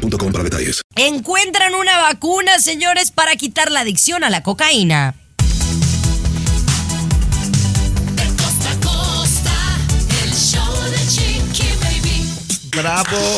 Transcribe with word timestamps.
boostmobile.com 0.00 0.32
para 0.32 0.44
detalles. 0.44 0.82
Encuentran 0.96 1.74
una 1.74 1.98
vacuna, 1.98 2.58
señores, 2.58 3.10
para 3.10 3.36
quitar 3.36 3.70
la 3.70 3.80
adicción 3.80 4.24
a 4.24 4.30
la 4.30 4.42
cocaína. 4.42 5.14
De 8.16 8.26
costa 8.36 8.70
a 8.70 8.80
costa, 8.80 9.78
el 10.24 10.32
show 10.34 10.82
de 10.90 11.06
Chiqui 11.08 11.68
Baby. 11.80 12.28
Bravo, 12.70 13.36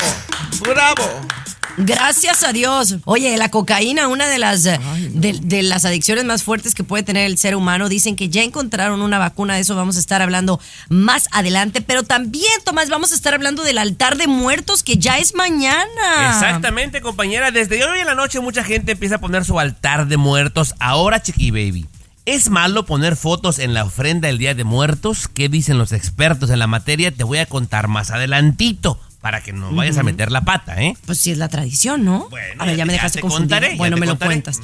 bravo. 0.61 1.41
Gracias 1.79 2.43
a 2.45 2.53
Dios. 2.53 2.97
Oye, 3.05 3.37
la 3.37 3.51
cocaína, 3.51 4.09
una 4.09 4.29
de 4.29 4.39
las, 4.39 4.67
eh, 4.67 4.79
de, 5.11 5.39
de 5.43 5.62
las 5.62 5.85
adicciones 5.85 6.25
más 6.25 6.43
fuertes 6.43 6.75
que 6.75 6.85
puede 6.85 7.03
tener 7.03 7.27
el 7.27 7.39
ser 7.39 7.57
humano, 7.57 7.89
dicen 7.89 8.17
que 8.17 8.29
ya 8.29 8.43
encontraron 8.43 9.03
una 9.03 9.19
vacuna, 9.19 9.55
de 9.55 9.61
eso 9.61 9.75
vamos 9.75 9.97
a 9.97 10.01
estar 10.01 10.23
hablando 10.23 10.61
más 10.89 11.29
adelante, 11.33 11.81
pero 11.81 12.03
también, 12.03 12.53
Tomás, 12.65 12.89
vamos 12.89 13.12
a 13.12 13.15
estar 13.15 13.35
hablando 13.35 13.62
del 13.62 13.79
altar 13.79 14.17
de 14.17 14.27
muertos 14.27 14.83
que 14.83 14.98
ya 14.98 15.19
es 15.19 15.35
mañana. 15.35 16.29
Exactamente, 16.29 17.01
compañera. 17.01 17.51
Desde 17.51 17.84
hoy 17.84 18.01
en 18.01 18.07
la 18.07 18.15
noche 18.15 18.41
mucha 18.41 18.65
gente 18.65 18.93
empieza 18.93 19.17
a 19.17 19.20
poner 19.20 19.45
su 19.45 19.59
altar 19.59 20.07
de 20.07 20.17
muertos. 20.17 20.75
Ahora, 20.79 21.23
Chiqui 21.23 21.51
Baby. 21.51 21.86
¿Es 22.25 22.51
malo 22.51 22.86
poner 22.86 23.17
fotos 23.17 23.59
en 23.59 23.75
la 23.75 23.83
ofrenda 23.83 24.29
del 24.29 24.39
Día 24.39 24.55
de 24.55 24.62
Muertos? 24.62 25.27
¿Qué 25.27 25.48
dicen 25.48 25.77
los 25.77 25.91
expertos 25.91 26.51
en 26.51 26.61
la 26.61 26.69
materia? 26.69 27.11
Te 27.11 27.25
voy 27.25 27.39
a 27.39 27.47
contar 27.47 27.89
más 27.89 28.12
adelantito 28.12 29.01
para 29.23 29.41
que 29.41 29.53
no 29.55 29.73
vayas 29.73 29.97
a 29.97 30.03
meter 30.03 30.31
la 30.31 30.42
pata, 30.42 30.83
¿eh? 30.83 30.95
Pues 31.06 31.19
sí, 31.20 31.31
es 31.31 31.39
la 31.39 31.48
tradición, 31.48 32.05
¿no? 32.05 32.28
Bueno, 32.28 32.62
a 32.62 32.67
ver, 32.67 32.77
ya 32.77 32.84
me 32.84 32.92
ya 32.92 32.97
dejaste 32.98 33.19
te 33.19 33.23
confundir. 33.23 33.48
contaré, 33.48 33.70
ya 33.70 33.77
bueno, 33.79 33.97
me 33.97 34.05
lo 34.06 34.19
cuentas. 34.19 34.61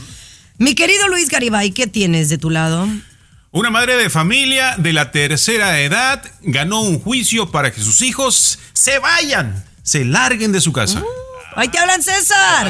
Mi 0.58 0.74
querido 0.74 1.08
Luis 1.08 1.30
Garibay, 1.30 1.70
¿qué 1.70 1.86
tienes 1.86 2.28
de 2.28 2.36
tu 2.36 2.50
lado? 2.50 2.86
Una 3.52 3.70
madre 3.70 3.96
de 3.96 4.10
familia 4.10 4.74
de 4.76 4.92
la 4.92 5.10
tercera 5.12 5.78
edad 5.80 6.22
ganó 6.42 6.82
un 6.82 7.00
juicio 7.00 7.50
para 7.50 7.72
que 7.72 7.80
sus 7.80 8.02
hijos 8.02 8.58
se 8.74 8.98
vayan, 8.98 9.64
se 9.82 10.04
larguen 10.04 10.52
de 10.52 10.60
su 10.60 10.72
casa. 10.72 11.02
Ahí 11.54 11.68
te 11.68 11.78
hablan, 11.78 12.02
César. 12.02 12.68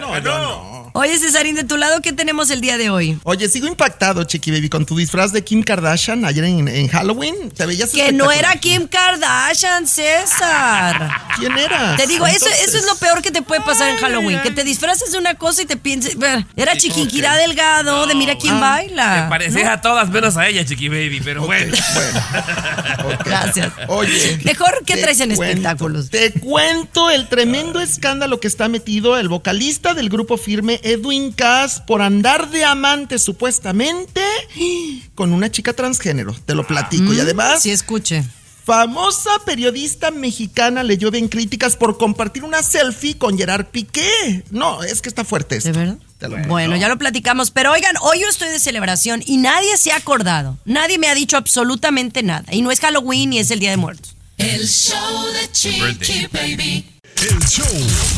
No, 0.00 0.18
yo 0.18 0.38
no. 0.38 0.73
Oye, 0.96 1.18
Cesarín, 1.18 1.56
de 1.56 1.64
tu 1.64 1.76
lado, 1.76 2.00
¿qué 2.02 2.12
tenemos 2.12 2.50
el 2.50 2.60
día 2.60 2.78
de 2.78 2.88
hoy? 2.88 3.18
Oye, 3.24 3.48
sigo 3.48 3.66
impactado, 3.66 4.22
Chiqui 4.22 4.52
Baby, 4.52 4.68
con 4.68 4.86
tu 4.86 4.96
disfraz 4.96 5.32
de 5.32 5.42
Kim 5.42 5.64
Kardashian 5.64 6.24
ayer 6.24 6.44
en, 6.44 6.68
en 6.68 6.86
Halloween. 6.86 7.50
Te 7.50 7.66
veías 7.66 7.90
Que 7.90 8.12
no 8.12 8.30
era. 8.30 8.54
Kim 8.60 8.86
Kardashian, 8.86 9.88
César. 9.88 11.10
¿Quién 11.36 11.58
era? 11.58 11.96
Te 11.96 12.06
digo, 12.06 12.24
eso, 12.28 12.46
Entonces- 12.46 12.68
eso 12.68 12.78
es 12.78 12.84
lo 12.86 12.94
peor 12.94 13.22
que 13.22 13.32
te 13.32 13.42
puede 13.42 13.60
pasar 13.62 13.90
en 13.90 13.96
Halloween. 13.96 14.40
Que 14.42 14.52
te 14.52 14.62
disfraces 14.62 15.10
de 15.10 15.18
una 15.18 15.34
cosa 15.34 15.62
y 15.62 15.66
te 15.66 15.76
pienses. 15.76 16.16
Era 16.54 16.76
Chiquinquirá 16.76 17.34
Delgado, 17.38 18.06
de 18.06 18.14
Mira 18.14 18.38
quién 18.38 18.54
Te 18.54 18.60
baila. 18.60 19.26
parecías 19.28 19.68
a 19.68 19.80
todas 19.80 20.08
menos 20.10 20.36
a 20.36 20.46
ella, 20.46 20.64
Chiqui 20.64 20.88
Baby, 20.88 21.20
pero 21.24 21.44
bueno. 21.44 21.74
Ok. 23.04 23.22
Gracias. 23.26 23.70
Oye. 23.88 24.38
Mejor, 24.44 24.82
¿qué 24.86 24.94
te 24.94 25.02
traes 25.02 25.20
en 25.20 25.34
cuento, 25.34 25.44
espectáculos? 25.44 26.08
Te 26.08 26.32
cuento 26.32 27.10
el 27.10 27.28
tremendo 27.28 27.80
escándalo 27.80 28.40
que 28.40 28.48
está 28.48 28.68
metido 28.68 29.18
el 29.18 29.28
vocalista 29.28 29.92
del 29.92 30.08
grupo 30.08 30.38
firme 30.38 30.80
Edwin 30.84 31.32
Cass 31.32 31.80
por 31.80 32.02
andar 32.02 32.50
de 32.50 32.64
amante 32.64 33.18
supuestamente 33.18 34.20
con 35.14 35.32
una 35.32 35.50
chica 35.50 35.72
transgénero. 35.72 36.34
Te 36.46 36.54
lo 36.54 36.66
platico. 36.66 37.12
y 37.12 37.20
además, 37.20 37.62
Sí, 37.62 37.70
escuche. 37.70 38.22
famosa 38.64 39.30
periodista 39.44 40.10
mexicana 40.10 40.82
le 40.82 40.96
llueven 40.96 41.28
críticas 41.28 41.76
por 41.76 41.98
compartir 41.98 42.44
una 42.44 42.62
selfie 42.62 43.16
con 43.18 43.36
Gerard 43.36 43.66
Piqué. 43.66 44.44
No, 44.50 44.82
es 44.82 45.02
que 45.02 45.08
está 45.08 45.24
fuerte 45.24 45.56
esto. 45.56 45.72
¿De 45.72 45.78
verdad? 45.78 45.98
Te 46.18 46.28
lo- 46.28 46.38
Bueno, 46.48 46.76
ya 46.76 46.88
lo 46.88 46.96
platicamos. 46.98 47.50
Pero 47.50 47.72
oigan, 47.72 47.96
hoy 48.00 48.20
yo 48.20 48.28
estoy 48.28 48.48
de 48.48 48.58
celebración 48.60 49.22
y 49.26 49.36
nadie 49.38 49.76
se 49.76 49.92
ha 49.92 49.96
acordado. 49.96 50.56
Nadie 50.64 50.98
me 50.98 51.08
ha 51.08 51.14
dicho 51.14 51.36
absolutamente 51.36 52.22
nada. 52.22 52.44
Y 52.52 52.62
no 52.62 52.70
es 52.70 52.80
Halloween 52.80 53.30
ni 53.30 53.38
es 53.38 53.50
el 53.50 53.58
Día 53.60 53.70
de 53.70 53.76
Muertos. 53.76 54.16
El 54.38 54.66
show 54.66 55.26
de 55.32 55.50
Chiqui 55.52 56.26
Baby. 56.32 56.90
El 57.30 57.38
show 57.48 57.66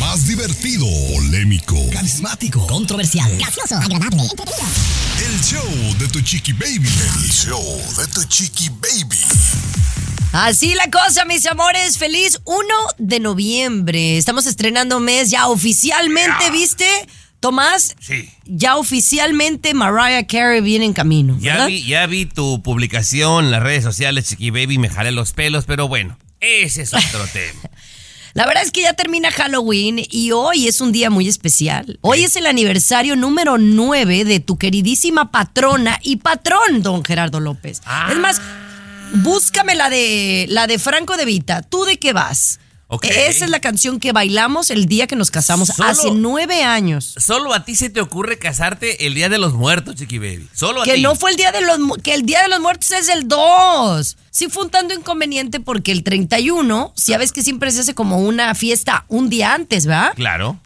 más 0.00 0.27
divertido, 0.27 0.87
polémico, 1.15 1.77
Carismático, 1.93 2.67
controversial, 2.67 3.31
gracioso, 3.39 3.77
agradable, 3.77 4.22
entretenido. 4.22 4.67
el 5.25 5.41
show 5.44 5.97
de 5.99 6.09
tu 6.09 6.21
chiqui 6.21 6.53
baby. 6.53 6.89
El 6.89 7.31
show 7.31 7.83
de 7.99 8.06
tu 8.09 8.25
chiqui 8.25 8.69
baby. 8.71 9.19
Así 10.33 10.75
la 10.75 10.91
cosa, 10.91 11.25
mis 11.25 11.47
amores. 11.47 11.99
Feliz 11.99 12.41
1 12.44 12.59
de 12.99 13.21
noviembre. 13.21 14.17
Estamos 14.19 14.47
estrenando 14.47 14.99
mes 14.99 15.31
ya 15.31 15.47
oficialmente, 15.49 16.50
¿viste? 16.50 16.87
Tomás, 17.38 17.94
Sí. 18.00 18.28
ya 18.47 18.77
oficialmente 18.77 19.73
Mariah 19.75 20.27
Carey 20.27 20.61
viene 20.62 20.84
en 20.87 20.93
camino. 20.94 21.37
Ya 21.41 21.67
vi, 21.67 21.84
ya 21.84 22.06
vi 22.06 22.27
tu 22.27 22.61
publicación 22.62 23.44
en 23.44 23.50
las 23.53 23.62
redes 23.62 23.84
sociales, 23.84 24.27
Chiqui 24.28 24.50
Baby, 24.50 24.78
me 24.78 24.88
jalé 24.88 25.12
los 25.12 25.33
pelos, 25.33 25.65
pero 25.67 25.87
bueno, 25.87 26.19
ese 26.41 26.83
es 26.83 26.93
otro 26.94 27.25
tema. 27.33 27.61
La 28.36 28.44
verdad 28.44 28.64
es 28.64 28.70
que 28.70 28.82
ya 28.82 28.92
termina 28.92 29.30
Halloween 29.30 29.98
y 30.10 30.32
hoy 30.32 30.69
es 30.69 30.82
un 30.82 30.92
día 30.92 31.08
muy 31.08 31.26
especial. 31.26 31.98
Hoy 32.02 32.24
es 32.24 32.36
el 32.36 32.44
aniversario 32.44 33.16
número 33.16 33.56
9 33.56 34.26
de 34.26 34.41
tu 34.41 34.58
queridísima 34.58 35.30
patrona 35.30 35.98
y 36.02 36.16
patrón, 36.16 36.82
don 36.82 37.02
Gerardo 37.02 37.41
López. 37.41 37.80
Ah. 37.86 38.08
Es 38.12 38.19
más, 38.19 38.42
búscame 39.14 39.75
la 39.75 39.88
de, 39.88 40.44
la 40.50 40.66
de 40.66 40.78
Franco 40.78 41.16
de 41.16 41.25
Vita. 41.25 41.62
¿Tú 41.62 41.86
de 41.86 41.96
qué 41.96 42.12
vas? 42.12 42.60
Ok. 42.88 43.04
Esa 43.06 43.44
es 43.47 43.50
la 43.50 43.58
canción 43.58 43.98
que 43.98 44.12
bailamos 44.12 44.70
el 44.70 44.86
día 44.86 45.08
que 45.08 45.16
nos 45.16 45.32
casamos, 45.32 45.69
Solo- 45.74 45.88
hace 45.88 46.10
nueve 46.12 46.62
años. 46.62 47.14
Solo 47.19 47.52
a 47.52 47.64
ti 47.64 47.74
se 47.74 47.91
te 47.91 48.00
ocurre 48.00 48.38
casarte 48.38 49.06
el 49.06 49.14
Día 49.14 49.28
de 49.28 49.38
los 49.38 49.54
Muertos, 49.54 49.97
Chiqui 49.97 50.19
Baby. 50.19 50.48
Solo 50.54 50.82
a 50.82 50.84
Que 50.84 50.94
ti. 50.94 51.02
no 51.02 51.16
fue 51.16 51.32
el 51.32 51.36
día 51.36 51.50
de 51.50 51.62
los 51.62 51.78
que 52.04 52.14
el 52.14 52.22
día 52.22 52.42
de 52.42 52.48
los 52.48 52.60
muertos 52.60 52.92
es 52.92 53.08
el 53.08 53.26
2. 53.26 54.16
Sí 54.30 54.46
fue 54.48 54.64
un 54.64 54.70
tanto 54.70 54.94
inconveniente 54.94 55.58
porque 55.58 55.91
el 55.91 56.04
31, 56.04 56.92
si 56.94 57.10
ya 57.10 57.19
ves 57.19 57.32
que 57.32 57.42
siempre 57.42 57.72
se 57.72 57.80
hace 57.80 57.94
como 57.94 58.19
una 58.20 58.54
fiesta 58.54 59.04
un 59.08 59.30
día 59.30 59.52
antes, 59.54 59.84
¿verdad? 59.86 60.12
Claro. 60.14 60.60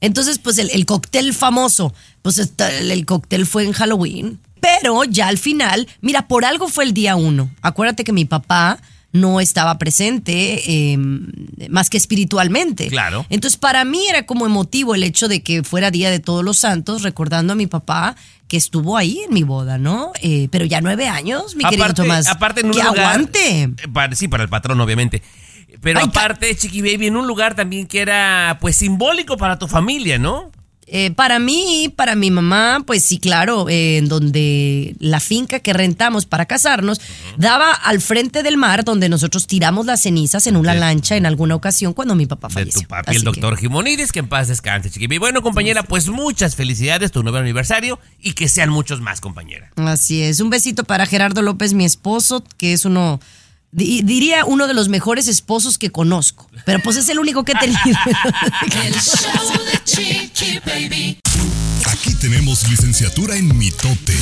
Entonces, 0.00 0.38
pues 0.38 0.58
el, 0.58 0.68
el 0.70 0.84
cóctel 0.84 1.32
famoso, 1.32 1.94
pues 2.22 2.38
el, 2.38 2.50
el 2.90 3.06
cóctel 3.06 3.46
fue 3.46 3.64
en 3.64 3.72
Halloween, 3.72 4.40
pero 4.60 5.04
ya 5.04 5.28
al 5.28 5.38
final, 5.38 5.86
mira, 6.00 6.26
por 6.28 6.44
algo 6.44 6.68
fue 6.68 6.84
el 6.84 6.92
día 6.92 7.14
uno. 7.16 7.50
Acuérdate 7.62 8.02
que 8.04 8.12
mi 8.12 8.24
papá 8.24 8.78
no 9.20 9.40
estaba 9.40 9.78
presente 9.78 10.62
eh, 10.92 10.96
más 11.68 11.90
que 11.90 11.96
espiritualmente. 11.96 12.88
Claro. 12.88 13.26
Entonces, 13.30 13.58
para 13.58 13.84
mí 13.84 14.06
era 14.08 14.24
como 14.26 14.46
emotivo 14.46 14.94
el 14.94 15.02
hecho 15.02 15.28
de 15.28 15.42
que 15.42 15.62
fuera 15.62 15.90
Día 15.90 16.10
de 16.10 16.18
Todos 16.20 16.44
los 16.44 16.58
Santos, 16.58 17.02
recordando 17.02 17.52
a 17.52 17.56
mi 17.56 17.66
papá 17.66 18.16
que 18.48 18.56
estuvo 18.56 18.96
ahí 18.96 19.20
en 19.26 19.34
mi 19.34 19.42
boda, 19.42 19.76
¿no? 19.78 20.12
Eh, 20.22 20.48
pero 20.52 20.64
ya 20.64 20.80
nueve 20.80 21.08
años, 21.08 21.56
mi 21.56 21.64
querido 21.64 21.92
Tomás. 21.94 22.28
aparte 22.28 22.60
en 22.60 22.66
un 22.66 22.72
que 22.72 22.82
lugar. 22.82 22.96
aguante. 22.98 23.62
Eh, 23.62 23.70
para- 23.92 24.14
sí, 24.14 24.28
para 24.28 24.44
el 24.44 24.48
patrón, 24.48 24.80
obviamente. 24.80 25.22
Pero 25.82 25.98
Ay, 26.00 26.06
aparte, 26.08 26.54
Chiqui 26.56 26.80
Baby, 26.80 27.08
en 27.08 27.16
un 27.16 27.26
lugar 27.26 27.54
también 27.54 27.86
que 27.86 28.00
era, 28.00 28.56
pues, 28.60 28.76
simbólico 28.76 29.36
para 29.36 29.58
tu 29.58 29.66
familia, 29.68 30.16
¿no? 30.18 30.50
Eh, 30.88 31.10
para 31.10 31.40
mí, 31.40 31.92
para 31.96 32.14
mi 32.14 32.30
mamá, 32.30 32.84
pues 32.86 33.04
sí, 33.04 33.18
claro, 33.18 33.68
eh, 33.68 33.96
en 33.98 34.08
donde 34.08 34.94
la 35.00 35.18
finca 35.18 35.58
que 35.58 35.72
rentamos 35.72 36.26
para 36.26 36.46
casarnos 36.46 37.00
daba 37.36 37.72
al 37.72 38.00
frente 38.00 38.44
del 38.44 38.56
mar, 38.56 38.84
donde 38.84 39.08
nosotros 39.08 39.48
tiramos 39.48 39.84
las 39.86 40.02
cenizas 40.02 40.46
en 40.46 40.56
una 40.56 40.74
De- 40.74 40.80
lancha 40.80 41.16
en 41.16 41.26
alguna 41.26 41.56
ocasión 41.56 41.92
cuando 41.92 42.14
mi 42.14 42.26
papá 42.26 42.46
De 42.48 42.54
falleció. 42.54 42.82
tu 42.82 42.86
papi, 42.88 43.10
Así 43.10 43.16
el 43.16 43.22
que- 43.22 43.26
doctor 43.26 43.56
Jimonides, 43.58 44.12
que 44.12 44.20
en 44.20 44.28
paz 44.28 44.46
descanse, 44.46 44.88
Chiqui 44.90 45.08
Baby. 45.08 45.18
Bueno, 45.18 45.42
compañera, 45.42 45.82
pues 45.82 46.08
muchas 46.08 46.54
felicidades, 46.54 47.10
tu 47.10 47.24
nuevo 47.24 47.38
aniversario 47.38 47.98
y 48.22 48.34
que 48.34 48.48
sean 48.48 48.70
muchos 48.70 49.00
más, 49.00 49.20
compañera. 49.20 49.72
Así 49.74 50.22
es. 50.22 50.38
Un 50.38 50.50
besito 50.50 50.84
para 50.84 51.06
Gerardo 51.06 51.42
López, 51.42 51.74
mi 51.74 51.84
esposo, 51.84 52.44
que 52.58 52.72
es 52.72 52.84
uno, 52.84 53.20
diría 53.76 54.44
uno 54.44 54.66
de 54.66 54.74
los 54.74 54.88
mejores 54.88 55.28
esposos 55.28 55.78
que 55.78 55.90
conozco. 55.90 56.48
Pero 56.64 56.80
pues 56.80 56.96
es 56.96 57.08
el 57.08 57.18
único 57.18 57.44
que 57.44 57.52
he 57.52 57.56
tenido. 57.56 57.78
El 58.84 58.94
show 58.94 59.64
de 59.64 59.84
Chiqui 59.84 60.58
Baby. 60.64 61.18
Aquí 61.86 62.14
tenemos 62.14 62.68
licenciatura 62.68 63.36
en 63.36 63.56
mitote. 63.56 64.16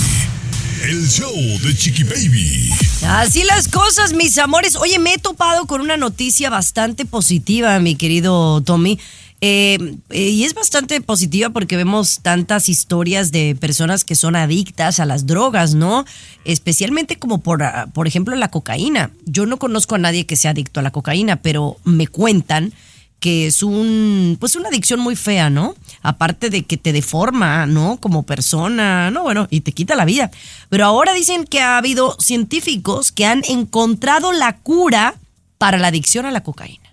El 0.83 1.09
show 1.09 1.35
de 1.63 1.75
chiqui 1.75 2.05
baby. 2.05 2.71
Así 3.09 3.43
las 3.43 3.69
cosas, 3.69 4.13
mis 4.13 4.37
amores. 4.37 4.77
Oye, 4.77 4.99
me 4.99 5.15
he 5.15 5.19
topado 5.19 5.65
con 5.65 5.81
una 5.81 5.97
noticia 5.97 6.51
bastante 6.51 7.07
positiva, 7.07 7.79
mi 7.79 7.95
querido 7.95 8.61
Tommy. 8.61 8.99
Eh, 9.47 9.99
eh, 10.09 10.31
y 10.31 10.45
es 10.45 10.55
bastante 10.55 11.03
positiva 11.03 11.51
porque 11.51 11.77
vemos 11.77 12.21
tantas 12.21 12.71
historias 12.71 13.31
de 13.31 13.55
personas 13.55 14.03
que 14.03 14.15
son 14.15 14.37
adictas 14.37 15.01
a 15.01 15.05
las 15.05 15.27
drogas, 15.27 15.75
¿no? 15.75 16.07
Especialmente 16.47 17.19
como 17.19 17.43
por, 17.43 17.63
ah, 17.63 17.89
por 17.93 18.07
ejemplo 18.07 18.35
la 18.37 18.51
cocaína. 18.51 19.11
Yo 19.27 19.45
no 19.45 19.59
conozco 19.59 19.97
a 19.97 19.99
nadie 19.99 20.25
que 20.25 20.37
sea 20.37 20.53
adicto 20.53 20.81
a 20.81 20.83
la 20.83 20.93
cocaína, 20.93 21.43
pero 21.43 21.77
me 21.85 22.07
cuentan 22.07 22.73
que 23.21 23.47
es 23.47 23.63
un, 23.63 24.39
pues 24.41 24.57
una 24.57 24.71
adicción 24.71 25.01
muy 25.01 25.15
fea, 25.15 25.51
¿no? 25.51 25.75
Aparte 26.01 26.49
de 26.49 26.63
que 26.63 26.79
te 26.79 26.95
deforma, 26.95 27.67
¿no? 27.67 27.99
Como 27.99 28.23
persona, 28.23 29.11
no, 29.11 29.25
bueno, 29.25 29.47
y 29.51 29.61
te 29.61 29.73
quita 29.73 29.95
la 29.95 30.07
vida. 30.07 30.31
Pero 30.71 30.87
ahora 30.87 31.13
dicen 31.13 31.45
que 31.45 31.61
ha 31.61 31.77
habido 31.77 32.17
científicos 32.19 33.13
que 33.13 33.27
han 33.27 33.43
encontrado 33.47 34.33
la 34.33 34.57
cura 34.57 35.17
para 35.59 35.77
la 35.77 35.89
adicción 35.89 36.25
a 36.25 36.31
la 36.31 36.43
cocaína. 36.43 36.84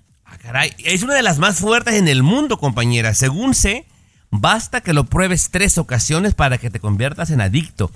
Caray, 0.42 0.74
es 0.80 1.04
una 1.04 1.14
de 1.14 1.22
las 1.22 1.38
más 1.38 1.60
fuertes 1.60 1.94
en 1.94 2.08
el 2.08 2.24
mundo, 2.24 2.58
compañera. 2.58 3.14
Según 3.14 3.54
sé, 3.54 3.86
basta 4.32 4.82
que 4.82 4.92
lo 4.92 5.04
pruebes 5.04 5.52
tres 5.52 5.78
ocasiones 5.78 6.34
para 6.34 6.58
que 6.58 6.72
te 6.72 6.80
conviertas 6.80 7.30
en 7.30 7.42
adicto. 7.42 7.92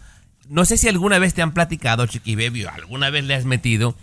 No 0.47 0.63
sé 0.63 0.77
si 0.77 0.87
alguna 0.87 1.17
vez 1.17 1.33
te 1.33 1.41
han 1.41 1.55
platicado, 1.55 2.05
Chiqui 2.05 2.35
Baby, 2.35 2.65
o 2.65 2.69
alguna 2.69 3.09
vez 3.09 3.23
le 3.23 3.33
has 3.33 3.45
metido, 3.45 3.95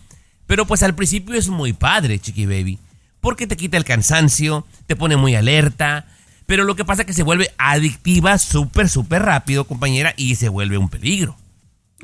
pero 0.49 0.67
pues 0.67 0.83
al 0.83 0.97
principio 0.97 1.37
es 1.37 1.51
muy 1.51 1.73
padre, 1.73 2.19
Chiqui 2.19 2.47
Baby, 2.47 2.81
porque 3.21 3.47
te 3.47 3.57
quita 3.57 3.77
el 3.77 3.85
cansancio, 3.85 4.67
te 4.89 4.97
pone 4.97 5.17
muy 5.17 5.37
alerta, 5.37 6.07
pero 6.45 6.65
lo 6.65 6.75
que 6.75 6.85
pasa 6.85 7.03
es 7.03 7.07
que 7.07 7.13
se 7.13 7.23
vuelve 7.23 7.53
adictiva 7.59 8.39
súper, 8.39 8.89
súper 8.89 9.23
rápido, 9.23 9.69
compañera, 9.69 10.15
y 10.17 10.35
se 10.35 10.49
vuelve 10.49 10.79
un 10.79 10.89
peligro. 10.89 11.37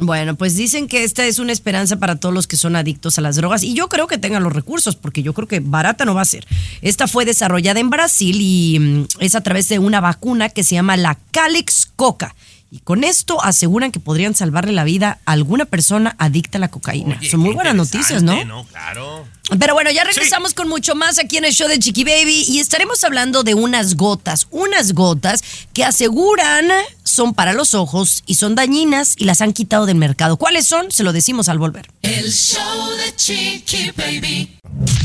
Bueno, 0.01 0.37
pues 0.37 0.55
dicen 0.55 0.87
que 0.87 1.03
esta 1.03 1.27
es 1.27 1.41
una 1.41 1.53
esperanza 1.53 1.97
para 1.97 2.15
todos 2.17 2.33
los 2.33 2.47
que 2.47 2.57
son 2.57 2.77
adictos 2.77 3.19
a 3.19 3.21
las 3.21 3.35
drogas 3.35 3.65
y 3.65 3.75
yo 3.75 3.89
creo 3.89 4.07
que 4.07 4.17
tengan 4.17 4.45
los 4.45 4.53
recursos 4.53 4.95
porque 4.95 5.25
yo 5.25 5.35
creo 5.35 5.49
que 5.49 5.59
barata 5.59 6.05
no 6.05 6.15
va 6.15 6.23
a 6.23 6.25
ser. 6.25 6.47
Esta 6.83 7.09
fue 7.09 7.25
desarrollada 7.25 7.81
en 7.81 7.91
Brasil 7.91 8.39
y 8.41 8.79
mm, 8.79 9.07
es 9.19 9.35
a 9.35 9.41
través 9.41 9.69
de 9.69 9.81
una 9.81 10.01
vacuna 10.01 10.51
que 10.51 10.63
se 10.63 10.77
llama 10.77 10.97
la 10.97 11.19
Calix 11.33 11.91
Coca. 11.97 12.37
Y 12.71 12.81
con 12.81 13.03
esto 13.03 13.43
aseguran 13.43 13.93
que 13.93 13.99
podrían 14.01 14.35
salvarle 14.35 14.73
la 14.73 14.85
vida 14.85 15.21
a 15.25 15.33
alguna 15.33 15.65
persona 15.65 16.15
adicta 16.19 16.59
a 16.59 16.61
la 16.61 16.69
cocaína. 16.69 17.17
Oye, 17.19 17.31
Son 17.31 17.41
muy 17.41 17.55
buenas 17.55 17.75
noticias, 17.75 18.23
¿no? 18.23 18.33
interesante, 18.33 18.69
Claro. 18.71 19.27
Pero 19.59 19.73
bueno, 19.73 19.91
ya 19.91 20.05
regresamos 20.05 20.53
con 20.53 20.69
mucho 20.69 20.95
más 20.95 21.19
aquí 21.19 21.39
en 21.39 21.47
el 21.47 21.55
show 21.55 21.67
de 21.67 21.79
Chiqui 21.79 22.05
Baby 22.05 22.45
y 22.47 22.59
estaremos 22.61 23.03
hablando 23.05 23.43
de 23.43 23.55
unas 23.55 23.97
gotas, 23.97 24.47
unas 24.51 24.93
gotas 24.93 25.43
que 25.73 25.85
aseguran 25.85 26.69
son 27.05 27.33
para 27.33 27.55
los 27.55 27.73
ojos 27.73 28.23
y 28.27 28.35
son 28.35 28.55
dañinas 28.55 29.15
y 29.17 29.25
las 29.25 29.41
han 29.41 29.55
quitado 29.55 29.87
del 29.87 29.97
mercado. 29.97 30.37
¿Cuáles 30.37 30.67
son? 30.67 30.91
Se 30.93 31.03
lo 31.05 31.15
decimos 31.15 31.49
al 31.49 31.59
volver. 31.59 31.91
El 32.03 32.31
show 32.31 32.91
de 32.99 33.17
Chiqui 33.17 33.93
Baby. 33.97 34.59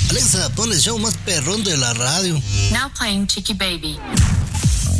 Alexa, 0.09 0.49
pon 0.53 0.73
el 0.73 0.79
show 0.81 0.99
más 0.99 1.15
perrón 1.25 1.63
de 1.63 1.77
la 1.77 1.93
radio. 1.93 2.33
Now 2.73 2.91
playing 2.97 3.25
Chicky 3.27 3.53
Baby. 3.53 3.97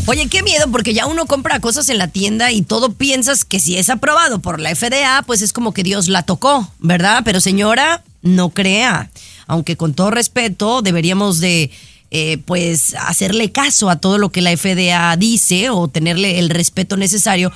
Oye, 0.06 0.28
qué 0.28 0.44
miedo 0.44 0.70
porque 0.70 0.94
ya 0.94 1.06
uno 1.06 1.26
compra 1.26 1.62
cosas 1.62 1.88
en 1.88 1.98
la 1.98 2.10
tienda 2.10 2.52
y 2.52 2.62
todo 2.62 2.92
piensas 2.92 3.46
que 3.46 3.62
si 3.62 3.78
es 3.78 3.90
aprobado 3.90 4.40
por 4.40 4.60
la 4.60 4.76
FDA, 4.76 5.24
pues 5.26 5.42
es 5.42 5.54
como 5.54 5.74
que 5.74 5.82
Dios 5.82 6.10
la 6.10 6.24
tocó, 6.24 6.70
¿verdad? 6.80 7.22
Pero 7.24 7.40
señora, 7.40 8.04
no 8.22 8.50
crea. 8.50 9.10
Aunque 9.48 9.78
con 9.78 9.94
todo 9.94 10.12
respeto 10.12 10.82
deberíamos 10.82 11.40
de 11.40 11.72
eh, 12.12 12.38
pues 12.46 12.96
hacerle 13.00 13.54
caso 13.54 13.90
a 13.90 13.96
todo 13.96 14.18
lo 14.18 14.30
que 14.30 14.42
la 14.42 14.56
FDA 14.56 15.16
dice 15.16 15.70
o 15.70 15.88
tenerle 15.88 16.38
el 16.38 16.50
respeto 16.50 16.98
necesario, 16.98 17.54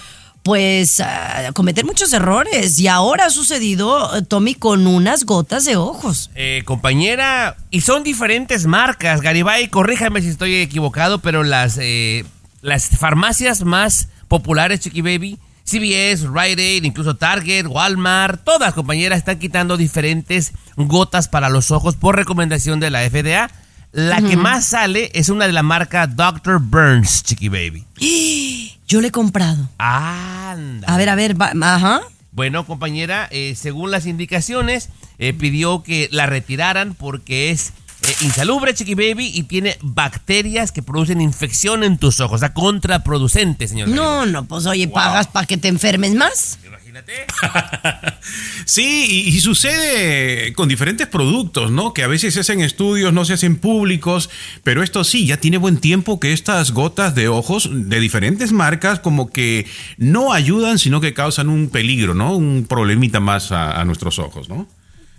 pues 0.47 1.01
ah, 1.01 1.51
cometer 1.53 1.83
muchos 1.83 2.13
errores. 2.13 2.79
Y 2.79 2.87
ahora 2.87 3.25
ha 3.25 3.29
sucedido, 3.29 4.15
eh, 4.15 4.21
Tommy, 4.21 4.55
con 4.55 4.87
unas 4.87 5.25
gotas 5.25 5.65
de 5.65 5.75
ojos. 5.75 6.31
Eh, 6.35 6.61
compañera, 6.63 7.57
y 7.71 7.81
son 7.81 8.03
diferentes 8.03 8.65
marcas. 8.65 9.19
Garibay, 9.19 9.67
corríjame 9.67 10.21
si 10.21 10.29
estoy 10.29 10.55
equivocado, 10.55 11.19
pero 11.19 11.43
las, 11.43 11.77
eh, 11.81 12.23
las 12.67 12.89
farmacias 12.89 13.63
más 13.63 14.09
populares, 14.27 14.81
Chiqui 14.81 15.01
Baby, 15.01 15.39
CVS, 15.63 16.27
Rite 16.27 16.61
Aid, 16.61 16.83
incluso 16.83 17.15
Target, 17.15 17.65
Walmart, 17.65 18.43
todas 18.43 18.73
compañeras 18.73 19.19
están 19.19 19.39
quitando 19.39 19.77
diferentes 19.77 20.51
gotas 20.75 21.29
para 21.29 21.49
los 21.49 21.71
ojos 21.71 21.95
por 21.95 22.15
recomendación 22.17 22.79
de 22.81 22.89
la 22.91 23.09
FDA. 23.09 23.49
La 23.93 24.21
que 24.21 24.35
más 24.35 24.65
sale 24.65 25.09
es 25.13 25.29
una 25.29 25.47
de 25.47 25.53
la 25.53 25.63
marca 25.63 26.07
Dr. 26.07 26.59
Burns, 26.59 27.23
Chiqui 27.23 27.47
Baby. 27.47 27.85
Yo 28.87 28.99
le 29.01 29.07
he 29.07 29.11
comprado. 29.11 29.69
Anda. 29.77 30.87
A 30.93 30.97
ver, 30.97 31.09
a 31.09 31.15
ver, 31.15 31.41
va- 31.41 31.53
ajá. 31.61 32.01
Bueno, 32.33 32.65
compañera, 32.65 33.27
eh, 33.31 33.55
según 33.57 33.89
las 33.91 34.05
indicaciones, 34.05 34.89
eh, 35.19 35.33
pidió 35.33 35.83
que 35.83 36.09
la 36.11 36.25
retiraran 36.25 36.93
porque 36.95 37.49
es 37.49 37.71
eh, 38.03 38.15
insalubre, 38.21 38.73
Chiqui 38.73 38.95
Baby, 38.95 39.31
y 39.33 39.43
tiene 39.43 39.77
bacterias 39.81 40.71
que 40.71 40.83
producen 40.83 41.19
infección 41.21 41.83
en 41.83 41.97
tus 41.97 42.19
ojos. 42.19 42.35
O 42.35 42.39
sea, 42.39 42.53
contraproducente, 42.53 43.67
señor. 43.67 43.89
No, 43.89 44.25
no, 44.25 44.45
pues 44.45 44.65
oye, 44.65 44.87
pagas 44.87 45.27
para 45.27 45.47
que 45.47 45.57
te 45.57 45.67
enfermes 45.67 46.13
más. 46.13 46.59
Imagínate. 46.65 47.13
Sí, 48.65 49.05
y, 49.07 49.29
y 49.29 49.39
sucede 49.39 50.51
con 50.53 50.67
diferentes 50.67 51.07
productos, 51.07 51.71
¿no? 51.71 51.93
Que 51.93 52.03
a 52.03 52.07
veces 52.07 52.33
se 52.33 52.41
hacen 52.41 52.59
estudios, 52.59 53.13
no 53.13 53.23
se 53.23 53.33
hacen 53.33 53.55
públicos, 53.55 54.29
pero 54.63 54.83
esto 54.83 55.05
sí, 55.05 55.25
ya 55.25 55.37
tiene 55.37 55.57
buen 55.57 55.77
tiempo 55.77 56.19
que 56.19 56.33
estas 56.33 56.71
gotas 56.71 57.15
de 57.15 57.29
ojos 57.29 57.69
de 57.71 57.99
diferentes 58.01 58.51
marcas 58.51 58.99
como 58.99 59.29
que 59.29 59.65
no 59.97 60.33
ayudan, 60.33 60.79
sino 60.79 60.99
que 60.99 61.13
causan 61.13 61.47
un 61.47 61.69
peligro, 61.69 62.13
¿no? 62.13 62.35
Un 62.35 62.65
problemita 62.67 63.21
más 63.21 63.53
a, 63.53 63.79
a 63.79 63.85
nuestros 63.85 64.19
ojos, 64.19 64.49
¿no? 64.49 64.67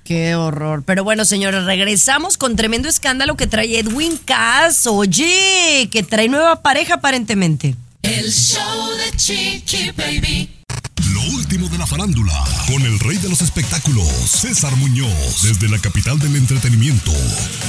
Qué 0.08 0.34
horror. 0.34 0.84
Pero 0.87 1.05
bueno, 1.05 1.26
señores, 1.26 1.66
regresamos 1.66 2.38
con 2.38 2.56
tremendo 2.56 2.88
escándalo 2.88 3.37
que 3.37 3.46
trae 3.46 3.78
Edwin 3.78 4.16
Cass. 4.16 4.87
Oye, 4.87 5.90
que 5.93 6.02
trae 6.02 6.31
nueva 6.31 6.62
pareja 6.62 6.94
aparentemente. 6.94 7.75
El 8.00 8.32
show 8.32 8.88
de 8.96 9.14
Chiqui 9.19 9.90
Baby. 9.90 10.49
Lo 11.12 11.20
último 11.37 11.69
de 11.69 11.76
la 11.76 11.87
farándula, 11.87 12.32
con 12.66 12.81
el 12.87 12.99
rey 13.00 13.19
de 13.19 13.28
los 13.28 13.43
espectáculos, 13.43 14.08
César 14.08 14.75
Muñoz, 14.76 15.43
desde 15.43 15.69
la 15.69 15.78
capital 15.78 16.19
del 16.19 16.37
entretenimiento, 16.37 17.12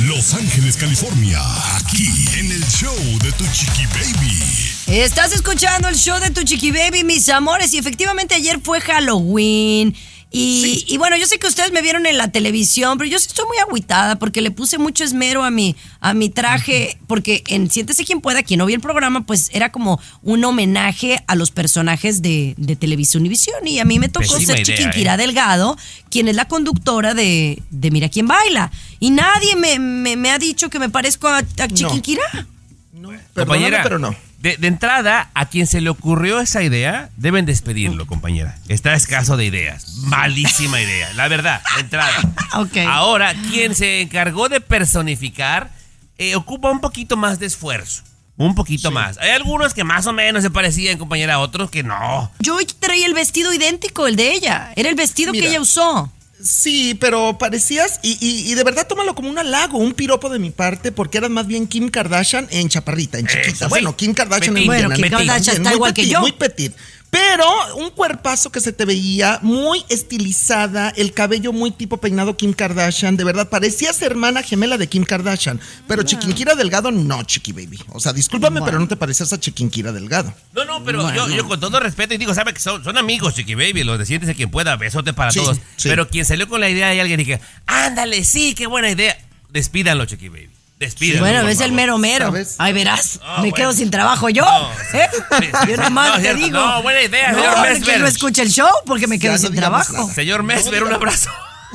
Los 0.06 0.34
Ángeles, 0.34 0.78
California, 0.78 1.42
aquí 1.76 2.08
en 2.38 2.54
el 2.54 2.64
show 2.68 2.96
de 3.22 3.34
Tu 3.34 3.44
Chiqui 3.52 3.86
Baby. 3.88 4.70
Estás 4.88 5.34
escuchando 5.34 5.88
el 5.88 5.96
show 5.96 6.20
de 6.20 6.32
tu 6.32 6.42
chiqui 6.42 6.72
baby, 6.72 7.04
mis 7.04 7.30
amores, 7.30 7.74
y 7.74 7.78
efectivamente 7.78 8.34
ayer 8.34 8.60
fue 8.60 8.82
Halloween. 8.82 9.96
Y, 10.32 10.86
y 10.88 10.98
bueno, 10.98 11.18
yo 11.18 11.26
sé 11.26 11.40
que 11.40 11.48
ustedes 11.48 11.72
me 11.72 11.82
vieron 11.82 12.06
en 12.06 12.16
la 12.18 12.32
televisión, 12.32 13.00
pero 13.00 13.10
yo 13.10 13.18
sí 13.18 13.26
estoy 13.30 13.46
muy 13.48 13.58
agüitada 13.58 14.18
porque 14.18 14.42
le 14.42 14.52
puse 14.52 14.78
mucho 14.78 15.04
esmero 15.04 15.44
a 15.44 15.50
mi, 15.50 15.76
a 16.02 16.14
mi 16.14 16.30
traje, 16.30 17.00
porque 17.08 17.44
en 17.48 17.72
Siéntese 17.72 18.06
quien 18.06 18.22
pueda, 18.22 18.44
quien 18.44 18.60
no 18.60 18.68
vio 18.68 18.76
el 18.76 18.82
programa, 18.82 19.26
pues 19.26 19.50
era 19.54 19.72
como 19.72 20.00
un 20.22 20.46
homenaje 20.46 21.24
a 21.26 21.34
los 21.36 21.50
personajes 21.50 22.22
de, 22.22 22.54
de 22.58 22.76
Televisión 22.76 23.22
Univisión. 23.22 23.66
Y 23.68 23.80
a 23.80 23.86
mí 23.86 23.98
me 23.98 24.08
tocó 24.08 24.28
Pésima 24.38 24.54
ser 24.54 24.60
idea, 24.62 24.76
Chiquinquirá 24.78 25.14
¿eh? 25.16 25.18
Delgado, 25.18 25.76
quien 26.12 26.28
es 26.28 26.36
la 26.36 26.48
conductora 26.48 27.16
de, 27.16 27.64
de 27.72 27.90
Mira 27.90 28.08
quién 28.10 28.28
baila. 28.28 28.72
Y 29.00 29.10
nadie 29.10 29.56
me, 29.56 29.80
me- 29.80 30.16
me 30.16 30.30
ha 30.30 30.38
dicho 30.38 30.70
que 30.70 30.78
me 30.78 30.90
parezco 30.90 31.28
a, 31.28 31.40
a 31.40 31.68
Chiquinquirá. 31.68 32.22
Perdóname, 32.32 33.26
compañera, 33.34 33.78
pero 33.84 33.98
no. 33.98 34.16
De, 34.40 34.56
de 34.56 34.68
entrada, 34.68 35.30
a 35.34 35.48
quien 35.48 35.68
se 35.68 35.82
le 35.82 35.90
ocurrió 35.90 36.40
esa 36.40 36.64
idea, 36.64 37.10
deben 37.18 37.46
despedirlo, 37.46 38.08
compañera. 38.08 38.58
Está 38.70 38.94
escaso 38.94 39.36
de 39.36 39.46
ideas. 39.46 39.96
Malísima 40.06 40.82
idea, 40.82 41.12
la 41.14 41.28
verdad, 41.28 41.62
de 41.76 41.82
entrada. 41.82 42.14
Ok. 42.56 42.78
Ahora, 42.88 43.36
quien 43.52 43.76
se 43.76 44.02
encargó 44.02 44.50
de 44.50 44.60
personificar, 44.60 45.70
eh, 46.18 46.36
ocupa 46.36 46.72
un 46.72 46.82
poquito 46.82 47.16
más 47.16 47.38
de 47.38 47.46
esfuerzo. 47.46 48.02
Un 48.38 48.56
poquito 48.56 48.90
más. 48.90 49.18
Hay 49.18 49.32
algunos 49.32 49.74
que 49.74 49.84
más 49.84 50.08
o 50.08 50.14
menos 50.14 50.42
se 50.44 50.50
parecían, 50.50 50.98
compañera, 50.98 51.40
otros 51.40 51.70
que 51.70 51.84
no. 51.84 52.32
Yo 52.40 52.58
traía 52.80 53.06
el 53.06 53.14
vestido 53.14 53.54
idéntico, 53.54 54.08
el 54.08 54.16
de 54.16 54.32
ella. 54.32 54.72
Era 54.78 54.90
el 54.90 54.96
vestido 54.96 55.34
que 55.34 55.46
ella 55.48 55.60
usó. 55.60 56.12
Sí, 56.42 56.96
pero 57.00 57.38
parecías, 57.38 58.00
y, 58.02 58.18
y- 58.22 58.52
y 58.52 58.56
de 58.56 58.64
verdad 58.64 58.88
tómalo 58.88 59.14
como 59.16 59.30
un 59.30 59.38
halago, 59.38 59.78
un 59.78 59.94
piropo 59.94 60.30
de 60.30 60.40
mi 60.40 60.52
parte, 60.52 60.92
porque 60.92 61.18
eras 61.18 61.30
más 61.30 61.48
bien 61.48 61.68
Kim 61.68 61.90
Kardashian 61.90 62.48
en 62.50 62.70
chaparrita, 62.70 63.20
en 63.20 63.28
chiquita. 63.28 63.50
Eso 63.50 63.66
sí. 63.66 63.70
Bueno, 63.70 63.96
Kim 63.98 64.14
Kardashian 64.14 64.54
Petit. 64.54 64.62
en 64.64 64.68
Bueno, 64.68 64.96
Kim 64.96 65.10
Kardashian 65.10 65.58
está 65.58 65.72
que 65.72 65.80
petit, 66.02 66.12
yo. 66.14 66.22
Muy 66.22 66.32
petit. 66.32 66.74
Pero 67.12 67.46
un 67.78 67.90
cuerpazo 67.90 68.52
que 68.52 68.62
se 68.62 68.72
te 68.72 68.86
veía 68.86 69.40
muy 69.42 69.84
estilizada, 69.90 70.90
el 70.90 71.12
cabello 71.14 71.52
muy 71.52 71.72
tipo 71.72 71.98
peinado 71.98 72.38
Kim 72.38 72.54
Kardashian, 72.54 73.18
de 73.18 73.24
verdad, 73.24 73.50
parecías 73.50 74.00
hermana 74.04 74.44
gemela 74.44 74.78
de 74.78 74.88
Kim 74.88 75.04
Kardashian. 75.04 75.60
Pero 75.88 76.04
Chiquinquira 76.04 76.54
Delgado, 76.56 76.92
no, 76.92 77.24
Chiqui 77.24 77.52
Baby. 77.52 77.80
O 77.90 78.00
sea, 78.00 78.14
discúlpame, 78.14 78.62
pero 78.62 78.80
no 78.80 78.88
te 78.88 78.96
parecías 78.96 79.34
a 79.34 79.40
Chiquinquira 79.40 79.92
Delgado. 79.92 80.34
No, 80.54 80.66
no, 80.66 80.84
pero 80.84 81.12
yo, 81.14 81.28
yo 81.30 81.48
con 81.48 81.60
todo 81.60 81.80
respeto 81.80 82.14
y 82.14 82.18
digo, 82.18 82.34
sabe 82.36 82.54
que 82.54 82.60
son, 82.60 82.84
son 82.84 82.98
amigos, 82.98 83.34
Chiqui 83.34 83.56
Baby, 83.56 83.84
los 83.84 83.98
de 83.98 84.06
siéntese 84.06 84.36
quien 84.36 84.52
pueda, 84.52 84.76
besote 84.76 85.14
para 85.14 85.32
Sí, 85.32 85.40
todos. 85.40 85.58
sí. 85.78 85.90
Pero 85.90 86.08
quien 86.10 86.26
salió 86.26 86.48
con 86.48 86.62
la 86.62 86.70
idea 86.70 86.94
y 86.94 87.00
alguien 87.00 87.18
dije, 87.18 87.42
ándale, 87.66 88.24
sí, 88.24 88.54
qué 88.54 88.68
buena 88.68 88.92
idea. 88.92 89.18
Despídanlo, 89.50 90.06
Chiqui 90.06 90.30
Baby. 90.30 90.50
Despídanlo. 90.80 91.22
bueno, 91.22 91.48
es 91.50 91.60
el 91.60 91.72
mero 91.74 91.98
mero. 91.98 92.28
¿Sabes? 92.28 92.56
Ay, 92.58 92.72
verás, 92.74 93.20
Ah, 93.22 93.36
me 93.42 93.50
bueno. 93.50 93.56
quedo 93.56 93.74
sin 93.74 93.92
trabajo 93.92 94.30
yo. 94.30 94.44
No, 94.46 94.72
¿eh? 94.94 95.10
sí, 95.40 95.46
sí, 95.66 95.72
Yo 95.72 95.78
nomás 95.78 96.08
No, 96.10 96.16
te 96.16 96.22
cierto. 96.22 96.44
digo. 96.46 96.58
No, 96.60 96.82
buena 96.84 97.02
idea, 97.02 97.34
señor 97.34 97.56
no, 97.58 97.62
Mesmer. 97.64 97.94
que 97.94 98.00
no 98.00 98.08
escucha 98.08 98.42
el 98.44 98.50
show 98.50 98.70
porque 98.86 99.06
me 99.08 99.20
quedo 99.20 99.34
Ya 99.34 99.38
sin 99.40 99.56
trabajo. 99.56 99.92
nada. 99.94 100.14
Señor 100.14 100.44
Mesmer, 100.44 100.84
un 100.86 100.94
abrazo. 100.94 101.30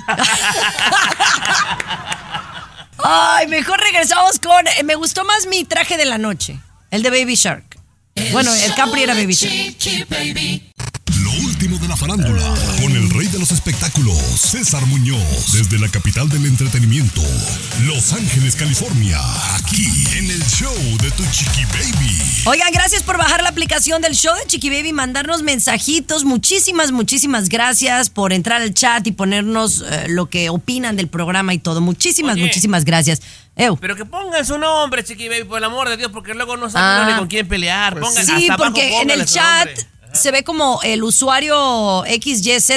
Ay, 3.07 3.47
mejor 3.49 3.79
regresamos 3.81 4.39
con. 4.39 4.67
eh, 4.67 4.83
me 4.85 4.95
gustó 4.95 5.25
más 5.25 5.47
mi 5.47 5.65
traje 5.65 5.97
de 5.97 6.05
la 6.07 6.17
noche, 6.19 6.59
el 6.91 7.03
de 7.03 7.11
Baby 7.11 7.35
Shark. 7.35 7.65
Bueno, 8.33 8.53
el 8.55 8.75
Capri 8.75 9.03
era 9.03 9.13
Baby 9.15 9.35
Shark. 9.35 9.77
Último 11.65 11.81
de 11.81 11.89
la 11.89 11.97
farándula, 11.97 12.43
con 12.83 12.93
el 12.95 13.09
rey 13.09 13.27
de 13.29 13.39
los 13.39 13.51
espectáculos, 13.51 14.19
César 14.19 14.85
Muñoz, 14.85 15.53
desde 15.55 15.79
la 15.79 15.89
capital 15.89 16.29
del 16.29 16.45
entretenimiento, 16.45 17.23
Los 17.87 18.13
Ángeles, 18.13 18.55
California, 18.55 19.19
aquí 19.57 19.87
en 20.19 20.31
el 20.31 20.45
show 20.45 20.75
de 21.01 21.11
Tu 21.13 21.23
Chiqui 21.33 21.65
Baby. 21.73 22.19
Oigan, 22.45 22.71
gracias 22.71 23.03
por 23.03 23.17
bajar 23.17 23.43
la 23.43 23.49
aplicación 23.49 24.03
del 24.03 24.15
show 24.15 24.35
de 24.37 24.45
Chiqui 24.47 24.69
Baby, 24.69 24.93
mandarnos 24.93 25.43
mensajitos. 25.43 26.25
Muchísimas, 26.25 26.93
muchísimas 26.93 27.49
gracias 27.49 28.11
por 28.11 28.35
entrar 28.35 28.61
al 28.61 28.75
chat 28.75 29.07
y 29.07 29.13
ponernos 29.13 29.83
eh, 29.89 30.09
lo 30.09 30.27
que 30.27 30.51
opinan 30.51 30.97
del 30.97 31.09
programa 31.09 31.55
y 31.55 31.59
todo. 31.59 31.81
Muchísimas, 31.81 32.35
Oye. 32.35 32.43
muchísimas 32.45 32.85
gracias. 32.85 33.23
Ew. 33.57 33.79
Pero 33.81 33.97
que 33.97 34.05
pongan 34.05 34.45
su 34.45 34.59
nombre, 34.59 35.03
Chiqui 35.03 35.29
Baby, 35.31 35.45
por 35.45 35.59
el 35.59 35.65
amor 35.65 35.89
de 35.89 35.97
Dios, 35.97 36.11
porque 36.13 36.35
luego 36.35 36.59
no 36.59 36.69
saben 36.69 37.07
Ah. 37.07 37.11
ni 37.13 37.19
con 37.19 37.29
quién 37.29 37.49
pelear. 37.49 37.99
Pongan 37.99 38.27
Sí, 38.27 38.33
hasta 38.33 38.55
abajo, 38.55 38.73
porque 38.75 39.01
en 39.01 39.11
el 39.11 39.25
chat 39.25 39.67
nombre. 39.67 39.87
Se 40.15 40.31
ve 40.31 40.45
como 40.45 40.81
el 40.83 41.03
usuario 41.03 42.05
XYZ. 42.05 42.71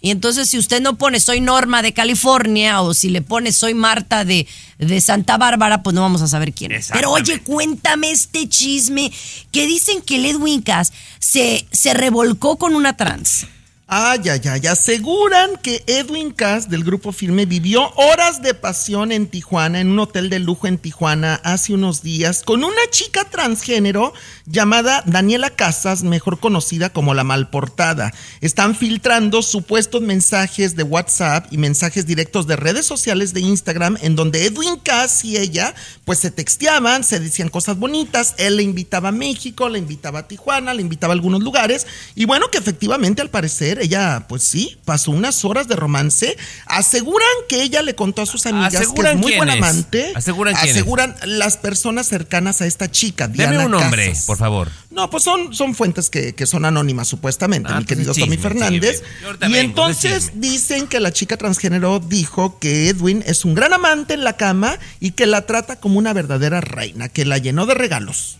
Y 0.00 0.10
entonces 0.10 0.50
si 0.50 0.58
usted 0.58 0.80
no 0.80 0.98
pone 0.98 1.20
soy 1.20 1.40
Norma 1.40 1.80
de 1.80 1.92
California 1.92 2.82
o 2.82 2.92
si 2.92 3.08
le 3.08 3.22
pone 3.22 3.52
soy 3.52 3.72
Marta 3.72 4.24
de, 4.24 4.48
de 4.78 5.00
Santa 5.00 5.38
Bárbara, 5.38 5.82
pues 5.84 5.94
no 5.94 6.00
vamos 6.00 6.22
a 6.22 6.26
saber 6.26 6.52
quién 6.52 6.72
es. 6.72 6.90
Pero 6.92 7.12
oye, 7.12 7.40
cuéntame 7.40 8.10
este 8.10 8.48
chisme 8.48 9.12
que 9.52 9.66
dicen 9.66 10.02
que 10.02 10.16
el 10.16 10.26
Edwin 10.26 10.60
Cass 10.60 10.92
se, 11.20 11.66
se 11.70 11.94
revolcó 11.94 12.58
con 12.58 12.74
una 12.74 12.96
trans. 12.96 13.46
Ay, 13.88 14.20
ay, 14.30 14.40
ay. 14.48 14.66
Aseguran 14.68 15.50
que 15.60 15.82
Edwin 15.86 16.30
Cass 16.30 16.70
del 16.70 16.82
grupo 16.82 17.12
Firme 17.12 17.44
vivió 17.44 17.90
horas 17.96 18.40
de 18.40 18.54
pasión 18.54 19.12
en 19.12 19.26
Tijuana, 19.26 19.80
en 19.80 19.88
un 19.88 19.98
hotel 19.98 20.30
de 20.30 20.38
lujo 20.38 20.66
en 20.66 20.78
Tijuana, 20.78 21.34
hace 21.44 21.74
unos 21.74 22.00
días, 22.02 22.42
con 22.42 22.64
una 22.64 22.80
chica 22.90 23.28
transgénero 23.28 24.14
llamada 24.46 25.02
Daniela 25.04 25.50
Casas, 25.50 26.04
mejor 26.04 26.40
conocida 26.40 26.90
como 26.90 27.12
la 27.12 27.24
Malportada. 27.24 28.14
Están 28.40 28.74
filtrando 28.76 29.42
supuestos 29.42 30.00
mensajes 30.00 30.74
de 30.74 30.84
WhatsApp 30.84 31.52
y 31.52 31.58
mensajes 31.58 32.06
directos 32.06 32.46
de 32.46 32.56
redes 32.56 32.86
sociales 32.86 33.34
de 33.34 33.40
Instagram, 33.40 33.98
en 34.00 34.16
donde 34.16 34.46
Edwin 34.46 34.76
Cass 34.76 35.24
y 35.24 35.36
ella, 35.36 35.74
pues 36.06 36.20
se 36.20 36.30
texteaban, 36.30 37.04
se 37.04 37.20
decían 37.20 37.50
cosas 37.50 37.78
bonitas. 37.78 38.36
Él 38.38 38.56
le 38.56 38.62
invitaba 38.62 39.10
a 39.10 39.12
México, 39.12 39.68
le 39.68 39.80
invitaba 39.80 40.20
a 40.20 40.28
Tijuana, 40.28 40.72
le 40.72 40.80
invitaba 40.80 41.12
a 41.12 41.16
algunos 41.16 41.42
lugares. 41.42 41.86
Y 42.14 42.24
bueno, 42.24 42.48
que 42.50 42.58
efectivamente, 42.58 43.20
al 43.20 43.28
parecer, 43.28 43.81
ella, 43.82 44.24
pues 44.28 44.42
sí, 44.42 44.78
pasó 44.84 45.10
unas 45.10 45.44
horas 45.44 45.68
de 45.68 45.76
romance. 45.76 46.36
Aseguran 46.66 47.28
que 47.48 47.62
ella 47.62 47.82
le 47.82 47.94
contó 47.94 48.22
a 48.22 48.26
sus 48.26 48.46
amigas 48.46 48.70
que 48.70 48.76
es 48.78 48.82
¿Aseguran 48.84 49.18
muy 49.18 49.36
buen 49.36 49.50
amante. 49.50 50.12
¿Aseguran? 50.14 50.54
Aseguran 50.56 51.14
las 51.24 51.56
personas 51.56 52.06
cercanas 52.08 52.62
a 52.62 52.66
esta 52.66 52.90
chica, 52.90 53.28
Deme 53.28 53.48
Diana 53.50 53.66
un 53.66 53.72
nombre, 53.72 54.08
Casas. 54.10 54.24
por 54.26 54.38
favor. 54.38 54.70
No, 54.90 55.08
pues 55.10 55.24
son, 55.24 55.54
son 55.54 55.74
fuentes 55.74 56.10
que, 56.10 56.34
que 56.34 56.46
son 56.46 56.64
anónimas, 56.64 57.08
supuestamente, 57.08 57.70
Ah, 57.72 57.78
mi 57.80 57.84
querido 57.86 58.12
entonces 58.12 58.24
Tommy 58.24 58.36
Fernández. 58.36 59.02
Y 59.48 59.56
entonces 59.56 60.26
chisme. 60.26 60.40
dicen 60.40 60.86
que 60.86 61.00
la 61.00 61.12
chica 61.12 61.36
transgénero 61.36 61.98
dijo 62.00 62.58
que 62.58 62.88
Edwin 62.88 63.22
es 63.26 63.44
un 63.44 63.54
gran 63.54 63.72
amante 63.72 64.14
en 64.14 64.24
la 64.24 64.36
cama 64.36 64.78
y 65.00 65.12
que 65.12 65.26
la 65.26 65.46
trata 65.46 65.76
como 65.76 65.98
una 65.98 66.12
verdadera 66.12 66.60
reina, 66.60 67.08
que 67.08 67.24
la 67.24 67.38
llenó 67.38 67.66
de 67.66 67.74
regalos. 67.74 68.38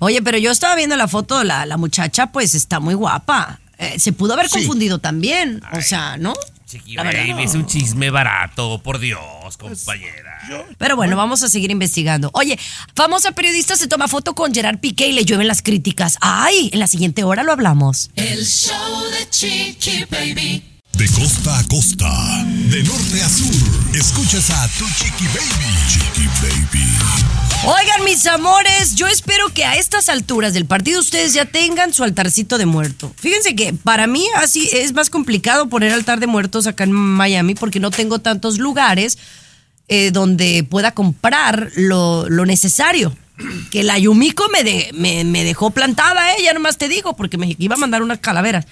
Oye, 0.00 0.20
pero 0.22 0.38
yo 0.38 0.50
estaba 0.50 0.74
viendo 0.74 0.96
la 0.96 1.06
foto, 1.06 1.44
la, 1.44 1.64
la 1.64 1.76
muchacha 1.76 2.32
pues 2.32 2.56
está 2.56 2.80
muy 2.80 2.94
guapa. 2.94 3.60
Eh, 3.78 3.98
se 3.98 4.12
pudo 4.12 4.32
haber 4.34 4.48
Sí. 4.48 4.54
confundido 4.58 4.98
también, 4.98 5.60
o 5.72 5.80
sea, 5.80 6.16
¿no? 6.16 6.34
Chiqui 6.66 6.96
La 6.96 7.04
verdad, 7.04 7.20
Baby, 7.20 7.32
no. 7.32 7.38
es 7.40 7.54
un 7.54 7.66
chisme 7.66 8.10
barato, 8.10 8.82
por 8.82 8.98
Dios, 8.98 9.56
compañera. 9.56 10.38
Pero 10.76 10.96
bueno, 10.96 11.16
vamos 11.16 11.42
a 11.42 11.48
seguir 11.48 11.70
investigando. 11.70 12.30
Oye, 12.34 12.58
famosa 12.94 13.32
periodista 13.32 13.76
se 13.76 13.86
toma 13.88 14.06
foto 14.08 14.34
con 14.34 14.52
Gerard 14.52 14.78
Piqué 14.78 15.06
y 15.08 15.12
le 15.12 15.24
llueven 15.24 15.46
las 15.48 15.62
críticas. 15.62 16.18
Ay, 16.20 16.68
en 16.72 16.80
la 16.80 16.86
siguiente 16.86 17.24
hora 17.24 17.42
lo 17.42 17.52
hablamos. 17.52 18.10
El 18.16 18.44
show 18.44 19.04
de 19.10 19.30
Chiqui 19.30 20.04
Baby. 20.10 20.64
De 20.92 21.06
costa 21.10 21.58
a 21.60 21.64
costa, 21.68 22.44
de 22.44 22.82
norte 22.82 23.22
a 23.22 23.28
sur, 23.28 23.94
escuchas 23.94 24.50
a 24.50 24.68
Tu 24.76 24.84
Chiqui 24.88 25.26
Baby. 25.28 25.76
Chiqui 25.88 26.26
Baby. 26.42 27.37
Oigan, 27.64 28.04
mis 28.04 28.24
amores, 28.26 28.94
yo 28.94 29.06
espero 29.08 29.48
que 29.52 29.64
a 29.64 29.74
estas 29.76 30.08
alturas 30.08 30.54
del 30.54 30.64
partido 30.64 31.00
ustedes 31.00 31.34
ya 31.34 31.44
tengan 31.44 31.92
su 31.92 32.04
altarcito 32.04 32.56
de 32.56 32.66
muerto. 32.66 33.12
Fíjense 33.18 33.54
que 33.56 33.74
para 33.74 34.06
mí 34.06 34.24
así 34.36 34.70
es 34.72 34.92
más 34.92 35.10
complicado 35.10 35.68
poner 35.68 35.92
altar 35.92 36.20
de 36.20 36.28
muertos 36.28 36.66
acá 36.66 36.84
en 36.84 36.92
Miami 36.92 37.54
porque 37.54 37.80
no 37.80 37.90
tengo 37.90 38.20
tantos 38.20 38.58
lugares 38.58 39.18
eh, 39.88 40.10
donde 40.12 40.64
pueda 40.68 40.92
comprar 40.92 41.70
lo, 41.74 42.26
necesario. 42.46 43.14
Que 43.70 43.82
la 43.84 43.98
Yumiko 43.98 44.48
me, 44.48 44.64
de- 44.64 44.90
me, 44.94 45.24
me 45.24 45.44
dejó 45.44 45.70
plantada, 45.70 46.32
¿eh? 46.34 46.42
Ya 46.42 46.52
nomás 46.54 46.76
te 46.78 46.88
digo, 46.88 47.14
porque 47.16 47.38
me 47.38 47.54
iba 47.58 47.74
a 47.74 47.78
mandar 47.78 48.02
unas 48.02 48.18
calaveras. 48.18 48.66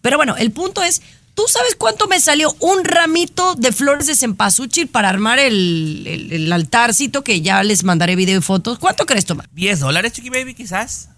Pero 0.00 0.16
bueno, 0.16 0.36
el 0.36 0.50
punto 0.52 0.82
es, 0.82 1.02
¿tú 1.38 1.44
sabes 1.46 1.76
cuánto 1.76 2.08
me 2.08 2.18
salió 2.18 2.52
un 2.58 2.82
ramito 2.84 3.54
de 3.54 3.70
flores 3.70 4.08
de 4.08 4.16
cempasúchil 4.16 4.88
para 4.88 5.08
armar 5.08 5.38
el, 5.38 6.04
el- 6.04 6.32
el 6.32 6.52
altarcito 6.52 7.22
que 7.22 7.42
ya 7.42 7.62
les 7.62 7.84
mandaré 7.84 8.16
video 8.16 8.38
y 8.38 8.42
fotos? 8.42 8.80
¿Cuánto 8.80 9.06
crees, 9.06 9.24
Toma? 9.24 9.44
¿10 9.54 9.76
dólares, 9.78 10.12
Chiqui 10.14 10.30
Baby, 10.30 10.54
quizás? 10.54 11.10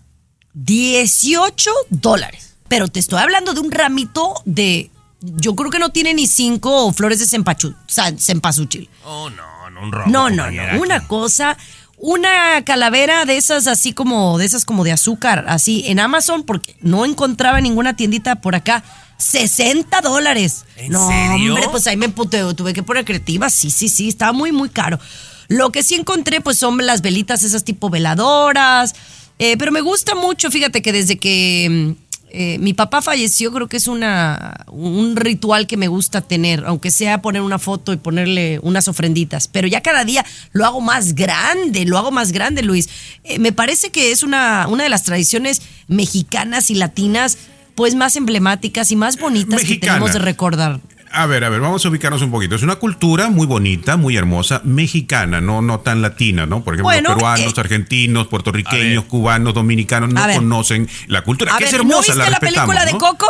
18 0.52 1.70
dólares. 1.88 2.56
Pero 2.68 2.88
te 2.88 3.00
estoy 3.00 3.18
hablando 3.20 3.54
de 3.54 3.60
un 3.60 3.70
ramito 3.72 4.34
de... 4.44 4.90
Yo 5.22 5.56
creo 5.56 5.70
que 5.70 5.78
no 5.78 5.88
tiene 5.90 6.12
ni 6.12 6.26
cinco 6.26 6.92
flores 6.92 7.18
de 7.18 7.24
cempachu- 7.26 7.74
cempasúchil. 8.18 8.88
Oh, 9.04 9.30
no, 9.30 9.70
no, 9.70 9.82
un 9.82 9.92
robo. 9.92 10.10
No, 10.10 10.28
no, 10.30 10.50
no. 10.50 10.80
Una 10.80 10.96
aquí. 10.96 11.06
cosa, 11.06 11.56
una 11.96 12.62
calavera 12.64 13.24
de 13.24 13.36
esas 13.38 13.66
así 13.66 13.92
como, 13.94 14.36
de 14.38 14.44
esas 14.44 14.64
como 14.66 14.84
de 14.84 14.92
azúcar, 14.92 15.46
así 15.48 15.84
en 15.86 15.98
Amazon, 16.00 16.42
porque 16.44 16.76
no 16.80 17.04
encontraba 17.06 17.60
ninguna 17.62 17.96
tiendita 17.96 18.36
por 18.42 18.54
acá. 18.54 18.84
60 19.20 20.00
dólares. 20.00 20.64
¿En 20.76 20.92
no, 20.92 21.08
serio? 21.08 21.54
hombre, 21.54 21.68
pues 21.70 21.86
ahí 21.86 21.96
me 21.96 22.08
puteo, 22.08 22.54
tuve 22.54 22.72
que 22.72 22.82
poner 22.82 23.04
creativa. 23.04 23.50
Sí, 23.50 23.70
sí, 23.70 23.88
sí, 23.88 24.08
estaba 24.08 24.32
muy, 24.32 24.52
muy 24.52 24.68
caro. 24.68 24.98
Lo 25.48 25.70
que 25.72 25.82
sí 25.82 25.94
encontré, 25.94 26.40
pues 26.40 26.58
son 26.58 26.84
las 26.86 27.02
velitas, 27.02 27.42
esas 27.42 27.64
tipo 27.64 27.90
veladoras. 27.90 28.94
Eh, 29.38 29.56
pero 29.56 29.72
me 29.72 29.80
gusta 29.80 30.14
mucho, 30.14 30.50
fíjate 30.50 30.82
que 30.82 30.92
desde 30.92 31.18
que 31.18 31.68
mm, 31.96 32.10
eh, 32.32 32.58
mi 32.58 32.74
papá 32.74 33.02
falleció, 33.02 33.52
creo 33.52 33.66
que 33.68 33.76
es 33.76 33.88
una, 33.88 34.64
un 34.70 35.16
ritual 35.16 35.66
que 35.66 35.76
me 35.76 35.88
gusta 35.88 36.20
tener, 36.20 36.64
aunque 36.66 36.90
sea 36.90 37.22
poner 37.22 37.42
una 37.42 37.58
foto 37.58 37.92
y 37.92 37.96
ponerle 37.96 38.60
unas 38.62 38.86
ofrenditas. 38.86 39.48
Pero 39.48 39.66
ya 39.66 39.80
cada 39.80 40.04
día 40.04 40.24
lo 40.52 40.64
hago 40.66 40.80
más 40.80 41.14
grande, 41.14 41.84
lo 41.84 41.98
hago 41.98 42.10
más 42.12 42.32
grande, 42.32 42.62
Luis. 42.62 42.88
Eh, 43.24 43.38
me 43.38 43.52
parece 43.52 43.90
que 43.90 44.12
es 44.12 44.22
una, 44.22 44.66
una 44.68 44.84
de 44.84 44.90
las 44.90 45.02
tradiciones 45.02 45.62
mexicanas 45.88 46.70
y 46.70 46.76
latinas, 46.76 47.38
pues 47.74 47.94
más 47.94 48.16
emblemáticas 48.16 48.90
y 48.90 48.96
más 48.96 49.18
bonitas 49.18 49.62
que 49.64 49.76
tenemos 49.76 50.12
de 50.12 50.18
recordar. 50.18 50.80
A 51.12 51.26
ver, 51.26 51.42
a 51.42 51.48
ver, 51.48 51.60
vamos 51.60 51.84
a 51.84 51.88
ubicarnos 51.88 52.22
un 52.22 52.30
poquito. 52.30 52.54
Es 52.54 52.62
una 52.62 52.76
cultura 52.76 53.30
muy 53.30 53.44
bonita, 53.46 53.96
muy 53.96 54.16
hermosa, 54.16 54.60
mexicana, 54.64 55.40
no, 55.40 55.60
no 55.60 55.80
tan 55.80 56.02
latina, 56.02 56.46
¿no? 56.46 56.62
Por 56.62 56.74
ejemplo, 56.74 56.84
Bueno, 56.84 57.08
los 57.08 57.16
peruanos, 57.16 57.52
eh, 57.56 57.60
argentinos, 57.60 58.28
puertorriqueños, 58.28 59.04
cubanos, 59.06 59.52
dominicanos 59.54 60.12
no 60.14 60.24
ver. 60.24 60.36
conocen 60.36 60.88
la 61.08 61.22
cultura, 61.22 61.52
que 61.58 61.64
ver, 61.64 61.68
es 61.68 61.74
hermosa, 61.74 62.14
¿no 62.14 62.18
viste 62.20 62.30
la 62.30 62.38
película 62.38 62.84
de 62.84 62.92
¿no? 62.92 62.98
Coco? 62.98 63.26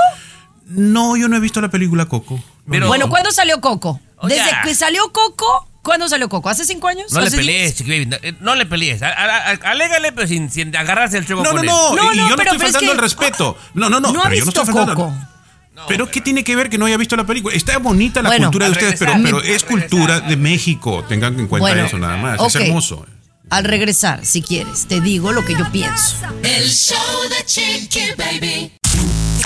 No, 0.66 1.16
yo 1.16 1.28
no 1.28 1.36
he 1.36 1.40
visto 1.40 1.60
la 1.62 1.70
película 1.70 2.04
Coco. 2.06 2.34
No, 2.34 2.42
Pero- 2.70 2.80
no. 2.80 2.88
Bueno, 2.88 3.08
¿cuándo 3.08 3.32
salió 3.32 3.60
Coco? 3.62 3.98
Desde 4.24 4.50
que 4.62 4.74
salió 4.74 5.10
Coco, 5.12 5.66
¿cuándo 5.90 6.08
salió 6.08 6.28
Coco? 6.28 6.48
¿Hace 6.48 6.64
cinco 6.64 6.86
años? 6.86 7.10
No 7.12 7.20
le 7.20 7.26
¿Hace 7.26 7.36
pelees? 7.38 7.74
Chiqui 7.74 7.90
Baby. 7.90 8.06
No, 8.06 8.16
eh, 8.22 8.34
no 8.38 8.54
le 8.54 8.64
pelees. 8.64 9.02
A- 9.02 9.08
a- 9.08 9.50
a- 9.50 9.70
Alégale, 9.72 10.12
pero 10.12 10.28
sin, 10.28 10.48
sin 10.48 10.74
agarrarse 10.76 11.18
el 11.18 11.26
chueco 11.26 11.42
No, 11.42 11.50
no, 11.50 11.56
con 11.56 11.66
no, 11.66 11.90
él. 11.90 11.96
No, 11.96 12.12
y 12.14 12.16
no, 12.16 12.22
yo 12.24 12.30
no 12.30 12.36
pero- 12.36 12.52
estoy 12.52 12.58
pero 12.58 12.68
es 12.68 12.72
faltando 12.72 12.86
que- 12.92 12.92
el 12.96 12.98
respeto. 13.02 13.58
No, 13.74 13.90
no, 13.90 13.98
no, 13.98 14.12
No 14.12 14.20
ha 14.20 14.22
pero 14.22 14.34
yo 14.36 14.40
no 14.42 14.46
visto 14.46 14.60
estoy 14.62 14.74
faltando. 14.74 14.94
Coco. 15.04 15.86
pero 15.88 16.08
¿qué 16.10 16.20
tiene 16.20 16.44
que 16.44 16.54
ver 16.54 16.70
que 16.70 16.78
no 16.78 16.86
haya 16.86 16.96
visto 16.96 17.16
la 17.16 17.24
película? 17.26 17.56
Está 17.56 17.76
bonita 17.78 18.22
la 18.22 18.28
Bueno, 18.28 18.46
cultura 18.46 18.66
de 18.66 18.68
al 18.68 18.72
ustedes, 18.74 18.98
pero, 19.00 19.14
regresar, 19.14 19.40
pero 19.42 19.54
es 19.54 19.62
al 19.62 19.68
cultura 19.68 20.06
regresar. 20.14 20.28
de 20.30 20.36
México. 20.36 21.04
Tengan 21.08 21.40
en 21.40 21.46
cuenta 21.48 21.68
Bueno, 21.68 21.84
eso 21.86 21.98
nada 21.98 22.16
más. 22.18 22.38
ok. 22.38 22.46
Es 22.46 22.54
hermoso. 22.54 23.06
Al 23.50 23.64
regresar, 23.64 24.24
si 24.24 24.42
quieres, 24.42 24.86
te 24.86 25.00
digo 25.00 25.32
lo 25.32 25.44
que 25.44 25.54
yo 25.54 25.68
pienso. 25.72 26.14
El 26.44 26.68
show 26.70 26.96
de 27.30 27.44
Chiqui 27.44 28.12
Baby. 28.16 28.72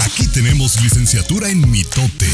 Aquí 0.05 0.27
tenemos 0.29 0.79
licenciatura 0.83 1.49
en 1.49 1.71
mitote. 1.71 2.29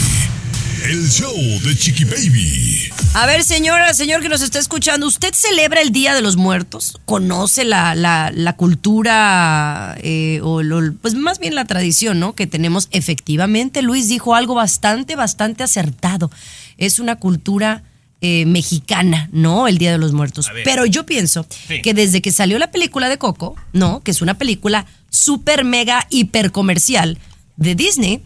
El 0.85 1.09
show 1.11 1.35
de 1.65 1.77
Chiqui 1.77 2.05
Baby. 2.05 2.91
A 3.15 3.27
ver, 3.27 3.45
señora, 3.45 3.93
señor 3.95 4.23
que 4.23 4.29
nos 4.29 4.41
está 4.43 4.59
escuchando, 4.59 5.07
¿usted 5.07 5.33
celebra 5.35 5.81
el 5.83 5.91
Día 5.91 6.15
de 6.15 6.23
los 6.23 6.37
Muertos? 6.37 6.99
¿Conoce 7.05 7.65
la, 7.65 7.95
la- 7.95 8.31
la 8.35 8.57
cultura 8.57 9.97
eh, 10.03 10.41
o 10.43 10.63
lo- 10.63 10.95
pues 10.95 11.15
más 11.15 11.39
bien 11.39 11.55
la 11.55 11.65
tradición, 11.65 12.19
¿no? 12.21 12.35
Que 12.35 12.47
tenemos 12.47 12.89
efectivamente. 12.93 13.83
Luis 13.83 14.09
dijo 14.09 14.35
algo 14.35 14.55
bastante, 14.55 15.17
bastante 15.17 15.63
acertado. 15.63 16.31
Es 16.79 16.99
una 16.99 17.17
cultura 17.17 17.83
eh, 18.23 18.45
mexicana, 18.47 19.29
¿no? 19.33 19.67
El 19.69 19.79
Día 19.79 19.93
de 19.93 19.99
los 19.99 20.13
Muertos. 20.13 20.49
Pero 20.65 20.87
yo 20.87 21.05
pienso 21.07 21.47
Sí. 21.69 21.83
que 21.83 21.95
desde 21.95 22.21
que 22.23 22.33
salió 22.33 22.59
la 22.59 22.71
película 22.71 23.09
de 23.09 23.19
Coco, 23.19 23.55
¿no? 23.73 24.03
Que 24.03 24.11
es 24.13 24.23
una 24.23 24.35
película 24.39 24.87
súper, 25.11 25.65
mega, 25.65 26.07
hiper 26.11 26.53
comercial 26.53 27.19
de 27.57 27.75
Disney, 27.75 28.23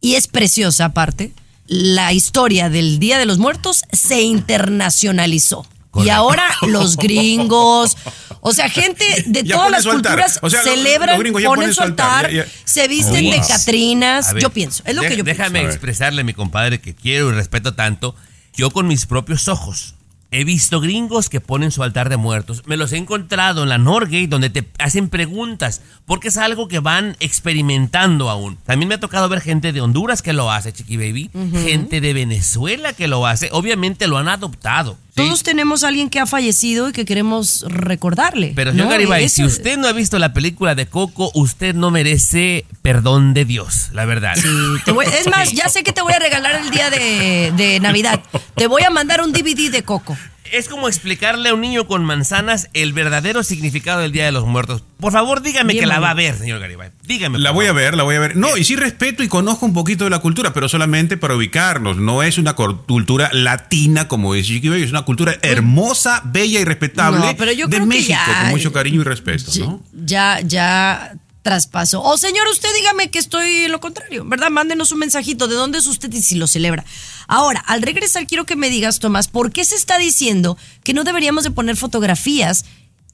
y 0.00 0.14
es 0.14 0.26
preciosa 0.26 0.86
aparte, 0.86 1.32
la 1.66 2.12
historia 2.12 2.68
del 2.68 2.98
Día 2.98 3.18
de 3.18 3.26
los 3.26 3.38
Muertos 3.38 3.82
se 3.92 4.22
internacionalizó. 4.22 5.66
Y 5.94 6.08
ahora 6.08 6.44
los 6.62 6.96
gringos, 6.96 7.96
o 8.40 8.52
sea, 8.54 8.70
gente 8.70 9.04
de 9.26 9.42
Ya 9.44 9.56
todas 9.56 9.70
las 9.70 9.86
culturas 9.86 10.38
O 10.40 10.48
sea, 10.48 10.62
los- 10.62 10.70
celebran, 10.74 11.22
los 11.22 11.42
ponen 11.42 11.74
su 11.74 11.82
altar, 11.82 12.24
altar, 12.26 12.30
ya- 12.32 12.44
ya. 12.46 12.50
se 12.64 12.88
visten 12.88 13.30
de 13.30 13.40
Catrinas. 13.46 14.32
Ver, 14.32 14.42
yo 14.42 14.50
pienso, 14.50 14.82
es 14.86 14.94
lo 14.94 15.02
de- 15.02 15.08
que 15.08 15.16
yo 15.18 15.24
Déjame 15.24 15.60
pienso. 15.60 15.68
expresarle 15.74 16.22
a 16.22 16.24
mi 16.24 16.32
compadre 16.32 16.80
que 16.80 16.94
quiero 16.94 17.28
y 17.28 17.32
respeto 17.32 17.74
tanto. 17.74 18.14
Yo 18.54 18.70
con 18.70 18.86
mis 18.86 19.04
propios 19.06 19.48
ojos 19.48 19.94
he 20.32 20.44
visto 20.44 20.80
gringos 20.80 21.28
que 21.28 21.40
ponen 21.40 21.70
su 21.70 21.82
altar 21.82 22.08
de 22.08 22.16
muertos. 22.16 22.62
Me 22.66 22.76
los 22.76 22.92
he 22.92 22.96
encontrado 22.96 23.62
en 23.62 23.68
la 23.68 23.78
Norgate 23.78 24.26
donde 24.28 24.50
te 24.50 24.66
hacen 24.78 25.08
preguntas 25.08 25.82
porque 26.06 26.28
es 26.28 26.36
algo 26.38 26.68
que 26.68 26.80
van 26.80 27.16
experimentando 27.20 28.30
aún. 28.30 28.56
También 28.64 28.88
me 28.88 28.94
ha 28.96 29.00
tocado 29.00 29.28
ver 29.28 29.40
gente 29.42 29.72
de 29.72 29.80
Honduras 29.80 30.22
que 30.22 30.32
lo 30.32 30.50
hace, 30.50 30.72
Chiqui 30.72 30.96
Baby. 30.96 31.30
Gente 31.64 32.00
de 32.00 32.12
Venezuela 32.14 32.92
que 32.94 33.08
lo 33.08 33.26
hace. 33.26 33.50
Obviamente 33.52 34.06
lo 34.08 34.16
han 34.18 34.28
adoptado. 34.28 34.92
¿sí? 35.08 35.16
Todos 35.16 35.42
tenemos 35.42 35.84
a 35.84 35.88
alguien 35.88 36.08
que 36.08 36.18
ha 36.18 36.26
fallecido 36.26 36.88
y 36.88 36.92
que 36.92 37.04
queremos 37.04 37.64
recordarle. 37.68 38.52
Pero 38.56 38.72
¿no? 38.72 38.78
señor 38.78 38.90
Garibay, 38.92 39.24
Eso- 39.24 39.36
si 39.36 39.44
usted 39.44 39.76
no 39.78 39.86
ha 39.86 39.92
visto 39.92 40.18
la 40.18 40.32
película 40.32 40.74
de 40.74 40.86
Coco, 40.86 41.30
usted 41.34 41.74
no 41.74 41.90
merece 41.90 42.64
perdón 42.82 43.32
de 43.34 43.44
Dios, 43.44 43.88
la 43.92 44.04
verdad. 44.04 44.34
Sí, 44.36 44.48
te 44.84 44.90
voy- 44.92 45.06
es 45.06 45.26
más, 45.30 45.52
ya 45.52 45.68
sé 45.68 45.82
que 45.82 45.92
te 45.92 46.02
voy 46.02 46.12
a 46.12 46.18
regalar 46.18 46.56
el 46.56 46.70
día 46.70 46.90
de, 46.90 47.52
de 47.56 47.80
Navidad. 47.80 48.20
Te 48.56 48.66
voy 48.66 48.82
a 48.82 48.90
mandar 48.90 49.22
un 49.22 49.32
DVD 49.32 49.70
de 49.70 49.82
Coco. 49.84 50.16
Es 50.50 50.68
como 50.68 50.86
explicarle 50.86 51.48
a 51.48 51.54
un 51.54 51.62
niño 51.62 51.86
con 51.86 52.04
manzanas 52.04 52.68
el 52.74 52.92
verdadero 52.92 53.42
significado 53.42 54.00
del 54.00 54.12
Día 54.12 54.26
de 54.26 54.32
los 54.32 54.44
Muertos. 54.46 54.84
Por 55.00 55.10
favor, 55.10 55.40
dígame 55.40 55.72
Bien, 55.72 55.84
que 55.84 55.86
la 55.86 55.98
va 55.98 56.10
a 56.10 56.14
ver, 56.14 56.36
señor 56.36 56.60
Garibay. 56.60 56.90
Dígame. 57.04 57.38
La 57.38 57.52
voy 57.52 57.64
a 57.66 57.72
ver, 57.72 57.94
la 57.96 58.02
voy 58.02 58.16
a 58.16 58.20
ver. 58.20 58.36
No, 58.36 58.54
y 58.58 58.64
sí 58.64 58.76
respeto 58.76 59.22
y 59.22 59.28
conozco 59.28 59.64
un 59.64 59.72
poquito 59.72 60.04
de 60.04 60.10
la 60.10 60.18
cultura, 60.18 60.52
pero 60.52 60.68
solamente 60.68 61.16
para 61.16 61.36
ubicarnos. 61.36 61.96
No 61.96 62.22
es 62.22 62.36
una 62.36 62.52
cultura 62.52 63.30
latina 63.32 64.08
como 64.08 64.34
es 64.34 64.46
Chiqui 64.46 64.68
Baby, 64.68 64.82
es 64.82 64.90
una 64.90 65.02
cultura 65.06 65.34
hermosa, 65.40 66.20
bella 66.26 66.60
y 66.60 66.64
respetable 66.66 67.20
No, 67.20 67.34
pero 67.34 67.52
yo 67.52 67.66
de 67.66 67.76
creo 67.76 67.88
que 67.88 67.94
México, 67.94 68.18
ya- 68.26 68.40
con 68.42 68.50
mucho 68.50 68.72
cariño 68.74 69.00
y 69.00 69.04
respeto, 69.04 69.50
Ya- 69.52 69.64
¿no? 69.64 69.82
Ya, 70.04 70.40
ya 70.40 71.14
traspasó. 71.42 72.02
O 72.02 72.16
señor, 72.16 72.46
usted 72.48 72.68
dígame 72.74 73.10
que 73.10 73.18
estoy 73.18 73.64
en 73.64 73.72
lo 73.72 73.80
contrario, 73.80 74.24
¿verdad? 74.24 74.50
Mándenos 74.50 74.92
un 74.92 75.00
mensajito 75.00 75.48
de 75.48 75.56
dónde 75.56 75.78
es 75.78 75.86
usted 75.86 76.12
y 76.12 76.22
si 76.22 76.36
lo 76.36 76.46
celebra. 76.46 76.84
Ahora, 77.26 77.60
al 77.60 77.82
regresar 77.82 78.26
quiero 78.26 78.46
que 78.46 78.56
me 78.56 78.70
digas, 78.70 79.00
Tomás, 79.00 79.28
¿por 79.28 79.52
qué 79.52 79.64
se 79.64 79.74
está 79.74 79.98
diciendo 79.98 80.56
que 80.84 80.94
no 80.94 81.04
deberíamos 81.04 81.44
de 81.44 81.50
poner 81.50 81.76
fotografías 81.76 82.64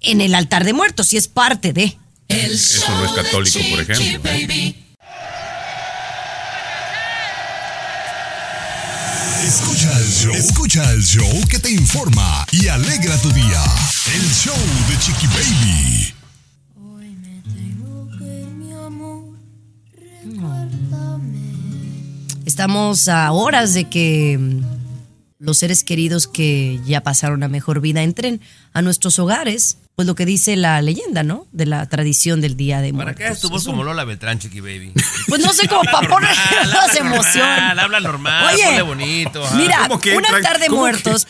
en 0.01 0.21
el 0.21 0.35
altar 0.35 0.65
de 0.65 0.73
muertos 0.73 1.09
si 1.09 1.17
es 1.17 1.29
parte 1.29 1.73
de? 1.73 1.99
El 2.29 2.53
Eso 2.53 2.91
no 2.91 3.07
es 3.07 3.13
católico, 3.13 3.59
por 3.71 3.81
ejemplo. 3.81 4.21
Baby. 4.23 4.85
Escucha 9.43 9.99
el 9.99 10.13
show. 10.13 10.35
Escucha 10.35 10.93
el 10.93 11.03
show 11.03 11.41
que 11.49 11.59
te 11.59 11.71
informa 11.71 12.45
y 12.53 12.69
alegra 12.69 13.17
tu 13.23 13.31
día. 13.33 13.65
El 14.15 14.31
show 14.35 14.59
de 14.89 14.99
Chiqui 14.99 15.27
Baby. 15.29 16.18
Estamos 22.47 23.09
a 23.09 23.31
horas 23.33 23.75
de 23.75 23.85
que 23.85 24.39
mm, 24.39 24.61
los 25.39 25.59
seres 25.59 25.85
queridos 25.85 26.27
que 26.27 26.81
ya 26.85 27.03
pasaron 27.03 27.43
a 27.43 27.49
mejor 27.49 27.81
vida 27.81 28.03
entren 28.03 28.41
a 28.73 28.83
nuestros 28.83 29.19
hogares. 29.19 29.79
Pues 29.97 30.07
lo 30.07 30.15
que 30.15 30.25
dice 30.25 30.55
la 30.57 30.81
leyenda, 30.81 31.25
¿no? 31.25 31.47
De 31.51 31.67
la 31.67 31.85
tradición 31.89 32.41
del 32.41 32.57
Día 32.57 32.81
de 32.81 32.93
¿Para 32.93 33.05
Muertos. 33.07 33.17
qué 33.19 33.25
haces 33.27 33.41
tu 33.41 33.51
voz 33.51 33.63
Es 33.63 33.67
un- 33.67 33.73
como 33.73 33.85
Lola 33.85 34.05
Beltrán, 34.05 34.39
Chiqui 34.39 34.61
Baby? 34.61 34.93
Pues 35.27 35.43
no 35.43 35.53
sé 35.53 35.67
cómo 35.67 35.83
para 35.83 36.09
poner 36.09 36.31
normal, 36.37 36.91
emoción. 37.01 37.49
Habla 37.49 37.99
normal, 38.01 38.55
Oye, 38.55 38.65
ponle 38.65 38.83
bonito. 38.83 39.45
ajá. 39.45 39.57
Mira, 39.57 39.79
¿Cómo 39.89 40.01
que 40.01 40.11
un 40.13 40.19
entran? 40.19 40.37
altar 40.37 40.61
de 40.61 40.67
¿Cómo 40.69 40.83
muertos. 40.83 41.27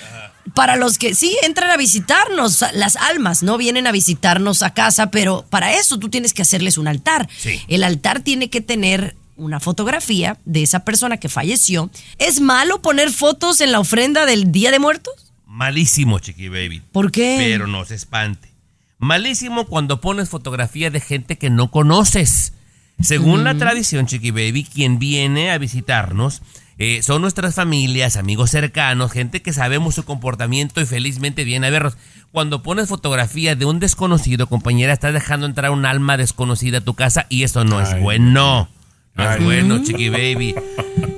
Para 0.55 0.76
los 0.76 0.99
que 0.99 1.14
sí 1.14 1.37
entran 1.45 1.71
a 1.71 1.76
visitarnos, 1.78 2.62
las 2.75 2.97
almas 2.97 3.43
no 3.43 3.57
vienen 3.59 3.87
a 3.87 3.93
visitarnos 3.93 4.62
a 4.62 4.75
casa, 4.75 5.11
pero 5.11 5.45
para 5.49 5.73
eso 5.75 5.99
tú 5.99 6.09
tienes 6.11 6.33
que 6.35 6.43
hacerles 6.43 6.76
un 6.78 6.88
altar. 6.88 7.28
Sí. 7.38 7.61
El 7.69 7.85
altar 7.85 8.21
tiene 8.21 8.50
que 8.50 8.61
tener 8.61 9.17
una 9.38 9.61
fotografía 9.61 10.37
de 10.45 10.62
esa 10.62 10.85
persona 10.85 11.16
que 11.16 11.28
falleció. 11.28 11.90
¿Es 12.18 12.40
malo 12.40 12.83
poner 12.83 13.11
fotos 13.11 13.61
en 13.61 13.73
la 13.73 13.80
ofrenda 13.80 14.26
del 14.26 14.52
Día 14.52 14.71
de 14.71 14.78
Muertos? 14.78 15.33
Malísimo, 15.47 16.18
Chiqui 16.18 16.49
Baby. 16.49 16.83
¿Por 16.92 17.11
qué? 17.11 17.37
Pero 17.38 17.66
no 17.66 17.85
se 17.85 17.95
espante. 17.95 18.52
Malísimo 18.99 19.66
cuando 19.66 20.00
pones 20.00 20.28
fotografía 20.28 20.90
de 20.90 21.00
gente 21.00 21.38
que 21.38 21.50
no 21.50 21.71
conoces. 21.71 22.52
Según 23.00 23.45
la 23.45 23.57
tradición, 23.57 24.06
Chiqui 24.06 24.32
Baby, 24.32 24.65
quien 24.65 24.99
viene 24.99 25.52
a 25.52 25.58
visitarnos 25.58 26.43
eh, 26.80 27.02
son 27.02 27.23
nuestras 27.23 27.56
familias, 27.56 28.17
amigos 28.17 28.50
cercanos, 28.50 29.10
gente 29.10 29.43
que 29.43 29.52
sabemos 29.52 29.97
su 29.97 30.04
comportamiento 30.04 30.80
y 30.80 30.86
felizmente 30.86 31.43
viene 31.43 31.67
a 31.67 31.71
vernos. 31.71 31.97
Cuando 32.30 32.63
pones 32.63 32.89
fotografía 32.89 33.56
de 33.56 33.65
un 33.65 33.80
desconocido, 33.80 34.47
compañera, 34.47 34.93
estás 34.93 35.13
dejando 35.13 35.47
entrar 35.47 35.73
un 35.73 35.86
alma 35.86 36.17
desconocida 36.17 36.78
a 36.78 36.82
tu 36.82 36.95
casa 36.95 37.26
y 37.28 37.43
eso 37.43 37.65
no 37.65 37.80
es 37.80 38.00
bueno. 38.00 38.69
Es 39.19 39.26
Ay. 39.26 39.45
bueno, 39.45 39.83
Chiqui 39.83 40.09
Baby. 40.09 40.54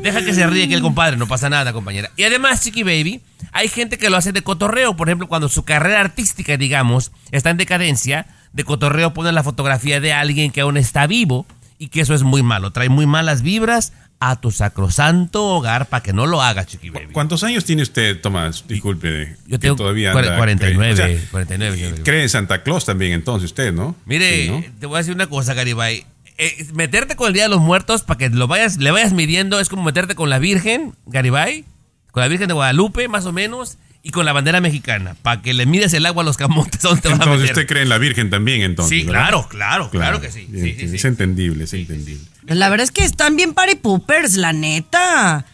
Deja 0.03 0.25
que 0.25 0.33
se 0.33 0.47
ríe 0.47 0.69
que 0.69 0.75
el 0.75 0.81
compadre, 0.81 1.17
no 1.17 1.27
pasa 1.29 1.51
nada, 1.51 1.73
compañera. 1.73 2.11
Y 2.17 2.23
además, 2.25 2.63
Chiqui 2.63 2.83
Baby, 2.83 3.21
hay 3.53 3.69
gente 3.69 3.99
que 3.99 4.09
lo 4.11 4.17
hace 4.17 4.33
de 4.33 4.43
cotorreo. 4.43 4.97
Por 4.97 5.09
ejemplo, 5.09 5.29
cuando 5.29 5.49
su 5.49 5.65
carrera 5.65 6.01
artística, 6.01 6.57
digamos, 6.57 7.13
está 7.31 7.51
en 7.51 7.59
decadencia, 7.59 8.27
de 8.53 8.65
cotorreo 8.65 9.13
ponen 9.13 9.35
la 9.35 9.43
fotografía 9.43 10.01
de 10.01 10.13
alguien 10.13 10.51
que 10.51 10.63
aún 10.63 10.77
está 10.79 11.07
vivo 11.07 11.47
y 11.79 11.89
que 11.89 12.01
eso 12.01 12.15
es 12.15 12.23
muy 12.23 12.43
malo. 12.43 12.71
Trae 12.73 12.89
muy 12.89 13.07
malas 13.07 13.43
vibras 13.43 13.93
a 14.19 14.39
tu 14.41 14.51
sacrosanto 14.51 15.45
hogar 15.47 15.87
para 15.89 16.03
que 16.03 16.13
no 16.13 16.27
lo 16.27 16.43
haga, 16.43 16.65
Chiqui 16.67 16.91
Baby. 16.91 17.13
¿Cuántos 17.13 17.43
años 17.45 17.65
tiene 17.65 17.83
usted, 17.83 18.21
Tomás? 18.21 18.65
Disculpe. 18.67 19.37
Yo 19.47 19.53
que 19.53 19.59
tengo 19.59 19.77
todavía 19.77 20.13
cuare- 20.13 20.29
anda- 20.29 20.37
49, 20.39 20.93
o 20.93 20.97
sea, 20.97 21.07
49. 21.31 21.75
señor 21.77 21.91
Garibay. 21.91 22.05
cree 22.05 22.23
en 22.23 22.29
Santa 22.31 22.63
Claus 22.63 22.85
también 22.87 23.13
entonces 23.13 23.47
usted, 23.51 23.73
¿no? 23.73 23.95
Mire, 24.07 24.45
Sí, 24.45 24.51
¿no? 24.51 24.65
te 24.79 24.87
voy 24.87 24.97
a 24.97 24.99
decir 24.99 25.15
una 25.15 25.27
cosa, 25.27 25.53
Garibay. 25.55 26.05
Eh, 26.43 26.67
meterte 26.73 27.17
con 27.17 27.29
el 27.29 27.35
Día 27.35 27.43
de 27.45 27.49
los 27.51 27.61
Muertos 27.61 28.03
para 28.03 28.17
que 28.17 28.31
lo 28.31 28.47
vayas, 28.49 28.79
le 28.79 28.91
vayas 28.91 29.13
midiendo 29.13 29.61
es 29.61 29.69
como 29.69 29.83
meterte 29.83 30.15
con 30.15 30.31
la 30.31 30.39
Virgen, 30.39 30.95
Garibay, 31.07 31.65
con 32.13 32.23
la 32.23 32.29
Virgen 32.29 32.49
de 32.49 32.55
Guadalupe, 32.55 33.09
más 33.09 33.27
o 33.27 33.33
menos, 33.33 33.77
y 34.03 34.11
con 34.11 34.25
la 34.25 34.33
bandera 34.33 34.63
mexicana, 34.63 35.15
para 35.21 35.43
que 35.43 35.53
le 35.53 35.67
mides 35.67 35.93
el 35.93 36.07
agua 36.07 36.23
a 36.23 36.25
los 36.25 36.39
camotes 36.39 36.81
donde 36.83 37.03
te 37.03 37.09
vas 37.09 37.21
a 37.21 37.23
Entonces 37.25 37.43
meter. 37.43 37.57
usted 37.57 37.67
cree 37.69 37.83
en 37.83 37.91
la 37.91 37.99
Virgen 37.99 38.31
también, 38.31 38.63
entonces. 38.63 38.99
Sí, 39.01 39.05
¿verdad? 39.05 39.21
claro, 39.27 39.49
claro, 39.49 39.91
claro 39.91 40.21
que 40.23 40.31
sí. 40.33 40.49
Sí, 40.51 40.75
sí, 40.79 40.89
sí. 40.89 40.97
Es 40.97 41.05
entendible, 41.05 41.65
es 41.65 41.75
entendible. 41.75 42.25
La 42.47 42.71
verdad 42.71 42.85
es 42.85 42.91
que 42.91 43.05
están 43.05 43.37
bien 43.37 43.53
party 43.53 43.75
poopers, 43.75 44.37
la 44.37 44.55
neta. 44.55 45.45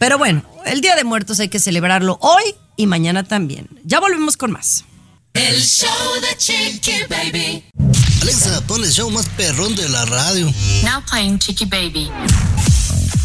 Pero 0.00 0.18
bueno, 0.18 0.42
el 0.66 0.80
Día 0.80 0.96
de 0.96 1.04
Muertos 1.04 1.38
hay 1.38 1.48
que 1.48 1.60
celebrarlo 1.60 2.18
hoy 2.20 2.42
y 2.76 2.88
mañana 2.88 3.22
también. 3.22 3.68
Ya 3.84 4.00
volvemos 4.00 4.36
con 4.36 4.50
más. 4.50 4.84
El 5.34 5.60
show 5.60 5.88
de 6.20 6.36
Chiqui 6.36 6.92
Baby. 7.10 7.64
Alexa, 8.22 8.60
pon 8.68 8.84
el 8.84 8.92
show 8.92 9.10
más 9.10 9.28
perrón 9.30 9.74
de 9.74 9.88
la 9.88 10.04
radio. 10.04 10.46
Now 10.84 11.02
playing 11.10 11.40
Chiqui 11.40 11.64
Baby. 11.64 12.08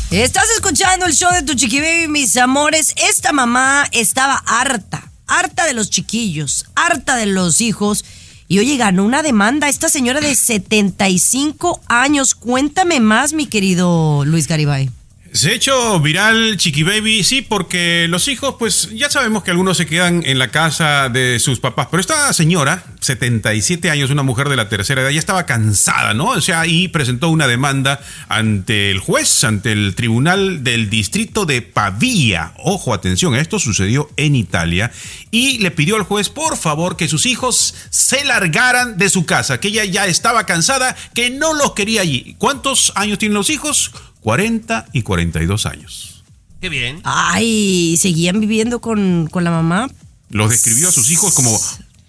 Estás 0.09 0.49
escuchando 0.55 1.05
el 1.05 1.13
show 1.13 1.31
de 1.31 1.43
tu 1.43 1.53
chiqui 1.53 1.79
baby, 1.79 2.07
mis 2.07 2.35
amores. 2.35 2.95
Esta 2.97 3.31
mamá 3.31 3.85
estaba 3.91 4.43
harta, 4.47 5.11
harta 5.27 5.67
de 5.67 5.73
los 5.73 5.91
chiquillos, 5.91 6.65
harta 6.75 7.15
de 7.15 7.27
los 7.27 7.61
hijos. 7.61 8.03
Y 8.47 8.57
oye, 8.57 8.75
ganó 8.77 9.05
una 9.05 9.21
demanda 9.21 9.69
esta 9.69 9.87
señora 9.87 10.19
de 10.19 10.35
75 10.35 11.79
años. 11.85 12.33
Cuéntame 12.33 12.99
más, 12.99 13.33
mi 13.33 13.45
querido 13.45 14.25
Luis 14.25 14.47
Garibay. 14.47 14.89
Se 15.31 15.51
ha 15.51 15.53
hecho 15.53 15.99
viral 15.99 16.57
Chiqui 16.57 16.81
Baby, 16.81 17.23
sí, 17.23 17.43
porque 17.43 18.07
los 18.09 18.27
hijos, 18.27 18.55
pues 18.57 18.89
ya 18.95 19.11
sabemos 19.11 19.43
que 19.43 19.51
algunos 19.51 19.77
se 19.77 19.85
quedan 19.85 20.23
en 20.25 20.39
la 20.39 20.49
casa 20.49 21.07
de 21.07 21.39
sus 21.39 21.59
papás, 21.59 21.87
pero 21.91 22.01
esta 22.01 22.33
señora, 22.33 22.83
77 22.99 23.91
años, 23.91 24.09
una 24.09 24.23
mujer 24.23 24.49
de 24.49 24.55
la 24.55 24.69
tercera 24.69 25.01
edad, 25.01 25.11
ya 25.11 25.19
estaba 25.19 25.45
cansada, 25.45 26.15
¿no? 26.15 26.29
O 26.29 26.41
sea, 26.41 26.65
y 26.65 26.87
presentó 26.87 27.29
una 27.29 27.47
demanda 27.47 27.99
ante 28.27 28.89
el 28.89 28.99
juez, 28.99 29.43
ante 29.43 29.71
el 29.71 29.93
tribunal 29.93 30.63
del 30.63 30.89
distrito 30.89 31.45
de 31.45 31.61
Pavía. 31.61 32.53
Ojo, 32.57 32.93
atención, 32.93 33.35
esto 33.35 33.59
sucedió 33.59 34.09
en 34.17 34.35
Italia 34.35 34.91
y 35.29 35.59
le 35.59 35.69
pidió 35.69 35.95
al 35.95 36.03
juez, 36.03 36.29
por 36.29 36.57
favor, 36.57 36.97
que 36.97 37.07
sus 37.07 37.27
hijos 37.27 37.75
se 37.91 38.25
largaran 38.25 38.97
de 38.97 39.09
su 39.09 39.25
casa, 39.25 39.59
que 39.59 39.67
ella 39.67 39.85
ya 39.85 40.07
estaba 40.07 40.47
cansada, 40.47 40.95
que 41.13 41.29
no 41.29 41.53
los 41.53 41.73
quería 41.73 42.01
allí. 42.01 42.35
¿Cuántos 42.39 42.91
años 42.95 43.19
tienen 43.19 43.35
los 43.35 43.51
hijos? 43.51 43.91
40 44.21 44.85
y 44.93 45.01
42 45.03 45.65
años. 45.65 46.23
Qué 46.61 46.69
bien. 46.69 46.99
Ay, 47.03 47.95
seguían 47.97 48.39
viviendo 48.39 48.79
con, 48.81 49.27
con 49.31 49.43
la 49.43 49.51
mamá. 49.51 49.89
Los 50.29 50.49
describió 50.49 50.89
a 50.89 50.91
sus 50.91 51.09
hijos 51.09 51.33
como 51.33 51.57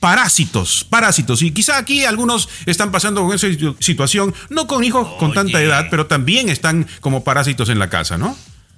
parásitos, 0.00 0.84
parásitos. 0.88 1.42
Y 1.42 1.52
quizá 1.52 1.76
aquí 1.78 2.04
algunos 2.04 2.48
están 2.66 2.90
pasando 2.90 3.22
con 3.24 3.34
esa 3.34 3.46
situ- 3.48 3.76
situación, 3.80 4.34
no 4.48 4.66
con 4.66 4.82
hijos 4.82 5.06
con 5.18 5.32
tanta 5.32 5.60
edad, 5.62 5.86
pero 5.90 6.06
también 6.06 6.48
están 6.48 6.86
como 7.00 7.22
parásitos 7.22 7.68
en 7.68 7.78
la 7.78 7.90
casa, 7.90 8.18
¿no? 8.18 8.36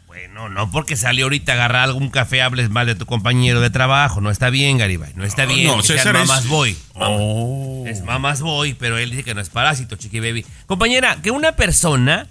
Bueno, 0.09 0.49
no 0.49 0.71
porque 0.71 0.97
salió 0.97 1.25
ahorita 1.27 1.53
a 1.53 1.55
agarrar 1.55 1.85
algún 1.85 2.11
café 2.11 2.43
hables 2.43 2.71
mal 2.71 2.87
de 2.87 2.95
tu 2.95 3.07
compañero 3.07 3.61
de 3.61 3.71
trabajo. 3.71 4.21
No 4.21 4.31
está 4.31 4.51
bien, 4.51 4.79
Garibay. 4.79 5.13
No 5.15 5.25
está 5.25 5.47
bien. 5.47 5.69
No, 5.69 5.77
que 5.79 5.85
seas 5.85 6.01
César 6.01 6.17
es- 6.17 6.27
mamás 6.29 6.47
voy. 6.49 6.77
Oh. 6.95 7.85
Es 7.87 8.03
mamás 8.05 8.41
voy, 8.43 8.75
pero 8.75 8.99
él 8.99 9.11
dice 9.11 9.25
que 9.25 9.35
no 9.35 9.41
es 9.41 9.49
parásito, 9.49 9.97
chiqui 9.97 10.21
baby. 10.21 10.45
Compañera, 10.67 11.21
que 11.23 11.31
una 11.31 11.53
persona, 11.53 12.27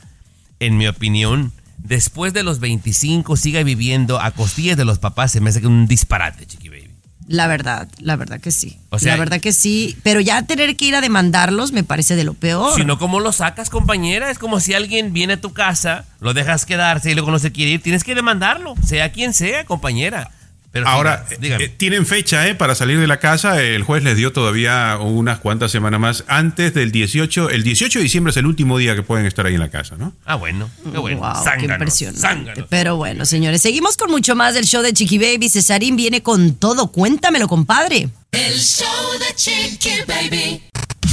en 0.61 0.77
mi 0.77 0.87
opinión, 0.87 1.51
después 1.77 2.33
de 2.33 2.43
los 2.43 2.59
25 2.59 3.35
siga 3.35 3.61
viviendo 3.63 4.21
a 4.21 4.31
costillas 4.31 4.77
de 4.77 4.85
los 4.85 4.99
papás, 4.99 5.31
se 5.31 5.41
me 5.41 5.49
hace 5.49 5.65
un 5.67 5.87
disparate, 5.87 6.45
chiqui 6.45 6.69
baby. 6.69 6.87
La 7.27 7.47
verdad, 7.47 7.87
la 7.99 8.15
verdad 8.17 8.39
que 8.41 8.51
sí. 8.51 8.77
O 8.89 8.99
sea- 8.99 9.13
la 9.13 9.19
verdad 9.19 9.39
que 9.39 9.53
sí. 9.53 9.95
Pero 10.03 10.19
ya 10.19 10.41
tener 10.45 10.75
que 10.75 10.85
ir 10.85 10.95
a 10.95 11.01
demandarlos 11.01 11.71
me 11.71 11.83
parece 11.83 12.15
de 12.15 12.23
lo 12.25 12.33
peor. 12.33 12.75
Si 12.75 12.83
no, 12.83 12.97
¿cómo 12.97 13.19
lo 13.19 13.31
sacas, 13.31 13.69
compañera? 13.69 14.29
Es 14.31 14.37
como 14.37 14.59
si 14.59 14.73
alguien 14.73 15.13
viene 15.13 15.33
a 15.33 15.41
tu 15.41 15.53
casa, 15.53 16.05
lo 16.19 16.33
dejas 16.33 16.65
quedarse 16.65 17.11
y 17.11 17.13
luego 17.13 17.31
no 17.31 17.39
se 17.39 17.51
quiere 17.51 17.71
ir. 17.71 17.81
Tienes 17.81 18.03
que 18.03 18.15
demandarlo, 18.15 18.75
sea 18.85 19.11
quien 19.13 19.33
sea, 19.33 19.63
compañera. 19.65 20.29
Pero 20.71 20.87
Ahora, 20.87 21.25
dígame. 21.39 21.65
eh, 21.65 21.69
tienen 21.69 22.05
fecha 22.05 22.47
eh, 22.47 22.55
para 22.55 22.75
salir 22.75 22.97
de 22.99 23.07
la 23.07 23.19
casa. 23.19 23.61
El 23.61 23.83
juez 23.83 24.03
les 24.03 24.15
dio 24.15 24.31
todavía 24.31 24.97
unas 25.01 25.39
cuantas 25.39 25.69
semanas 25.71 25.99
más 25.99 26.23
antes 26.27 26.73
del 26.73 26.91
18. 26.93 27.49
El 27.49 27.63
18 27.63 27.99
de 27.99 28.03
diciembre 28.03 28.31
es 28.31 28.37
el 28.37 28.45
último 28.45 28.77
día 28.77 28.95
que 28.95 29.03
pueden 29.03 29.25
estar 29.25 29.45
ahí 29.45 29.55
en 29.55 29.59
la 29.59 29.69
casa, 29.69 29.97
¿no? 29.97 30.13
ah, 30.25 30.35
bueno, 30.35 30.69
qué 30.91 30.97
bueno. 30.97 31.19
Wow, 31.19 31.43
qué 31.59 31.65
impresionante. 31.65 32.21
zánganos. 32.21 32.65
Pero 32.69 32.95
bueno, 32.95 33.25
señores, 33.25 33.61
seguimos 33.61 33.97
con 33.97 34.09
mucho 34.11 34.35
más 34.35 34.53
del 34.53 34.65
show 34.65 34.81
de 34.81 34.93
Chiqui 34.93 35.17
Baby. 35.17 35.49
Cesarín 35.49 35.97
viene 35.97 36.23
con 36.23 36.55
todo. 36.55 36.87
Cuéntamelo, 36.87 37.49
compadre. 37.49 38.07
El 38.31 38.57
show 38.57 38.87
de 39.19 39.35
Chiqui 39.35 39.91
Baby. 40.07 40.61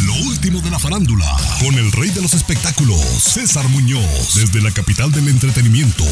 Lo 0.09 0.15
último 0.27 0.63
de 0.63 0.71
la 0.71 0.79
farándula, 0.79 1.37
con 1.61 1.75
el 1.75 1.93
rey 1.93 2.09
de 2.09 2.23
los 2.23 2.33
espectáculos, 2.33 2.99
César 2.99 3.69
Muñoz, 3.69 4.37
desde 4.37 4.63
la 4.63 4.71
capital 4.71 5.13
del 5.13 5.29
entretenimiento, 5.29 6.03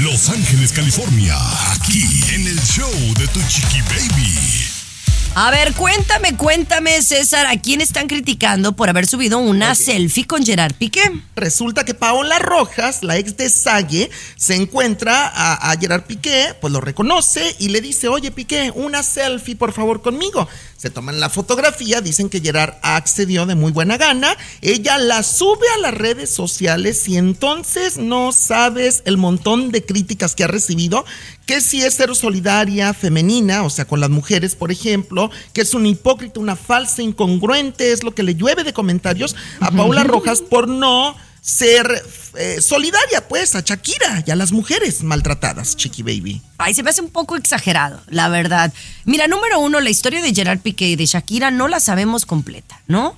Los 0.00 0.28
Ángeles, 0.28 0.70
California, 0.70 1.36
aquí 1.72 2.04
en 2.34 2.46
el 2.46 2.60
show 2.62 2.88
de 3.18 3.26
Tu 3.26 3.40
Chiqui 3.48 3.80
Baby. 3.80 4.38
A 5.34 5.50
ver, 5.50 5.72
cuéntame, 5.72 6.36
cuéntame, 6.36 7.02
César, 7.02 7.46
¿a 7.46 7.58
quién 7.58 7.80
están 7.80 8.06
criticando 8.06 8.76
por 8.76 8.90
haber 8.90 9.06
subido 9.06 9.38
una 9.38 9.74
selfie 9.74 10.26
con 10.26 10.44
Gerard 10.44 10.74
Piqué? 10.74 11.00
Resulta 11.34 11.84
que 11.84 11.94
Paola 11.94 12.38
Rojas, 12.38 13.02
la 13.02 13.16
ex 13.16 13.36
de 13.38 13.48
Sague, 13.48 14.10
se 14.36 14.54
encuentra 14.56 15.26
a, 15.26 15.72
a 15.72 15.76
Gerard 15.78 16.02
Piqué, 16.02 16.54
pues 16.60 16.70
lo 16.70 16.82
reconoce 16.82 17.56
y 17.58 17.70
le 17.70 17.80
dice, 17.80 18.08
oye 18.08 18.30
Piqué, 18.30 18.72
una 18.74 19.02
selfie 19.02 19.56
por 19.56 19.72
favor 19.72 20.02
conmigo. 20.02 20.46
Se 20.82 20.90
toman 20.90 21.20
la 21.20 21.30
fotografía, 21.30 22.00
dicen 22.00 22.28
que 22.28 22.40
Gerard 22.40 22.74
accedió 22.82 23.46
de 23.46 23.54
muy 23.54 23.70
buena 23.70 23.98
gana, 23.98 24.36
ella 24.62 24.98
la 24.98 25.22
sube 25.22 25.64
a 25.76 25.78
las 25.78 25.94
redes 25.94 26.34
sociales 26.34 27.08
y 27.08 27.18
entonces 27.18 27.98
no 27.98 28.32
sabes 28.32 29.02
el 29.04 29.16
montón 29.16 29.70
de 29.70 29.84
críticas 29.84 30.34
que 30.34 30.42
ha 30.42 30.48
recibido, 30.48 31.04
que 31.46 31.60
si 31.60 31.84
es 31.84 31.94
ser 31.94 32.12
solidaria, 32.16 32.94
femenina, 32.94 33.62
o 33.62 33.70
sea, 33.70 33.84
con 33.84 34.00
las 34.00 34.10
mujeres, 34.10 34.56
por 34.56 34.72
ejemplo, 34.72 35.30
que 35.52 35.60
es 35.60 35.72
una 35.72 35.86
hipócrita, 35.86 36.40
una 36.40 36.56
falsa, 36.56 37.00
incongruente, 37.00 37.92
es 37.92 38.02
lo 38.02 38.12
que 38.12 38.24
le 38.24 38.34
llueve 38.34 38.64
de 38.64 38.72
comentarios 38.72 39.36
a 39.60 39.70
Paula 39.70 40.02
Rojas 40.02 40.40
por 40.40 40.66
no 40.66 41.14
ser 41.42 42.02
eh, 42.36 42.60
solidaria, 42.60 43.26
pues, 43.28 43.56
a 43.56 43.60
Shakira 43.60 44.22
y 44.24 44.30
a 44.30 44.36
las 44.36 44.52
mujeres 44.52 45.02
maltratadas, 45.02 45.76
Chiqui 45.76 46.02
Baby. 46.04 46.40
Ay, 46.56 46.72
se 46.72 46.84
me 46.84 46.90
hace 46.90 47.02
un 47.02 47.10
poco 47.10 47.36
exagerado, 47.36 48.00
la 48.08 48.28
verdad. 48.28 48.72
Mira, 49.04 49.26
número 49.26 49.58
uno, 49.58 49.80
la 49.80 49.90
historia 49.90 50.22
de 50.22 50.32
Gerard 50.32 50.60
Piqué 50.60 50.88
y 50.88 50.96
de 50.96 51.04
Shakira 51.04 51.50
no 51.50 51.66
la 51.66 51.80
sabemos 51.80 52.26
completa, 52.26 52.80
¿no? 52.86 53.16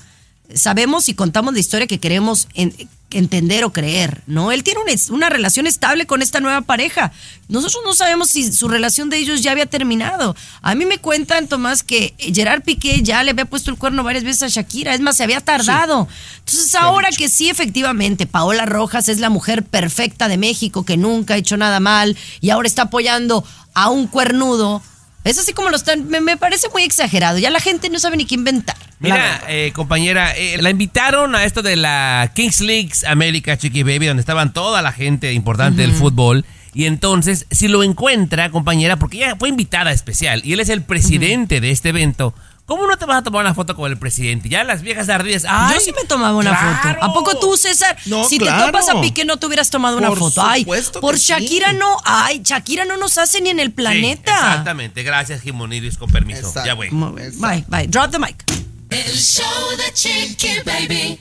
Sabemos 0.52 1.08
y 1.08 1.14
contamos 1.14 1.54
la 1.54 1.60
historia 1.60 1.86
que 1.86 1.98
queremos 1.98 2.48
en- 2.54 2.74
entender 3.10 3.64
o 3.64 3.72
creer, 3.72 4.22
¿no? 4.26 4.50
Él 4.50 4.64
tiene 4.64 4.80
una, 4.80 4.92
una 5.10 5.28
relación 5.30 5.66
estable 5.68 6.04
con 6.04 6.20
esta 6.20 6.40
nueva 6.40 6.62
pareja. 6.62 7.12
Nosotros 7.48 7.82
no 7.84 7.94
sabemos 7.94 8.28
si 8.30 8.52
su 8.52 8.66
relación 8.68 9.08
de 9.08 9.18
ellos 9.18 9.40
ya 9.40 9.52
había 9.52 9.66
terminado. 9.66 10.34
A 10.62 10.74
mí 10.74 10.84
me 10.84 10.98
cuentan, 10.98 11.46
Tomás, 11.46 11.82
que 11.84 12.14
Gerard 12.18 12.62
Piqué 12.62 13.02
ya 13.02 13.22
le 13.22 13.30
había 13.30 13.44
puesto 13.44 13.70
el 13.70 13.78
cuerno 13.78 14.02
varias 14.02 14.24
veces 14.24 14.42
a 14.42 14.48
Shakira. 14.48 14.94
Es 14.94 15.00
más, 15.00 15.16
se 15.16 15.22
había 15.22 15.40
tardado. 15.40 16.08
Entonces, 16.40 16.74
ahora 16.74 17.08
que 17.10 17.28
sí, 17.28 17.48
efectivamente, 17.48 18.26
Paola 18.26 18.66
Rojas 18.66 19.08
es 19.08 19.20
la 19.20 19.30
mujer 19.30 19.64
perfecta 19.64 20.26
de 20.28 20.36
México 20.36 20.84
que 20.84 20.96
nunca 20.96 21.34
ha 21.34 21.38
hecho 21.38 21.56
nada 21.56 21.78
mal 21.80 22.16
y 22.40 22.50
ahora 22.50 22.66
está 22.66 22.82
apoyando 22.82 23.44
a 23.74 23.90
un 23.90 24.08
cuernudo. 24.08 24.82
Es 25.24 25.38
así 25.38 25.52
como 25.52 25.70
lo 25.70 25.76
están. 25.76 26.08
Me, 26.08 26.20
me 26.20 26.36
parece 26.36 26.68
muy 26.68 26.82
exagerado. 26.82 27.38
Ya 27.38 27.50
la 27.50 27.60
gente 27.60 27.88
no 27.88 27.98
sabe 27.98 28.16
ni 28.16 28.26
qué 28.26 28.34
inventar. 28.34 28.76
Mira, 29.00 29.42
eh, 29.48 29.72
compañera, 29.74 30.32
eh, 30.36 30.58
la 30.60 30.70
invitaron 30.70 31.34
a 31.34 31.44
esto 31.44 31.62
de 31.62 31.76
la 31.76 32.30
Kings 32.34 32.60
League 32.60 32.92
América 33.06 33.56
Chiqui 33.56 33.82
Baby, 33.82 34.06
donde 34.06 34.20
estaban 34.20 34.52
toda 34.52 34.82
la 34.82 34.92
gente 34.92 35.32
importante 35.32 35.82
del 35.82 35.92
fútbol. 35.92 36.44
Y 36.72 36.86
entonces, 36.86 37.46
si 37.50 37.68
lo 37.68 37.82
encuentra, 37.82 38.50
compañera, 38.50 38.96
porque 38.96 39.18
ella 39.18 39.36
fue 39.38 39.48
invitada 39.48 39.92
especial 39.92 40.42
y 40.44 40.54
él 40.54 40.60
es 40.60 40.68
el 40.68 40.82
presidente 40.82 41.60
de 41.60 41.70
este 41.70 41.90
evento, 41.90 42.34
¿cómo 42.66 42.86
no 42.86 42.96
te 42.96 43.04
vas 43.06 43.18
a 43.18 43.22
tomar 43.22 43.42
una 43.44 43.54
foto 43.54 43.74
con 43.76 43.90
el 43.90 43.98
presidente? 43.98 44.48
Ya 44.48 44.64
las 44.64 44.82
viejas 44.82 45.08
ardidas. 45.08 45.44
¡ay! 45.48 45.74
Yo 45.74 45.80
sí 45.80 45.92
me 46.00 46.06
tomaba 46.06 46.36
una 46.36 46.50
claro! 46.50 46.98
foto. 47.00 47.04
¿A 47.04 47.12
poco 47.12 47.38
tú, 47.38 47.56
César? 47.56 47.96
No, 48.06 48.24
si 48.28 48.38
claro. 48.38 48.66
te 48.66 48.72
topas 48.72 48.88
a 48.88 49.00
Piqué, 49.00 49.24
no 49.24 49.36
te 49.38 49.46
hubieras 49.46 49.70
tomado 49.70 49.96
una 49.98 50.08
Por 50.08 50.18
foto. 50.18 50.42
Ay, 50.44 50.60
supuesto 50.62 51.00
por 51.00 51.18
sí. 51.18 51.26
Shakira 51.26 51.72
no. 51.72 51.96
Ay, 52.04 52.40
Shakira 52.44 52.84
no 52.84 52.96
nos 52.96 53.18
hace 53.18 53.40
ni 53.40 53.50
en 53.50 53.60
el 53.60 53.68
Sí, 53.68 53.72
planeta. 53.74 54.32
exactamente. 54.32 55.02
Gracias, 55.02 55.42
Jimoniris, 55.42 55.98
con 55.98 56.10
permiso. 56.10 56.40
Exacto. 56.48 56.66
Ya, 56.66 56.74
bien. 56.74 57.40
Bye, 57.40 57.64
bye. 57.68 57.86
Drop 57.86 58.10
the 58.10 58.18
mic. 58.18 58.44
El 58.90 59.12
show 59.18 59.44
de 59.76 59.92
Chiqui 59.92 60.60
Baby. 60.64 61.20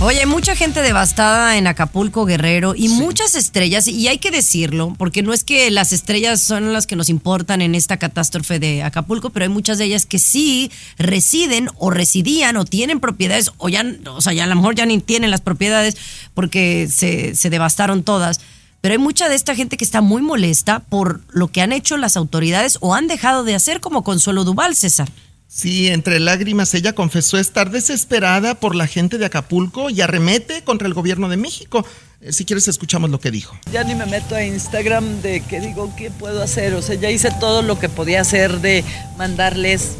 Oye, 0.00 0.20
hay 0.20 0.26
mucha 0.26 0.56
gente 0.56 0.82
devastada 0.82 1.56
en 1.56 1.68
Acapulco, 1.68 2.26
Guerrero, 2.26 2.74
y 2.76 2.88
muchas 2.88 3.36
estrellas, 3.36 3.86
y 3.86 4.08
hay 4.08 4.18
que 4.18 4.32
decirlo, 4.32 4.94
porque 4.98 5.22
no 5.22 5.32
es 5.32 5.44
que 5.44 5.70
las 5.70 5.92
estrellas 5.92 6.40
son 6.40 6.72
las 6.72 6.86
que 6.86 6.96
nos 6.96 7.08
importan 7.08 7.62
en 7.62 7.74
esta 7.76 7.96
catástrofe 7.96 8.58
de 8.58 8.82
Acapulco, 8.82 9.30
pero 9.30 9.44
hay 9.44 9.48
muchas 9.48 9.78
de 9.78 9.84
ellas 9.84 10.04
que 10.04 10.18
sí 10.18 10.70
residen 10.98 11.68
o 11.78 11.90
residían 11.90 12.56
o 12.56 12.64
tienen 12.64 12.98
propiedades, 12.98 13.52
o 13.56 13.68
ya, 13.68 13.84
o 14.08 14.20
sea, 14.20 14.32
ya 14.32 14.44
a 14.44 14.48
lo 14.48 14.56
mejor 14.56 14.74
ya 14.74 14.84
ni 14.84 14.98
tienen 14.98 15.30
las 15.30 15.40
propiedades 15.40 15.96
porque 16.34 16.88
se, 16.92 17.36
se 17.36 17.48
devastaron 17.48 18.02
todas. 18.02 18.40
Pero 18.80 18.92
hay 18.92 18.98
mucha 18.98 19.30
de 19.30 19.36
esta 19.36 19.54
gente 19.54 19.78
que 19.78 19.84
está 19.84 20.02
muy 20.02 20.20
molesta 20.20 20.80
por 20.80 21.22
lo 21.30 21.48
que 21.48 21.62
han 21.62 21.72
hecho 21.72 21.96
las 21.96 22.18
autoridades 22.18 22.76
o 22.80 22.94
han 22.94 23.06
dejado 23.06 23.42
de 23.42 23.54
hacer, 23.54 23.80
como 23.80 24.04
Consuelo 24.04 24.44
Duval, 24.44 24.76
César. 24.76 25.08
Sí, 25.56 25.86
entre 25.86 26.18
lágrimas 26.18 26.74
ella 26.74 26.94
confesó 26.94 27.38
estar 27.38 27.70
desesperada 27.70 28.56
por 28.56 28.74
la 28.74 28.88
gente 28.88 29.18
de 29.18 29.26
Acapulco 29.26 29.88
y 29.88 30.00
arremete 30.00 30.64
contra 30.64 30.88
el 30.88 30.94
gobierno 30.94 31.28
de 31.28 31.36
México. 31.36 31.86
Eh, 32.20 32.32
Si 32.32 32.44
quieres 32.44 32.66
escuchamos 32.66 33.08
lo 33.08 33.20
que 33.20 33.30
dijo. 33.30 33.56
Ya 33.70 33.84
ni 33.84 33.94
me 33.94 34.04
meto 34.04 34.34
a 34.34 34.42
Instagram 34.42 35.22
de 35.22 35.42
que 35.42 35.60
digo 35.60 35.94
qué 35.96 36.10
puedo 36.10 36.42
hacer. 36.42 36.74
O 36.74 36.82
sea, 36.82 36.96
ya 36.96 37.08
hice 37.08 37.30
todo 37.38 37.62
lo 37.62 37.78
que 37.78 37.88
podía 37.88 38.20
hacer 38.20 38.62
de 38.62 38.82
mandarles 39.16 39.92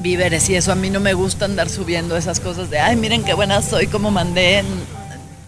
víveres 0.00 0.50
y 0.50 0.56
eso. 0.56 0.70
A 0.70 0.74
mí 0.74 0.90
no 0.90 1.00
me 1.00 1.14
gusta 1.14 1.46
andar 1.46 1.70
subiendo 1.70 2.14
esas 2.18 2.38
cosas 2.38 2.68
de, 2.68 2.78
ay, 2.78 2.96
miren 2.96 3.24
qué 3.24 3.32
buena 3.32 3.62
soy, 3.62 3.86
como 3.86 4.10
mandé. 4.10 4.62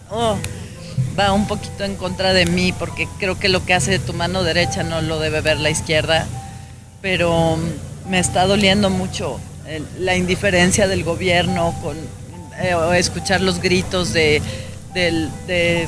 Oh, 0.09 0.35
va 1.17 1.31
un 1.31 1.45
poquito 1.45 1.83
en 1.83 1.95
contra 1.95 2.33
de 2.33 2.47
mí 2.47 2.73
porque 2.73 3.07
creo 3.19 3.37
que 3.37 3.49
lo 3.49 3.63
que 3.63 3.75
hace 3.75 3.99
tu 3.99 4.13
mano 4.13 4.41
derecha 4.41 4.81
no 4.81 4.99
lo 5.03 5.19
debe 5.19 5.41
ver 5.41 5.59
la 5.59 5.69
izquierda. 5.69 6.25
Pero 7.03 7.59
me 8.09 8.19
está 8.19 8.45
doliendo 8.45 8.89
mucho 8.89 9.39
el- 9.67 9.85
la 9.99 10.15
indiferencia 10.15 10.87
del 10.87 11.03
gobierno 11.03 11.73
con 11.81 11.97
eh, 12.61 12.73
o 12.75 12.93
escuchar 12.93 13.41
los 13.41 13.59
gritos 13.61 14.13
de, 14.13 14.41
de 14.93 15.87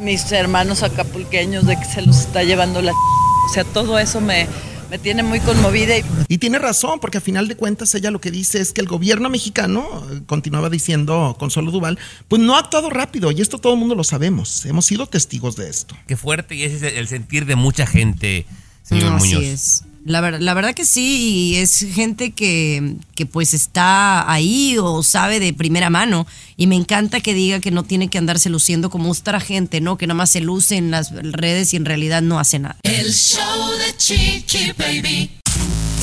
mis 0.00 0.30
hermanos 0.32 0.82
acapulqueños 0.82 1.66
de 1.66 1.76
que 1.78 1.84
se 1.84 2.02
los 2.02 2.16
está 2.18 2.42
llevando 2.42 2.82
la... 2.82 2.92
O 2.92 3.52
sea, 3.52 3.62
todo 3.64 3.98
eso 3.98 4.20
me, 4.20 4.48
me 4.90 4.98
tiene 4.98 5.22
muy 5.22 5.38
conmovida 5.40 5.96
y 5.98 6.04
Y 6.28 6.38
tiene 6.38 6.58
razón, 6.58 6.98
porque 6.98 7.18
a 7.18 7.20
final 7.20 7.46
de 7.46 7.56
cuentas 7.56 7.94
ella 7.94 8.10
lo 8.10 8.20
que 8.20 8.30
dice 8.30 8.60
es 8.60 8.72
que 8.72 8.80
el 8.80 8.88
gobierno 8.88 9.28
mexicano, 9.28 9.86
continuaba 10.26 10.68
diciendo 10.70 11.36
Consuelo 11.38 11.70
Duval, 11.70 11.98
pues 12.28 12.40
no 12.42 12.56
ha 12.56 12.60
actuado 12.60 12.90
rápido 12.90 13.30
y 13.30 13.40
esto 13.40 13.58
todo 13.58 13.74
el 13.74 13.78
mundo 13.78 13.94
lo 13.94 14.02
sabemos. 14.04 14.64
Hemos 14.66 14.86
sido 14.86 15.06
testigos 15.06 15.54
de 15.56 15.68
esto. 15.68 15.94
Qué 16.08 16.16
fuerte 16.16 16.54
y 16.56 16.64
ese 16.64 16.76
es 16.88 16.94
el 16.94 17.06
sentir 17.06 17.44
de 17.46 17.54
mucha 17.54 17.86
gente, 17.86 18.46
señor 18.82 19.12
No, 19.12 19.18
Muñoz. 19.18 19.38
Así 19.38 19.44
es. 19.46 19.84
La, 20.06 20.20
ver- 20.20 20.42
la 20.42 20.52
verdad 20.52 20.74
que 20.74 20.84
sí, 20.84 21.52
y 21.52 21.56
es 21.56 21.78
gente 21.94 22.32
que, 22.32 22.96
que 23.14 23.24
pues 23.24 23.54
está 23.54 24.30
ahí 24.30 24.76
o 24.78 25.02
sabe 25.02 25.40
de 25.40 25.54
primera 25.54 25.88
mano. 25.88 26.26
Y 26.58 26.66
me 26.66 26.76
encanta 26.76 27.20
que 27.20 27.32
diga 27.32 27.60
que 27.60 27.70
no 27.70 27.84
tiene 27.84 28.08
que 28.08 28.18
andarse 28.18 28.50
luciendo 28.50 28.90
como 28.90 29.10
otra 29.10 29.40
gente, 29.40 29.80
¿no? 29.80 29.96
Que 29.96 30.06
nomás 30.06 30.30
se 30.30 30.40
luce 30.40 30.76
en 30.76 30.90
las 30.90 31.10
redes 31.10 31.72
y 31.72 31.76
en 31.76 31.86
realidad 31.86 32.20
no 32.20 32.38
hace 32.38 32.58
nada. 32.58 32.76
El 32.82 33.12
show 33.14 33.70
de 33.78 33.96
Chiqui 33.96 34.72
Baby. 34.76 35.30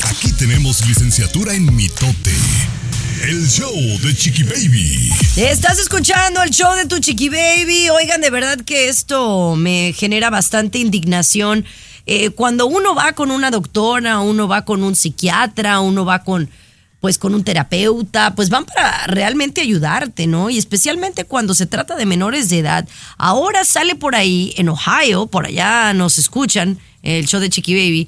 Aquí 0.03 0.31
tenemos 0.31 0.83
licenciatura 0.87 1.53
en 1.53 1.73
mitote. 1.75 2.33
El 3.23 3.47
show 3.47 3.71
de 4.01 4.15
Chiqui 4.15 4.41
Baby. 4.43 5.11
Estás 5.37 5.77
escuchando 5.77 6.41
el 6.41 6.49
show 6.49 6.73
de 6.75 6.87
tu 6.87 6.97
chiqui 6.97 7.29
baby. 7.29 7.87
Oigan, 7.91 8.19
de 8.19 8.31
verdad 8.31 8.57
que 8.65 8.89
esto 8.89 9.55
me 9.55 9.93
genera 9.95 10.31
bastante 10.31 10.79
indignación. 10.79 11.63
Eh, 12.05 12.31
cuando 12.31 12.67
uno 12.67 12.95
va 12.95 13.13
con 13.13 13.31
una 13.31 13.51
doctora, 13.51 14.19
uno 14.19 14.47
va 14.47 14.63
con 14.63 14.83
un 14.83 14.95
psiquiatra, 14.95 15.79
uno 15.79 16.05
va 16.05 16.19
con 16.19 16.49
pues 17.01 17.17
con 17.17 17.33
un 17.33 17.43
terapeuta, 17.43 18.35
pues 18.35 18.51
van 18.51 18.63
para 18.63 19.07
realmente 19.07 19.59
ayudarte, 19.59 20.27
¿no? 20.27 20.51
Y 20.51 20.59
especialmente 20.59 21.25
cuando 21.25 21.55
se 21.55 21.65
trata 21.65 21.95
de 21.95 22.05
menores 22.05 22.47
de 22.49 22.59
edad. 22.59 22.87
Ahora 23.17 23.65
sale 23.65 23.95
por 23.95 24.15
ahí 24.15 24.53
en 24.55 24.69
Ohio, 24.69 25.25
por 25.25 25.47
allá 25.47 25.95
nos 25.95 26.19
escuchan, 26.19 26.77
el 27.01 27.25
show 27.25 27.41
de 27.41 27.49
Chiqui 27.49 27.73
Baby, 27.73 28.07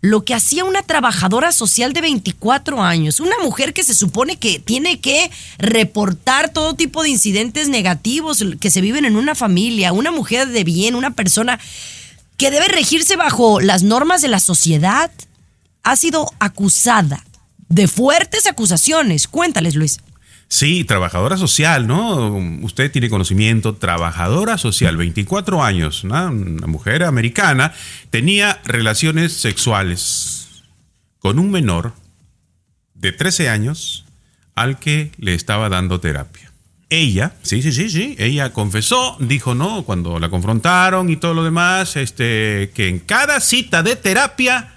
lo 0.00 0.24
que 0.24 0.34
hacía 0.34 0.64
una 0.64 0.82
trabajadora 0.82 1.52
social 1.52 1.92
de 1.92 2.00
24 2.00 2.82
años, 2.82 3.20
una 3.20 3.36
mujer 3.42 3.74
que 3.74 3.84
se 3.84 3.94
supone 3.94 4.36
que 4.36 4.58
tiene 4.58 5.00
que 5.00 5.30
reportar 5.58 6.52
todo 6.52 6.74
tipo 6.74 7.02
de 7.02 7.10
incidentes 7.10 7.68
negativos 7.68 8.44
que 8.60 8.70
se 8.70 8.80
viven 8.80 9.04
en 9.04 9.16
una 9.16 9.34
familia, 9.34 9.92
una 9.92 10.10
mujer 10.10 10.48
de 10.48 10.64
bien, 10.64 10.94
una 10.94 11.10
persona 11.10 11.58
que 12.40 12.50
debe 12.50 12.68
regirse 12.68 13.16
bajo 13.16 13.60
las 13.60 13.82
normas 13.82 14.22
de 14.22 14.28
la 14.28 14.40
sociedad, 14.40 15.10
ha 15.82 15.94
sido 15.94 16.26
acusada 16.38 17.22
de 17.68 17.86
fuertes 17.86 18.46
acusaciones. 18.46 19.28
Cuéntales, 19.28 19.74
Luis. 19.74 20.00
Sí, 20.48 20.84
trabajadora 20.84 21.36
social, 21.36 21.86
¿no? 21.86 22.34
Usted 22.62 22.90
tiene 22.90 23.10
conocimiento, 23.10 23.76
trabajadora 23.76 24.56
social, 24.56 24.96
24 24.96 25.62
años, 25.62 26.02
una 26.02 26.30
mujer 26.30 27.04
americana, 27.04 27.74
tenía 28.08 28.62
relaciones 28.64 29.34
sexuales 29.34 30.62
con 31.18 31.38
un 31.38 31.50
menor 31.50 31.92
de 32.94 33.12
13 33.12 33.50
años 33.50 34.06
al 34.54 34.78
que 34.78 35.12
le 35.18 35.34
estaba 35.34 35.68
dando 35.68 36.00
terapia. 36.00 36.49
Ella, 36.92 37.34
sí, 37.42 37.62
sí, 37.62 37.70
sí, 37.70 37.88
sí, 37.88 38.16
ella 38.18 38.52
confesó, 38.52 39.16
dijo, 39.20 39.54
¿no? 39.54 39.84
Cuando 39.84 40.18
la 40.18 40.28
confrontaron 40.28 41.08
y 41.08 41.16
todo 41.16 41.34
lo 41.34 41.44
demás, 41.44 41.96
este, 41.96 42.72
que 42.74 42.88
en 42.88 42.98
cada 42.98 43.38
cita 43.38 43.84
de 43.84 43.94
terapia 43.94 44.74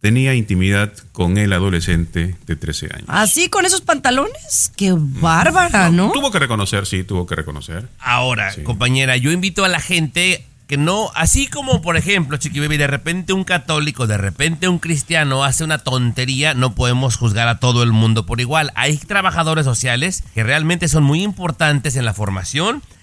tenía 0.00 0.34
intimidad 0.34 0.92
con 1.12 1.38
el 1.38 1.52
adolescente 1.52 2.36
de 2.46 2.56
13 2.56 2.86
años. 2.94 3.06
Así 3.08 3.48
con 3.48 3.64
esos 3.64 3.80
pantalones, 3.80 4.72
qué 4.76 4.94
bárbara, 4.96 5.90
¿no? 5.90 6.12
Tuvo 6.12 6.30
que 6.30 6.38
reconocer, 6.38 6.86
sí, 6.86 7.02
tuvo 7.02 7.26
que 7.26 7.34
reconocer. 7.34 7.88
Ahora, 7.98 8.54
compañera, 8.62 9.16
yo 9.16 9.32
invito 9.32 9.64
a 9.64 9.68
la 9.68 9.80
gente 9.80 10.44
que 10.72 10.78
no, 10.78 11.10
así 11.14 11.48
como 11.48 11.82
por 11.82 11.98
ejemplo, 11.98 12.38
Chiqui 12.38 12.58
Baby, 12.58 12.78
de 12.78 12.86
repente 12.86 13.34
un 13.34 13.44
católico, 13.44 14.06
de 14.06 14.16
repente 14.16 14.68
un 14.68 14.78
cristiano 14.78 15.44
hace 15.44 15.64
una 15.64 15.76
tontería, 15.76 16.54
no 16.54 16.74
podemos 16.74 17.18
juzgar 17.18 17.46
a 17.46 17.58
todo 17.58 17.82
el 17.82 17.92
mundo 17.92 18.24
por 18.24 18.40
igual. 18.40 18.72
Hay 18.74 18.96
trabajadores 18.96 19.66
sociales 19.66 20.24
que 20.32 20.42
realmente 20.42 20.88
son 20.88 21.04
muy 21.04 21.22
importantes 21.22 21.94
en 21.96 22.06
la 22.06 22.14
formación 22.14 22.82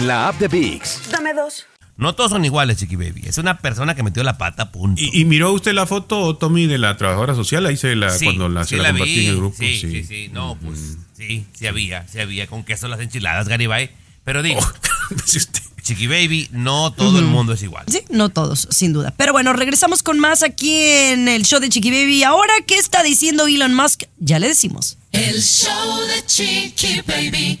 la 0.00 0.28
app 0.28 0.38
de 0.38 0.48
VIX. 0.48 1.10
Dame 1.10 1.34
dos. 1.34 1.66
No 1.96 2.14
todos 2.14 2.32
son 2.32 2.44
iguales, 2.44 2.78
Chiqui 2.78 2.96
Baby. 2.96 3.22
Es 3.26 3.38
una 3.38 3.58
persona 3.58 3.94
que 3.94 4.02
metió 4.02 4.24
la 4.24 4.36
pata, 4.36 4.72
punto. 4.72 5.00
¿Y, 5.00 5.20
y 5.20 5.24
miró 5.24 5.52
usted 5.52 5.72
la 5.74 5.86
foto, 5.86 6.36
Tommy, 6.36 6.66
de 6.66 6.78
la 6.78 6.96
trabajadora 6.96 7.36
social? 7.36 7.64
Ahí 7.66 7.76
se 7.76 7.94
la, 7.94 8.10
Sí, 8.10 8.24
cuando 8.24 8.48
la, 8.48 8.64
sí 8.64 8.70
se 8.70 8.76
la, 8.78 8.82
la 8.84 8.88
compartí 8.90 9.14
vi, 9.14 9.24
en 9.26 9.30
el 9.30 9.36
grupo. 9.36 9.56
Sí, 9.58 9.78
sí, 9.78 10.02
sí. 10.02 10.28
No, 10.32 10.58
pues 10.60 10.96
sí, 11.16 11.46
sí 11.52 11.66
había, 11.68 12.06
sí 12.08 12.18
había. 12.18 12.48
Con 12.48 12.64
queso 12.64 12.88
las 12.88 12.98
enchiladas, 13.00 13.48
Garibay. 13.48 13.90
Pero 14.24 14.42
digo, 14.42 14.60
Chiqui 15.82 16.06
Baby, 16.08 16.48
no 16.50 16.92
todo 16.92 17.18
el 17.20 17.26
mundo 17.26 17.52
es 17.52 17.62
igual. 17.62 17.84
Sí, 17.88 18.00
no 18.08 18.30
todos, 18.30 18.66
sin 18.70 18.92
duda. 18.92 19.14
Pero 19.16 19.32
bueno, 19.32 19.52
regresamos 19.52 20.02
con 20.02 20.18
más 20.18 20.42
aquí 20.42 20.74
en 20.80 21.28
el 21.28 21.44
show 21.44 21.60
de 21.60 21.68
Chiqui 21.68 21.90
Baby. 21.90 22.24
Ahora, 22.24 22.54
¿qué 22.66 22.76
está 22.76 23.02
diciendo 23.04 23.46
Elon 23.46 23.74
Musk? 23.74 24.04
Ya 24.18 24.38
le 24.40 24.48
decimos. 24.48 24.96
El 25.12 25.40
show 25.42 26.00
de 26.06 26.26
Chiqui 26.26 27.02
Baby. 27.06 27.60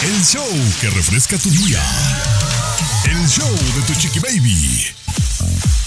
El 0.00 0.24
show 0.24 0.48
que 0.80 0.90
refresca 0.90 1.36
tu 1.38 1.50
día. 1.50 1.82
El 3.04 3.28
show 3.28 3.50
de 3.74 3.82
tu 3.82 3.94
chiqui 3.98 4.20
baby. 4.20 5.07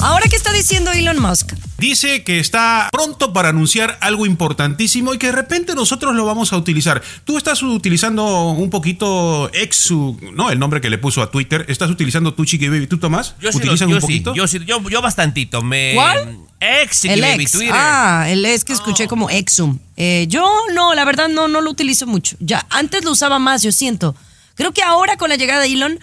Ahora, 0.02 0.26
¿qué 0.30 0.36
está 0.36 0.52
diciendo 0.52 0.92
Elon 0.92 1.20
Musk? 1.22 1.54
Dice 1.78 2.24
que 2.24 2.40
está 2.40 2.90
pronto 2.92 3.34
para 3.34 3.50
anunciar 3.50 4.00
algo 4.02 4.26
importantísimo 4.26 5.14
y 5.14 5.20
que 5.20 5.28
de 5.28 5.32
repente 5.34 5.76
nosotros 5.76 6.16
lo 6.16 6.26
vamos 6.26 6.52
a 6.54 6.58
utilizar. 6.58 7.04
Tú 7.24 7.38
estás 7.38 7.62
utilizando 7.62 8.50
un 8.50 8.70
poquito 8.72 9.52
Exu, 9.54 10.18
¿no? 10.34 10.50
El 10.50 10.58
nombre 10.58 10.82
que 10.82 10.90
le 10.90 10.98
puso 10.98 11.22
a 11.22 11.30
Twitter. 11.30 11.66
¿Estás 11.70 11.92
utilizando 11.92 12.34
tu 12.34 12.46
Chiqui 12.46 12.68
Baby? 12.68 12.88
¿Tú, 12.88 12.98
Tomás? 12.98 13.36
Yo 13.40 13.52
sí, 13.52 13.60
lo- 13.60 13.64
¿Utilizan 13.66 13.90
yo 13.90 13.96
un 13.96 14.02
sí, 14.02 14.08
poquito? 14.08 14.34
yo 14.34 14.48
sí, 14.48 14.60
yo, 14.66 14.82
yo 14.90 15.02
bastantito. 15.04 15.62
Me, 15.62 15.92
¿Cuál? 15.94 16.36
Ex, 16.60 17.06
el 17.06 17.22
Baby, 17.22 17.44
ex. 17.44 17.52
Twitter. 17.52 17.76
Ah, 17.76 18.26
el 18.28 18.44
ex 18.46 18.64
que 18.64 18.74
escuché 18.74 19.08
como 19.08 19.30
Exum. 19.30 19.78
Eh, 19.98 20.26
yo 20.30 20.52
no, 20.74 20.96
la 20.96 21.06
verdad 21.06 21.30
no, 21.30 21.48
no 21.48 21.62
lo 21.62 21.70
utilizo 21.70 22.08
mucho. 22.08 22.38
Ya, 22.40 22.66
antes 22.72 23.04
lo 23.04 23.12
usaba 23.12 23.38
más, 23.38 23.62
yo 23.62 23.72
siento. 23.72 24.16
Creo 24.56 24.72
que 24.72 24.82
ahora 24.82 25.18
con 25.18 25.30
la 25.30 25.36
llegada 25.36 25.62
de 25.62 25.68
Elon, 25.74 26.00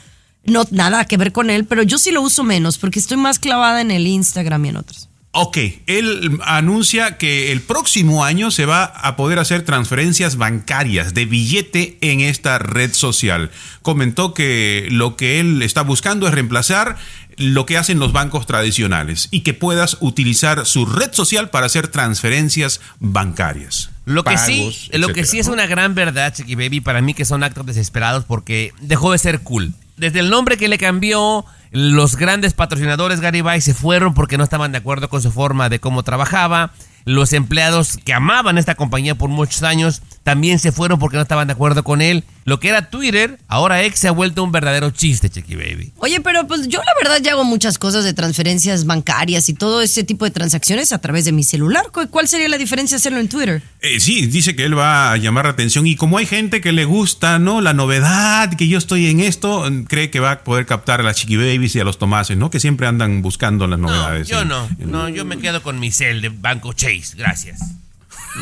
no 0.49 0.65
nada 0.71 1.05
que 1.05 1.17
ver 1.17 1.33
con 1.33 1.51
él, 1.51 1.65
pero 1.65 1.83
yo 1.83 1.99
sí 1.99 2.11
lo 2.11 2.23
uso 2.23 2.45
menos 2.45 2.79
porque 2.79 2.99
estoy 2.99 3.17
más 3.17 3.39
clavada 3.39 3.81
en 3.81 3.91
el 3.91 4.07
Instagram 4.07 4.65
y 4.65 4.69
en 4.71 4.77
otros. 4.77 5.09
Ok, 5.33 5.59
él 5.87 6.41
anuncia 6.45 7.19
que 7.19 7.53
el 7.53 7.61
próximo 7.61 8.25
año 8.25 8.51
se 8.51 8.65
va 8.65 8.85
a 8.85 9.15
poder 9.15 9.39
hacer 9.39 9.63
transferencias 9.63 10.37
bancarias 10.37 11.13
de 11.13 11.27
billete 11.27 11.99
en 12.01 12.21
esta 12.21 12.59
red 12.59 12.93
social. 12.95 13.51
Comentó 13.83 14.33
que 14.33 14.89
lo 14.91 15.17
que 15.17 15.39
él 15.39 15.63
está 15.63 15.83
buscando 15.83 16.27
es 16.27 16.35
reemplazar 16.35 16.97
lo 17.37 17.67
que 17.67 17.77
hacen 17.77 18.01
los 18.01 18.13
bancos 18.13 18.47
tradicionales 18.47 19.29
y 19.31 19.41
que 19.43 19.55
puedas 19.55 19.99
utilizar 20.01 20.67
su 20.67 20.87
red 20.87 21.13
social 21.13 21.51
para 21.51 21.67
hacer 21.67 21.89
transferencias 21.89 22.81
bancarias. 22.99 23.91
Lo 24.07 24.25
que 24.25 24.35
pagos, 24.35 24.47
sí, 24.47 24.91
lo 24.95 25.09
que 25.09 25.21
etcétera, 25.21 25.27
sí 25.27 25.39
es 25.39 25.47
¿no? 25.47 25.53
una 25.53 25.67
gran 25.67 25.95
verdad, 25.95 26.35
Chiqui 26.35 26.55
Baby, 26.55 26.81
para 26.81 27.01
mí 27.01 27.15
que 27.15 27.25
son 27.25 27.45
actos 27.45 27.67
desesperados 27.67 28.25
porque 28.25 28.73
dejó 28.81 29.13
de 29.13 29.19
ser 29.19 29.41
cool. 29.41 29.75
Desde 29.99 30.21
el 30.21 30.31
nombre 30.31 30.57
que 30.57 30.69
le 30.69 30.79
cambió, 30.79 31.45
los 31.73 32.17
grandes 32.17 32.55
patrocinadores 32.55 33.21
Garibay 33.21 33.61
se 33.61 33.75
fueron 33.75 34.15
porque 34.15 34.39
no 34.39 34.45
estaban 34.45 34.71
de 34.71 34.79
acuerdo 34.79 35.09
con 35.09 35.21
su 35.21 35.33
forma 35.33 35.69
de 35.69 35.81
cómo 35.81 36.05
trabajaba. 36.05 36.71
Los 37.05 37.33
empleados 37.33 37.99
que 38.05 38.15
amaban 38.15 38.59
esta 38.59 38.77
compañía 38.77 39.17
por 39.17 39.29
muchos 39.29 39.63
años 39.65 40.03
también 40.23 40.61
se 40.61 40.73
fueron 40.73 40.99
porque 40.99 41.17
no 41.17 41.23
estaban 41.23 41.49
de 41.49 41.55
acuerdo 41.55 41.83
con 41.83 42.01
él. 42.01 42.23
Lo 42.49 42.59
que 42.61 42.71
era 42.71 42.89
Twitter, 42.89 43.39
ahora 43.47 43.83
ex 43.83 43.99
se 43.99 44.09
ha 44.09 44.11
vuelto 44.11 44.43
un 44.43 44.51
verdadero 44.53 44.91
chiste, 44.91 45.29
Chiqui 45.29 45.55
Baby. 45.55 45.93
Oye, 45.99 46.21
pero 46.23 46.47
pues 46.47 46.67
yo 46.67 46.79
la 46.79 46.93
verdad 47.03 47.21
ya 47.23 47.33
hago 47.33 47.45
muchas 47.45 47.77
cosas 47.79 48.05
de 48.05 48.15
transferencias 48.15 48.87
bancarias 48.87 49.51
y 49.51 49.53
todo 49.55 49.83
ese 49.83 50.03
tipo 50.03 50.25
de 50.25 50.31
transacciones 50.31 50.93
a 50.93 50.99
través 50.99 51.27
de 51.27 51.33
mi 51.33 51.45
celular. 51.45 51.85
¿Cu- 51.93 52.09
¿Cuál 52.09 52.27
sería 52.27 52.49
la 52.49 52.57
diferencia 52.57 52.97
hacerlo 52.97 53.19
en 53.19 53.29
Twitter? 53.29 53.63
Eh, 53.83 54.01
sí, 54.01 54.27
dice 54.29 54.57
que 54.57 54.65
él 54.65 54.79
va 54.79 55.13
a 55.13 55.17
llamar 55.19 55.45
la 55.45 55.51
atención 55.51 55.87
y 55.87 55.95
como 55.95 56.17
hay 56.17 56.25
gente 56.25 56.63
que 56.63 56.73
le 56.73 56.87
gusta, 56.87 57.39
¿no? 57.39 57.61
La 57.61 57.75
novedad, 57.75 58.51
que 58.57 58.67
yo 58.67 58.79
estoy 58.79 59.09
en 59.09 59.21
esto, 59.21 59.71
mm, 59.71 59.83
cree 59.85 60.11
que 60.11 60.19
va 60.21 60.31
a 60.33 60.39
poder 60.45 60.65
captar 60.65 61.01
a 61.01 61.03
las 61.03 61.17
chiqui 61.17 61.37
babies 61.37 61.77
y 61.77 61.81
a 61.81 61.85
los 61.85 61.99
tomases, 61.99 62.39
¿no? 62.39 62.49
Que 62.49 62.61
siempre 62.61 62.87
andan 62.87 63.21
buscando 63.21 63.67
las 63.67 63.79
novedades. 63.79 64.27
Yo 64.27 64.41
en- 64.41 64.49
no, 64.49 64.67
no, 64.79 65.09
yo 65.11 65.27
me 65.27 65.37
quedo 65.39 65.63
con 65.63 65.79
mi 65.79 65.91
cel 65.93 66.23
de 66.23 66.31
Banco 66.31 66.73
Chase, 66.73 67.15
gracias. 67.17 67.61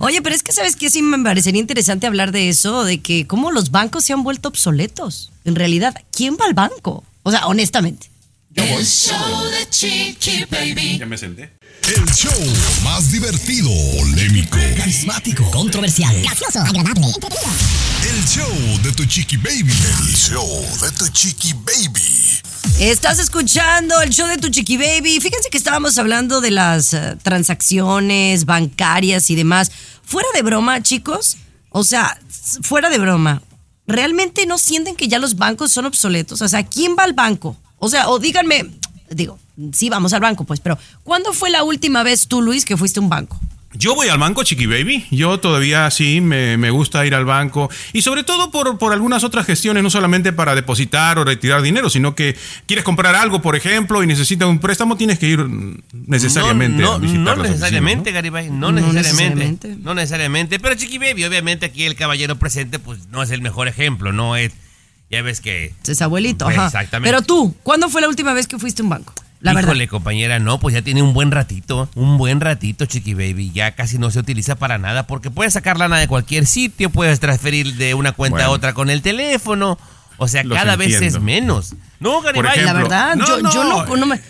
Oye, 0.00 0.22
pero 0.22 0.34
es 0.34 0.42
que 0.42 0.52
sabes 0.52 0.76
que 0.76 0.90
sí 0.90 1.02
me 1.02 1.18
parecería 1.18 1.60
interesante 1.60 2.06
hablar 2.06 2.32
de 2.32 2.48
eso, 2.48 2.84
de 2.84 3.00
que 3.00 3.26
cómo 3.26 3.50
los 3.50 3.70
bancos 3.70 4.04
se 4.04 4.12
han 4.12 4.22
vuelto 4.22 4.48
obsoletos. 4.48 5.32
En 5.44 5.54
realidad, 5.54 5.94
¿quién 6.12 6.36
va 6.40 6.46
al 6.46 6.54
banco? 6.54 7.04
O 7.22 7.30
sea, 7.30 7.46
honestamente. 7.46 8.10
El 8.58 8.84
show 8.84 9.44
de 9.50 9.70
Chiqui 9.70 10.44
Baby. 10.50 10.98
Ya 10.98 11.06
me 11.06 11.16
senté. 11.16 11.52
El 11.86 12.04
show 12.12 12.32
más 12.82 13.12
divertido, 13.12 13.70
polémico, 13.96 14.58
Carismático, 14.76 15.48
controversial, 15.52 16.20
gracioso, 16.22 16.58
agradable. 16.58 17.06
El 18.02 18.24
show 18.26 18.82
de 18.82 18.92
tu 18.92 19.04
chiqui 19.06 19.36
baby. 19.36 19.72
El 19.72 20.14
show 20.14 20.46
de 20.82 20.90
tu 20.90 21.06
chiqui 21.08 21.52
baby. 21.52 22.02
Estás 22.80 23.20
escuchando 23.20 24.02
el 24.02 24.10
show 24.10 24.26
de 24.26 24.38
tu 24.38 24.48
chiqui 24.48 24.76
baby. 24.76 25.20
Fíjense 25.20 25.50
que 25.50 25.58
estábamos 25.58 25.96
hablando 25.96 26.40
de 26.40 26.50
las 26.50 26.92
eh, 26.94 27.16
transacciones 27.22 28.44
bancarias 28.44 29.30
y 29.30 29.36
demás. 29.36 29.70
Fuera 30.02 30.28
de 30.34 30.42
broma, 30.42 30.82
chicos. 30.82 31.36
O 31.70 31.84
sea, 31.84 32.20
fuera 32.62 32.90
de 32.90 32.98
broma. 32.98 33.40
¿Realmente 33.86 34.46
no 34.46 34.58
sienten 34.58 34.96
que 34.96 35.06
ya 35.06 35.20
los 35.20 35.36
bancos 35.36 35.70
son 35.70 35.86
obsoletos? 35.86 36.42
O 36.42 36.48
sea, 36.48 36.64
¿quién 36.64 36.96
va 36.98 37.04
al 37.04 37.14
banco? 37.14 37.56
O 37.78 37.88
sea, 37.88 38.08
o 38.08 38.18
díganme, 38.18 38.66
digo, 39.10 39.38
sí 39.72 39.88
vamos 39.88 40.12
al 40.12 40.20
banco, 40.20 40.44
pues, 40.44 40.60
pero 40.60 40.78
¿cuándo 41.02 41.32
fue 41.32 41.50
la 41.50 41.62
última 41.62 42.02
vez 42.02 42.28
tú, 42.28 42.42
Luis, 42.42 42.64
que 42.64 42.76
fuiste 42.76 43.00
a 43.00 43.02
un 43.02 43.08
banco? 43.08 43.38
Yo 43.74 43.94
voy 43.94 44.08
al 44.08 44.18
banco, 44.18 44.42
Chiqui 44.44 44.66
Baby. 44.66 45.06
Yo 45.10 45.38
todavía 45.40 45.90
sí 45.90 46.22
me, 46.22 46.56
me 46.56 46.70
gusta 46.70 47.04
ir 47.04 47.14
al 47.14 47.26
banco. 47.26 47.70
Y 47.92 48.00
sobre 48.00 48.24
todo 48.24 48.50
por, 48.50 48.78
por 48.78 48.94
algunas 48.94 49.24
otras 49.24 49.44
gestiones, 49.44 49.82
no 49.82 49.90
solamente 49.90 50.32
para 50.32 50.54
depositar 50.54 51.18
o 51.18 51.24
retirar 51.24 51.60
dinero, 51.60 51.90
sino 51.90 52.14
que 52.14 52.34
quieres 52.66 52.84
comprar 52.84 53.14
algo, 53.14 53.42
por 53.42 53.56
ejemplo, 53.56 54.02
y 54.02 54.06
necesitas 54.06 54.48
un 54.48 54.58
préstamo, 54.58 54.96
tienes 54.96 55.18
que 55.18 55.28
ir 55.28 55.46
necesariamente 55.92 56.82
no, 56.82 56.92
a 56.92 56.98
visitar 56.98 57.36
no 57.36 57.42
necesariamente, 57.42 58.10
¿no? 58.10 58.14
Garibay, 58.14 58.50
no, 58.50 58.56
No 58.56 58.72
necesariamente, 58.72 59.34
necesariamente. 59.34 59.76
No 59.84 59.94
necesariamente. 59.94 60.58
Pero 60.58 60.74
Chiqui 60.74 60.96
Baby, 60.96 61.24
obviamente 61.24 61.66
aquí 61.66 61.84
el 61.84 61.94
caballero 61.94 62.36
presente, 62.36 62.78
pues 62.78 63.08
no 63.08 63.22
es 63.22 63.30
el 63.30 63.42
mejor 63.42 63.68
ejemplo, 63.68 64.12
no 64.12 64.34
es. 64.34 64.52
Ya 65.10 65.22
ves 65.22 65.40
que. 65.40 65.74
Es 65.86 66.02
abuelito, 66.02 66.44
Pues, 66.44 66.56
ajá. 66.58 66.66
exactamente. 66.66 67.08
Pero 67.10 67.22
tú, 67.22 67.54
¿cuándo 67.62 67.88
fue 67.88 68.00
la 68.00 68.08
última 68.08 68.32
vez 68.34 68.46
que 68.46 68.58
fuiste 68.58 68.82
a 68.82 68.84
un 68.84 68.90
banco? 68.90 69.14
La 69.40 69.52
verdad. 69.52 69.68
Híjole, 69.70 69.86
compañera, 69.88 70.38
no, 70.40 70.58
pues 70.58 70.74
ya 70.74 70.82
tiene 70.82 71.00
un 71.00 71.14
buen 71.14 71.30
ratito, 71.30 71.88
un 71.94 72.18
buen 72.18 72.40
ratito, 72.40 72.86
Chiqui 72.86 73.14
Baby. 73.14 73.52
Ya 73.54 73.74
casi 73.76 73.96
no 73.96 74.10
se 74.10 74.18
utiliza 74.18 74.56
para 74.56 74.78
nada 74.78 75.06
porque 75.06 75.30
puedes 75.30 75.52
sacar 75.52 75.78
lana 75.78 75.98
de 75.98 76.08
cualquier 76.08 76.44
sitio, 76.44 76.90
puedes 76.90 77.20
transferir 77.20 77.76
de 77.76 77.94
una 77.94 78.10
cuenta 78.12 78.46
a 78.46 78.50
otra 78.50 78.74
con 78.74 78.90
el 78.90 79.00
teléfono. 79.00 79.78
O 80.16 80.26
sea, 80.26 80.42
Los 80.42 80.58
cada 80.58 80.74
vez 80.74 81.00
es 81.00 81.20
menos. 81.20 81.74
No, 82.00 82.20
Garibay. 82.20 82.60
la 82.64 82.72
verdad, 82.72 83.14
no, 83.14 83.26
yo, 83.26 83.38
yo 83.52 83.64
no. 83.64 83.86
no, 83.86 83.96
no 83.96 84.06
me, 84.06 84.20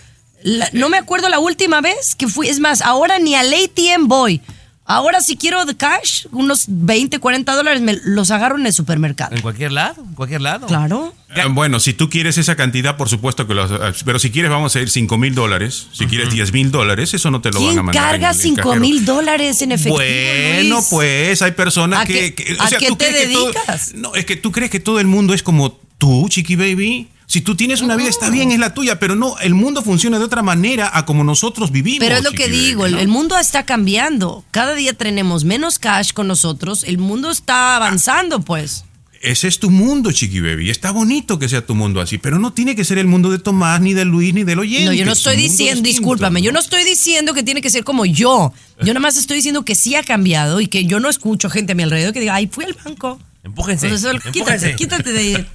la- 0.43 0.69
no 0.75 0.91
me 0.91 0.99
acuerdo 0.99 1.31
la 1.31 1.39
última 1.39 1.81
vez 1.81 2.15
que 2.15 2.29
fui. 2.29 2.47
Es 2.49 2.61
más, 2.61 2.83
ahora 2.83 3.19
ni 3.19 3.35
al 3.35 3.47
ATM 3.53 4.07
voy. 4.09 4.43
Ahora 4.91 5.21
si 5.21 5.37
quiero 5.37 5.67
de 5.67 5.77
cash, 5.77 6.25
unos 6.33 6.65
20, 6.67 7.19
40 7.19 7.55
dólares, 7.55 7.83
me 7.83 7.99
los 8.05 8.31
agarro 8.31 8.57
en 8.57 8.65
el 8.65 8.73
supermercado. 8.73 9.37
En 9.37 9.43
cualquier 9.43 9.71
lado, 9.71 10.03
en 10.03 10.15
cualquier 10.15 10.41
lado. 10.41 10.67
Claro. 10.67 11.15
Eh, 11.37 11.43
Bueno, 11.51 11.79
si 11.79 11.93
tú 11.93 12.09
quieres 12.09 12.39
esa 12.39 12.57
cantidad, 12.57 12.97
por 12.97 13.11
supuesto 13.11 13.47
que 13.47 13.53
lo 13.53 13.65
haces. 13.65 14.03
Pero 14.03 14.19
si 14.19 14.31
quieres, 14.31 14.51
vamos 14.51 14.75
a 14.77 14.81
ir 14.81 14.89
5 14.89 15.19
mil 15.19 15.35
dólares. 15.35 15.89
Si 15.93 16.07
quieres 16.07 16.33
10 16.33 16.55
mil 16.55 16.71
dólares, 16.71 17.13
eso 17.13 17.31
no 17.31 17.43
te 17.43 17.51
lo 17.51 17.61
van 17.61 17.69
a 17.69 17.73
¿Quién 17.73 17.85
mandar. 17.85 18.03
en 18.03 18.11
carga 18.13 18.31
el- 18.31 18.37
en 18.37 18.43
5 18.43 18.57
cajero. 18.63 18.81
mil 18.81 19.05
dólares 19.05 19.61
en 19.61 19.73
efectivo? 19.73 19.97
Bueno, 19.97 20.77
Luis? 20.77 20.87
pues 20.89 21.43
hay 21.43 21.53
personas 21.53 22.01
¿A 22.01 22.07
que, 22.07 22.35
qué- 22.35 22.45
que- 22.45 22.55
o 22.55 22.63
a 22.63 22.69
sea, 22.69 22.79
qué 22.79 22.89
¿tú 22.89 22.97
te 22.97 23.09
crees 23.09 23.27
que 23.29 23.33
todo- 23.35 23.45
dedicas? 23.53 23.93
no, 23.95 24.15
es 24.15 24.25
que 24.25 24.37
tú 24.37 24.53
crees 24.53 24.71
que 24.71 24.81
todo 24.81 25.01
el 25.01 25.07
mundo 25.07 25.35
es 25.35 25.43
como 25.43 25.73
tú, 25.99 26.29
Chiqui 26.31 26.57
Baby. 26.57 27.09
Si 27.29 27.43
tú 27.43 27.55
tienes 27.57 27.83
una 27.83 27.95
vida, 27.95 28.09
está 28.09 28.31
bien, 28.31 28.53
es 28.53 28.59
la 28.59 28.73
tuya, 28.73 28.99
pero 28.99 29.15
no, 29.15 29.39
el 29.41 29.55
mundo 29.55 29.83
funciona 29.83 30.19
de 30.19 30.25
otra 30.25 30.43
manera 30.43 30.91
a 30.95 31.05
como 31.05 31.25
nosotros 31.25 31.71
vivimos. 31.71 32.01
Pero 32.01 32.17
es 32.17 32.25
lo 32.25 32.33
que 32.33 32.49
digo, 32.49 32.87
el, 32.87 32.93
¿no? 32.93 32.99
el 32.99 33.09
mundo 33.09 33.39
está 33.39 33.67
cambiando. 33.67 34.47
Cada 34.51 34.75
día 34.75 34.95
tenemos 34.95 35.45
menos 35.45 35.79
cash 35.79 36.13
con 36.15 36.27
nosotros. 36.27 36.85
El 36.85 36.97
mundo 36.97 37.31
está 37.31 37.77
avanzando, 37.77 38.41
pues. 38.41 38.87
Ese 39.21 39.47
es 39.47 39.59
tu 39.59 39.69
mundo, 39.69 40.11
Chiqui 40.11 40.41
Baby. 40.41 40.71
Está 40.71 40.91
bonito 40.91 41.39
que 41.39 41.51
sea 41.51 41.67
tu 41.67 41.75
mundo 41.75 42.01
así, 42.01 42.17
pero 42.17 42.39
no 42.39 42.55
tiene 42.55 42.75
que 42.75 42.85
ser 42.85 42.97
el 42.97 43.07
mundo 43.07 43.31
de 43.31 43.39
Tomás, 43.39 43.81
ni 43.83 43.93
de 43.93 44.07
Luis, 44.07 44.33
ni 44.33 44.45
del 44.45 44.61
oyente. 44.61 44.87
No, 44.87 44.93
yo 44.95 45.05
no 45.05 45.13
Es 45.13 45.19
estoy 45.19 45.37
diciendo, 45.37 45.83
distinto. 45.83 45.89
discúlpame, 45.89 46.41
yo 46.41 46.51
no 46.53 46.61
estoy 46.61 46.83
diciendo 46.85 47.35
que 47.35 47.43
tiene 47.43 47.61
que 47.61 47.69
ser 47.69 47.85
como 47.85 48.07
yo. 48.07 48.55
Yo 48.81 48.95
nada 48.95 49.01
más 49.01 49.19
estoy 49.19 49.37
diciendo 49.37 49.67
que 49.67 49.75
sí 49.75 49.97
ha 49.97 50.03
cambiado 50.03 50.63
y 50.63 50.69
que 50.69 50.87
yo 50.87 50.99
no 50.99 51.11
escucho 51.11 51.51
gente 51.51 51.73
a 51.73 51.75
mi 51.75 51.83
alrededor 51.83 52.15
que 52.15 52.21
diga, 52.21 52.37
ay, 52.37 52.47
fui 52.51 52.65
al 52.65 52.75
banco. 52.83 53.21
Empújense. 53.49 53.87
Entonces, 53.87 54.11
empújense. 54.27 54.77
quítate, 54.77 54.77
quítate 54.77 55.13
de 55.13 55.19
ahí. 55.21 55.47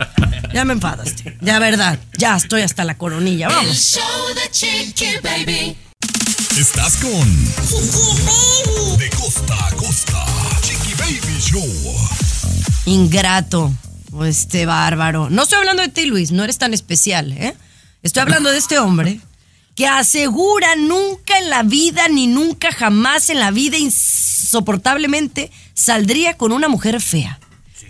Ya 0.52 0.66
me 0.66 0.74
enfadaste. 0.74 1.38
Ya, 1.42 1.60
verdad. 1.60 2.00
Ya 2.18 2.36
estoy 2.36 2.64
hasta 2.64 2.84
la 2.84 2.98
coronilla. 2.98 3.48
El 3.48 3.54
Vamos. 3.54 3.78
show 3.78 4.36
de 4.36 4.50
Chiqui 4.50 5.18
Baby. 5.22 5.78
Estás 6.58 6.96
con 6.98 7.46
De 8.98 9.10
costa 9.12 9.68
a 9.68 9.72
costa. 9.76 10.26
Chiqui 10.62 10.94
Baby 10.96 11.40
Show. 11.40 11.68
Ingrato. 12.88 13.72
Este 14.26 14.66
bárbaro. 14.66 15.30
No 15.30 15.44
estoy 15.44 15.60
hablando 15.60 15.84
de 15.84 15.90
ti, 15.90 16.06
Luis. 16.06 16.32
No 16.32 16.44
eres 16.44 16.58
tan 16.58 16.74
especial, 16.74 17.32
¿eh? 17.34 17.56
Estoy 18.02 18.22
hablando 18.22 18.52
de 18.52 18.58
este 18.58 18.80
hombre 18.80 19.20
que 19.76 19.88
asegura 19.88 20.76
nunca 20.76 21.38
en 21.38 21.50
la 21.52 21.62
vida, 21.62 22.08
ni 22.10 22.26
nunca 22.26 22.72
jamás 22.72 23.30
en 23.30 23.40
la 23.40 23.52
vida, 23.52 23.78
insoportablemente, 23.78 25.52
saldría 25.76 26.38
con 26.38 26.52
una 26.52 26.68
mujer 26.68 27.00
fea. 27.02 27.40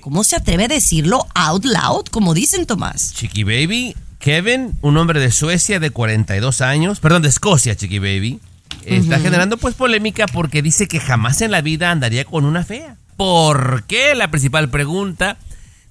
¿Cómo 0.04 0.26
se 0.26 0.36
atreve 0.36 0.66
a 0.66 0.68
decirlo 0.68 1.26
out 1.34 1.64
loud, 1.64 2.08
como 2.12 2.34
dicen 2.34 2.66
Tomás? 2.66 3.14
Chiqui 3.14 3.46
Baby, 3.46 3.96
Kevin, 4.20 4.78
un 4.82 4.98
hombre 4.98 5.22
de 5.22 5.32
Suecia 5.32 5.80
de 5.80 5.92
42 5.92 6.60
años, 6.60 7.00
perdón, 7.00 7.22
de 7.22 7.30
Escocia, 7.30 7.78
Chiqui 7.78 8.00
Baby, 8.00 8.42
está 8.84 9.22
generando 9.22 9.56
pues 9.56 9.76
polémica 9.76 10.26
porque 10.26 10.62
dice 10.62 10.90
que 10.90 11.00
jamás 11.00 11.42
en 11.42 11.52
la 11.52 11.62
vida 11.62 11.90
andaría 11.90 12.26
con 12.26 12.44
una 12.44 12.66
fea. 12.66 12.98
¿Por 13.16 13.86
qué? 13.86 14.14
La 14.14 14.30
principal 14.30 14.70
pregunta. 14.70 15.38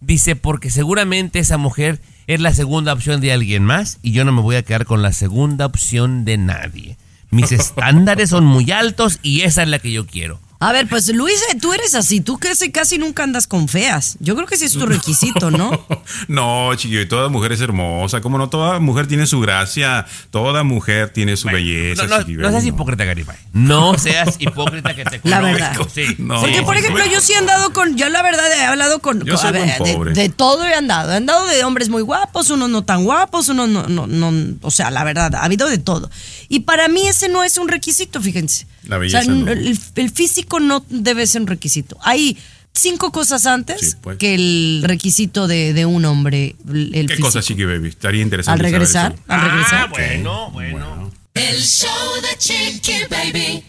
Dice, 0.02 0.36
porque 0.36 0.68
seguramente 0.68 1.38
esa 1.38 1.56
mujer 1.56 1.98
es 2.26 2.38
la 2.38 2.52
segunda 2.52 2.92
opción 2.92 3.22
de 3.22 3.32
alguien 3.32 3.64
más 3.64 3.98
y 4.02 4.12
yo 4.12 4.26
no 4.26 4.32
me 4.32 4.42
voy 4.42 4.56
a 4.56 4.62
quedar 4.62 4.84
con 4.84 5.00
la 5.00 5.14
segunda 5.14 5.64
opción 5.64 6.26
de 6.26 6.36
nadie. 6.36 6.98
Mis 7.30 7.50
estándares 7.52 8.28
son 8.28 8.44
muy 8.44 8.72
altos 8.72 9.20
y 9.22 9.40
esa 9.40 9.62
es 9.62 9.68
la 9.68 9.78
que 9.78 9.90
yo 9.90 10.06
quiero. 10.06 10.38
A 10.62 10.72
ver, 10.72 10.88
pues 10.88 11.08
Luis, 11.08 11.40
eh, 11.52 11.58
tú 11.60 11.72
eres 11.72 11.94
así. 11.94 12.20
Tú 12.20 12.38
casi, 12.38 12.70
casi 12.70 12.98
nunca 12.98 13.24
andas 13.24 13.46
con 13.46 13.68
feas. 13.68 14.16
Yo 14.20 14.34
creo 14.36 14.46
que 14.46 14.54
ese 14.54 14.66
es 14.66 14.72
tu 14.72 14.86
requisito, 14.86 15.50
¿no? 15.50 15.84
No, 16.28 16.74
chiquillo, 16.76 17.06
toda 17.08 17.28
mujer 17.28 17.52
es 17.52 17.60
hermosa. 17.60 18.20
Como 18.20 18.38
no, 18.38 18.48
toda 18.48 18.78
mujer 18.78 19.06
tiene 19.08 19.26
su 19.26 19.40
gracia. 19.40 20.06
Toda 20.30 20.62
mujer 20.62 21.10
tiene 21.10 21.36
su 21.36 21.48
belleza. 21.48 22.04
No, 22.06 22.20
no, 22.20 22.24
no 22.26 22.50
seas 22.50 22.64
hipócrita, 22.64 23.04
Garibay. 23.04 23.36
No 23.52 23.98
seas 23.98 24.36
hipócrita 24.38 24.94
que 24.94 25.04
te 25.04 25.20
La 25.24 25.40
conozco. 25.40 25.58
verdad. 25.58 25.88
Sí. 25.92 26.16
No. 26.18 26.40
Porque, 26.40 26.62
por 26.62 26.76
ejemplo, 26.76 27.04
yo 27.06 27.20
sí 27.20 27.32
he 27.32 27.36
andado 27.36 27.72
con, 27.72 27.96
yo 27.96 28.08
la 28.08 28.22
verdad 28.22 28.44
he 28.56 28.64
hablado 28.64 29.00
con, 29.00 29.24
Yo 29.24 29.36
soy 29.36 29.48
a 29.48 29.52
ver, 29.52 30.14
de, 30.14 30.28
todo 30.28 30.64
he 30.64 30.74
andado. 30.74 31.12
He 31.12 31.16
andado 31.16 31.46
de 31.46 31.64
hombres 31.64 31.88
muy 31.88 32.02
guapos, 32.02 32.50
unos 32.50 32.70
no 32.70 32.84
tan 32.84 33.04
guapos, 33.04 33.48
unos 33.48 33.68
no, 33.68 33.88
no, 33.88 34.06
no, 34.06 34.56
o 34.62 34.70
sea, 34.70 34.90
la 34.90 35.02
verdad, 35.04 35.34
ha 35.34 35.44
habido 35.44 35.68
de 35.68 35.78
todo. 35.78 36.10
Y 36.48 36.60
para 36.60 36.86
mí 36.88 37.08
ese 37.08 37.28
no 37.28 37.42
es 37.42 37.58
un 37.58 37.68
requisito, 37.68 38.20
fíjense. 38.20 38.66
La 38.84 38.98
O 38.98 39.08
sea, 39.08 39.20
belleza 39.20 39.24
no. 39.32 39.50
el, 39.50 39.78
el 39.94 40.10
físico 40.10 40.51
no 40.60 40.84
debe 40.88 41.26
ser 41.26 41.42
un 41.42 41.46
requisito. 41.48 41.96
Hay 42.02 42.36
cinco 42.74 43.12
cosas 43.12 43.44
antes 43.46 43.80
Sí, 43.80 43.96
pues. 44.00 44.16
que 44.18 44.34
el 44.34 44.82
requisito 44.84 45.46
de, 45.46 45.72
de 45.72 45.84
un 45.86 46.04
hombre. 46.04 46.56
El, 46.68 46.90
¿Qué 46.92 47.08
físico. 47.08 47.28
cosa, 47.28 47.42
Chiqui 47.42 47.64
Baby? 47.64 47.88
Estaría 47.88 48.22
interesante. 48.22 48.52
Al 48.52 48.58
saber 48.58 48.72
regresar, 48.72 49.12
eso. 49.12 49.22
al 49.28 49.40
regresar. 49.50 49.80
Ah, 49.84 49.86
bueno, 49.90 50.50
bueno. 50.52 51.12
El 51.34 51.60
show 51.62 51.88
de 52.22 52.36
Chiqui 52.38 52.92
Baby. 53.10 53.62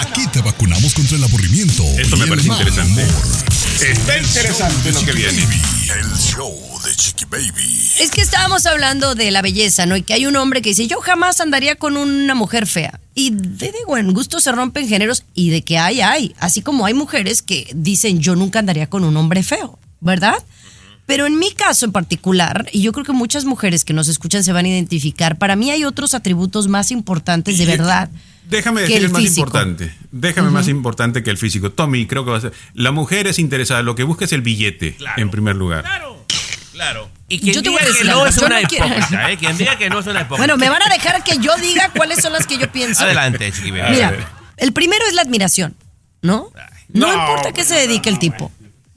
Aquí 0.00 0.26
te 0.32 0.40
vacunamos 0.42 0.94
contra 0.94 1.16
el 1.16 1.24
aburrimiento. 1.24 1.82
Esto 1.98 2.16
me 2.16 2.26
parece 2.26 2.48
interesante. 2.48 3.02
humor. 3.04 3.69
Está 3.82 4.18
interesante 4.18 4.92
lo 4.92 5.00
que 5.00 5.12
viene. 5.12 5.42
El 5.98 6.14
show 6.18 6.54
de 6.84 6.94
Chiqui 6.94 7.24
Baby. 7.24 7.90
Es 7.98 8.10
que 8.10 8.20
estábamos 8.20 8.66
hablando 8.66 9.14
de 9.14 9.30
la 9.30 9.40
belleza, 9.40 9.86
¿no? 9.86 9.96
Y 9.96 10.02
que 10.02 10.12
hay 10.12 10.26
un 10.26 10.36
hombre 10.36 10.60
que 10.60 10.68
dice, 10.68 10.86
yo 10.86 11.00
jamás 11.00 11.40
andaría 11.40 11.76
con 11.76 11.96
una 11.96 12.34
mujer 12.34 12.66
fea. 12.66 13.00
Y 13.14 13.30
te 13.30 13.72
digo, 13.72 13.96
en 13.96 14.12
gusto 14.12 14.38
se 14.38 14.52
rompen 14.52 14.86
géneros 14.86 15.24
y 15.32 15.48
de 15.48 15.62
que 15.62 15.78
hay, 15.78 16.02
hay. 16.02 16.34
Así 16.38 16.60
como 16.60 16.84
hay 16.84 16.92
mujeres 16.92 17.40
que 17.40 17.70
dicen, 17.74 18.20
yo 18.20 18.36
nunca 18.36 18.58
andaría 18.58 18.86
con 18.86 19.02
un 19.02 19.16
hombre 19.16 19.42
feo, 19.42 19.78
¿verdad? 20.00 20.34
Pero 21.06 21.24
en 21.26 21.38
mi 21.38 21.50
caso 21.50 21.86
en 21.86 21.92
particular, 21.92 22.68
y 22.72 22.82
yo 22.82 22.92
creo 22.92 23.06
que 23.06 23.12
muchas 23.12 23.46
mujeres 23.46 23.86
que 23.86 23.94
nos 23.94 24.08
escuchan 24.08 24.44
se 24.44 24.52
van 24.52 24.66
a 24.66 24.68
identificar, 24.68 25.38
para 25.38 25.56
mí 25.56 25.70
hay 25.70 25.84
otros 25.84 26.12
atributos 26.12 26.68
más 26.68 26.90
importantes 26.90 27.56
de 27.56 27.64
verdad. 27.64 28.10
Déjame 28.50 28.82
decir 28.82 28.96
el 28.98 29.10
más 29.10 29.22
físico. 29.22 29.40
importante. 29.46 29.94
Déjame 30.10 30.50
más 30.50 30.68
importante 30.68 31.22
que 31.22 31.30
el 31.30 31.38
físico. 31.38 31.70
Tommy, 31.70 32.06
creo 32.06 32.24
que 32.24 32.30
va 32.32 32.38
a 32.38 32.40
ser. 32.40 32.52
La 32.74 32.90
mujer 32.92 33.26
es 33.26 33.38
interesada. 33.38 33.82
Lo 33.82 33.94
que 33.94 34.02
busca 34.02 34.24
es 34.24 34.32
el 34.32 34.42
billete, 34.42 34.96
en 35.16 35.30
primer 35.30 35.56
lugar. 35.56 35.84
Claro. 36.72 37.10
Y 37.28 37.38
quien 37.38 37.54
Yo 37.54 37.62
te 37.62 37.68
voy 37.68 37.78
diga 37.78 37.84
a 37.84 37.92
decir 37.92 38.06
que 38.06 38.12
no 38.12 38.26
es 38.26 38.36
yo 38.36 38.46
una 38.46 38.60
no 38.62 38.68
quiero- 38.68 38.86
hipócrita, 38.86 39.30
¿eh? 39.30 39.36
Quien 39.36 39.56
diga 39.58 39.76
que 39.78 39.90
no 39.90 39.98
es 40.00 40.06
una 40.06 40.20
hipócrita. 40.22 40.36
Bueno, 40.38 40.56
me 40.56 40.68
van 40.70 40.80
a 40.82 40.88
dejar 40.92 41.22
que 41.22 41.36
yo 41.38 41.54
diga 41.58 41.90
cuáles 41.94 42.20
son 42.22 42.32
las 42.32 42.46
que 42.46 42.58
yo 42.58 42.72
pienso. 42.72 43.04
Adelante, 43.04 43.52
Chiqui 43.52 43.70
Baby. 43.70 43.94
Mira, 43.96 44.32
el 44.56 44.72
primero 44.72 45.04
es 45.06 45.14
la 45.14 45.22
admiración, 45.22 45.76
¿no? 46.22 46.50
No, 46.88 47.06
no, 47.06 47.12
importa 47.12 47.52
qué 47.52 47.62
se 47.64 47.74
dedique 47.74 48.08
el 48.08 48.18
tipo. 48.18 48.50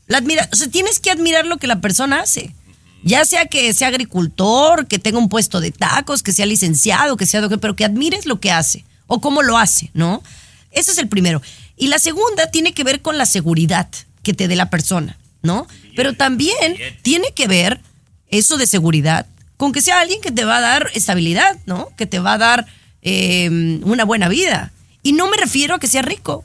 La 0.08 0.18
admira, 0.20 0.48
o 0.52 0.56
sea, 0.56 0.68
tienes 0.70 1.00
que 1.00 1.12
admirar 1.12 1.46
lo 1.46 1.58
que 1.58 1.68
la 1.68 1.80
persona 1.82 2.22
hace. 2.22 2.56
Ya 3.04 3.26
sea 3.26 3.46
que 3.48 3.74
sea 3.74 3.90
agricultor, 3.90 4.88
que 4.88 4.98
tenga 4.98 5.18
un 5.20 5.28
puesto 5.30 5.60
de 5.60 5.72
tacos, 5.72 6.24
que 6.24 6.32
sea 6.32 6.46
licenciado, 6.46 7.18
que 7.18 7.26
sea 7.26 7.42
doctor, 7.42 7.60
pero 7.60 7.76
que 7.76 7.84
admires 7.86 8.26
lo 8.26 8.40
que 8.40 8.52
hace 8.52 8.86
o 9.14 9.22
cómo 9.22 9.44
lo 9.44 9.58
hace, 9.58 9.92
¿no? 9.94 10.24
Ese 10.72 10.92
es 10.92 10.98
el 10.98 11.08
primero. 11.08 11.42
Y 11.78 11.88
la 11.88 12.00
segunda 12.00 12.50
tiene 12.50 12.74
que 12.74 12.84
ver 12.84 13.02
con 13.02 13.18
la 13.18 13.26
seguridad 13.26 13.88
que 14.24 14.34
te 14.34 14.48
dé 14.48 14.56
la 14.56 14.70
persona, 14.70 15.18
¿no? 15.42 15.68
Pero 15.96 16.14
también 16.14 16.76
tiene 17.02 17.32
que 17.36 17.48
ver 17.48 17.80
eso 18.28 18.58
de 18.58 18.66
seguridad 18.66 19.28
con 19.58 19.72
que 19.72 19.82
sea 19.82 20.00
alguien 20.00 20.20
que 20.22 20.32
te 20.32 20.46
va 20.46 20.58
a 20.58 20.62
dar 20.62 20.90
estabilidad, 20.94 21.58
¿no? 21.66 21.90
Que 21.96 22.06
te 22.06 22.20
va 22.20 22.34
a 22.34 22.38
dar 22.38 22.66
eh, 23.02 23.80
una 23.84 24.04
buena 24.04 24.28
vida. 24.28 24.74
Y 25.04 25.14
no 25.14 25.30
me 25.30 25.38
refiero 25.38 25.76
a 25.76 25.80
que 25.80 25.88
sea 25.88 26.02
rico, 26.02 26.44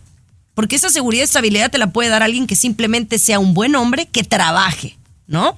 porque 0.55 0.77
esa 0.77 0.91
seguridad 0.91 1.23
y 1.23 1.25
estabilidad 1.25 1.71
te 1.71 1.79
la 1.79 1.93
puede 1.93 2.11
dar 2.11 2.23
alguien 2.23 2.47
que 2.47 2.57
simplemente 2.57 3.19
sea 3.19 3.39
un 3.39 3.55
buen 3.55 3.75
hombre 3.77 4.07
que 4.07 4.25
trabaje, 4.25 4.99
¿no? 5.27 5.57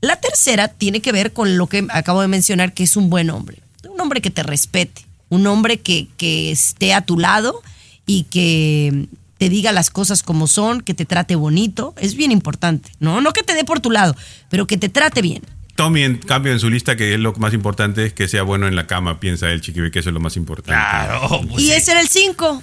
La 0.00 0.16
tercera 0.16 0.68
tiene 0.68 1.00
que 1.00 1.12
ver 1.12 1.32
con 1.32 1.56
lo 1.56 1.66
que 1.68 1.86
acabo 1.90 2.20
de 2.20 2.28
mencionar, 2.28 2.74
que 2.74 2.84
es 2.84 2.96
un 2.96 3.10
buen 3.10 3.30
hombre. 3.30 3.58
Un 3.88 4.00
hombre 4.00 4.20
que 4.20 4.30
te 4.30 4.42
respete, 4.42 5.04
un 5.28 5.46
hombre 5.46 5.80
que, 5.80 6.08
que 6.16 6.50
esté 6.50 6.94
a 6.94 7.02
tu 7.02 7.18
lado 7.18 7.62
y 8.06 8.24
que 8.24 9.08
te 9.38 9.48
diga 9.48 9.72
las 9.72 9.90
cosas 9.90 10.22
como 10.22 10.46
son, 10.46 10.80
que 10.80 10.94
te 10.94 11.04
trate 11.04 11.36
bonito. 11.36 11.94
Es 11.98 12.14
bien 12.16 12.32
importante, 12.32 12.90
¿no? 12.98 13.20
No 13.20 13.32
que 13.32 13.42
te 13.42 13.54
dé 13.54 13.64
por 13.64 13.80
tu 13.80 13.90
lado, 13.90 14.16
pero 14.48 14.66
que 14.66 14.76
te 14.76 14.88
trate 14.88 15.22
bien. 15.22 15.42
Tommy, 15.76 16.02
en 16.02 16.18
cambio, 16.18 16.52
en 16.52 16.58
su 16.58 16.68
lista, 16.70 16.96
que 16.96 17.14
es 17.14 17.20
lo 17.20 17.32
más 17.34 17.54
importante 17.54 18.06
es 18.06 18.12
que 18.12 18.26
sea 18.26 18.42
bueno 18.42 18.66
en 18.66 18.74
la 18.74 18.88
cama, 18.88 19.20
piensa 19.20 19.52
él, 19.52 19.60
Chiqui 19.60 19.78
Baby, 19.78 19.92
que 19.92 20.00
eso 20.00 20.10
es 20.10 20.14
lo 20.14 20.18
más 20.18 20.36
importante. 20.36 20.72
Claro, 20.72 21.40
pues 21.48 21.62
y 21.62 21.66
sí. 21.68 21.72
ese 21.72 21.92
era 21.92 22.00
el 22.00 22.08
cinco. 22.08 22.60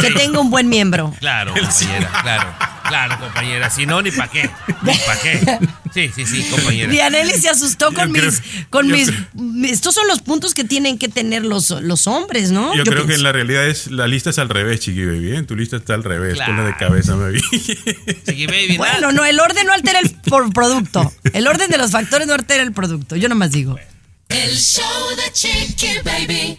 Que 0.00 0.10
tenga 0.10 0.40
un 0.40 0.50
buen 0.50 0.68
miembro. 0.68 1.14
Claro, 1.20 1.52
compañera, 1.54 2.10
claro. 2.22 2.54
Claro, 2.88 3.18
compañera. 3.20 3.70
Si 3.70 3.86
no, 3.86 4.02
ni 4.02 4.10
para 4.10 4.30
qué. 4.30 4.50
Ni 4.82 4.94
para 4.98 5.20
qué. 5.20 5.58
Sí, 5.94 6.10
sí, 6.14 6.26
sí, 6.26 6.42
compañera. 6.50 6.90
Dianelli 6.90 7.32
se 7.32 7.48
asustó 7.48 7.92
con 7.92 8.08
Yo 8.08 8.12
creo- 8.20 8.30
mis, 8.30 8.42
con 8.70 8.86
mis, 8.88 9.08
creo- 9.10 9.64
estos 9.72 9.94
son 9.94 10.06
los 10.08 10.20
puntos 10.20 10.52
que 10.54 10.64
tienen 10.64 10.98
que 10.98 11.08
tener 11.08 11.44
los, 11.44 11.70
los 11.70 12.06
hombres, 12.06 12.50
¿no? 12.50 12.74
Yo, 12.74 12.82
creo 12.84 13.06
que 13.06 13.14
en 13.14 13.22
la 13.22 13.32
realidad 13.32 13.66
es 13.66 13.90
la 13.90 14.06
lista 14.08 14.30
es 14.30 14.38
al 14.38 14.48
revés, 14.48 14.80
Chiqui 14.80 15.04
Baby. 15.04 15.36
¿eh? 15.36 15.42
Tu 15.44 15.54
lista 15.56 15.76
está 15.76 15.94
al 15.94 16.04
revés. 16.04 16.34
Claro. 16.34 16.52
Ponla 16.54 16.64
de 16.70 16.76
cabeza, 16.76 17.14
me 17.16 17.30
vi. 17.30 17.40
Chiqui 17.40 18.46
Baby, 18.46 18.76
Bueno, 18.76 19.00
nada. 19.00 19.12
no, 19.12 19.24
el 19.24 19.38
orden 19.40 19.66
no 19.66 19.72
altera 19.72 20.00
el 20.00 20.10
por 20.10 20.52
producto. 20.52 21.12
El 21.32 21.46
orden 21.46 21.70
de 21.70 21.78
los 21.78 21.90
factores 21.92 22.26
no 22.26 22.34
altera 22.34 22.62
el 22.62 22.72
producto. 22.72 23.16
Yo 23.16 23.28
nomás 23.28 23.52
digo. 23.52 23.78
El 24.28 24.56
show 24.56 24.84
de 25.16 25.32
Chiqui 25.32 25.98
Baby. 26.04 26.58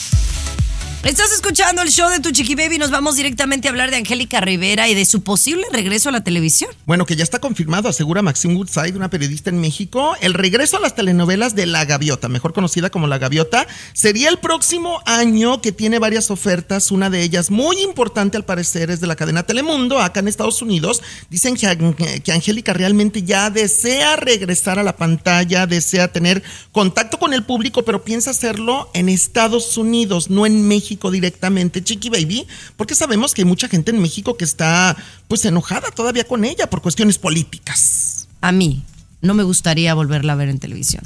Estás 1.03 1.31
escuchando 1.31 1.81
el 1.81 1.89
show 1.89 2.11
de 2.11 2.19
Tu 2.19 2.29
Chiqui 2.29 2.53
Baby. 2.53 2.77
Nos 2.77 2.91
vamos 2.91 3.15
directamente 3.15 3.67
a 3.67 3.71
hablar 3.71 3.89
de 3.89 3.97
Angélica 3.97 4.39
Rivera 4.39 4.87
y 4.87 4.93
de 4.93 5.03
su 5.05 5.23
posible 5.23 5.63
regreso 5.73 6.09
a 6.09 6.11
la 6.11 6.23
televisión. 6.23 6.69
Bueno, 6.85 7.07
que 7.07 7.15
ya 7.15 7.23
está 7.23 7.39
confirmado, 7.39 7.89
asegura 7.89 8.21
Maxine 8.21 8.53
Woodside, 8.53 8.95
una 8.95 9.09
periodista 9.09 9.49
en 9.49 9.59
México. 9.59 10.15
El 10.21 10.35
regreso 10.35 10.77
a 10.77 10.79
las 10.79 10.93
telenovelas 10.93 11.55
de 11.55 11.65
La 11.65 11.85
Gaviota, 11.85 12.29
mejor 12.29 12.53
conocida 12.53 12.91
como 12.91 13.07
La 13.07 13.17
Gaviota, 13.17 13.65
sería 13.93 14.29
el 14.29 14.37
próximo 14.37 15.01
año 15.07 15.59
que 15.59 15.71
tiene 15.71 15.97
varias 15.97 16.29
ofertas. 16.29 16.91
Una 16.91 17.09
de 17.09 17.23
ellas, 17.23 17.49
muy 17.49 17.81
importante 17.81 18.37
al 18.37 18.45
parecer, 18.45 18.91
es 18.91 19.01
de 19.01 19.07
la 19.07 19.15
cadena 19.15 19.41
Telemundo, 19.41 19.99
acá 19.99 20.19
en 20.19 20.27
Estados 20.27 20.61
Unidos. 20.61 21.01
Dicen 21.31 21.55
que, 21.55 22.21
que 22.23 22.31
Angélica 22.31 22.73
realmente 22.73 23.23
ya 23.23 23.49
desea 23.49 24.17
regresar 24.17 24.77
a 24.77 24.83
la 24.83 24.95
pantalla, 24.95 25.65
desea 25.65 26.11
tener 26.11 26.43
contacto 26.71 27.17
con 27.17 27.33
el 27.33 27.43
público, 27.43 27.81
pero 27.81 28.03
piensa 28.03 28.29
hacerlo 28.29 28.91
en 28.93 29.09
Estados 29.09 29.75
Unidos, 29.79 30.29
no 30.29 30.45
en 30.45 30.67
México 30.67 30.90
directamente, 31.11 31.83
Chiqui 31.83 32.09
Baby, 32.09 32.47
porque 32.75 32.95
sabemos 32.95 33.33
que 33.33 33.41
hay 33.41 33.45
mucha 33.45 33.67
gente 33.67 33.91
en 33.91 34.01
México 34.01 34.35
que 34.35 34.43
está 34.43 34.97
pues 35.27 35.45
enojada 35.45 35.91
todavía 35.91 36.25
con 36.25 36.43
ella 36.43 36.69
por 36.69 36.81
cuestiones 36.81 37.17
políticas. 37.17 38.27
A 38.41 38.51
mí 38.51 38.83
no 39.21 39.33
me 39.33 39.43
gustaría 39.43 39.93
volverla 39.93 40.33
a 40.33 40.35
ver 40.35 40.49
en 40.49 40.59
televisión. 40.59 41.03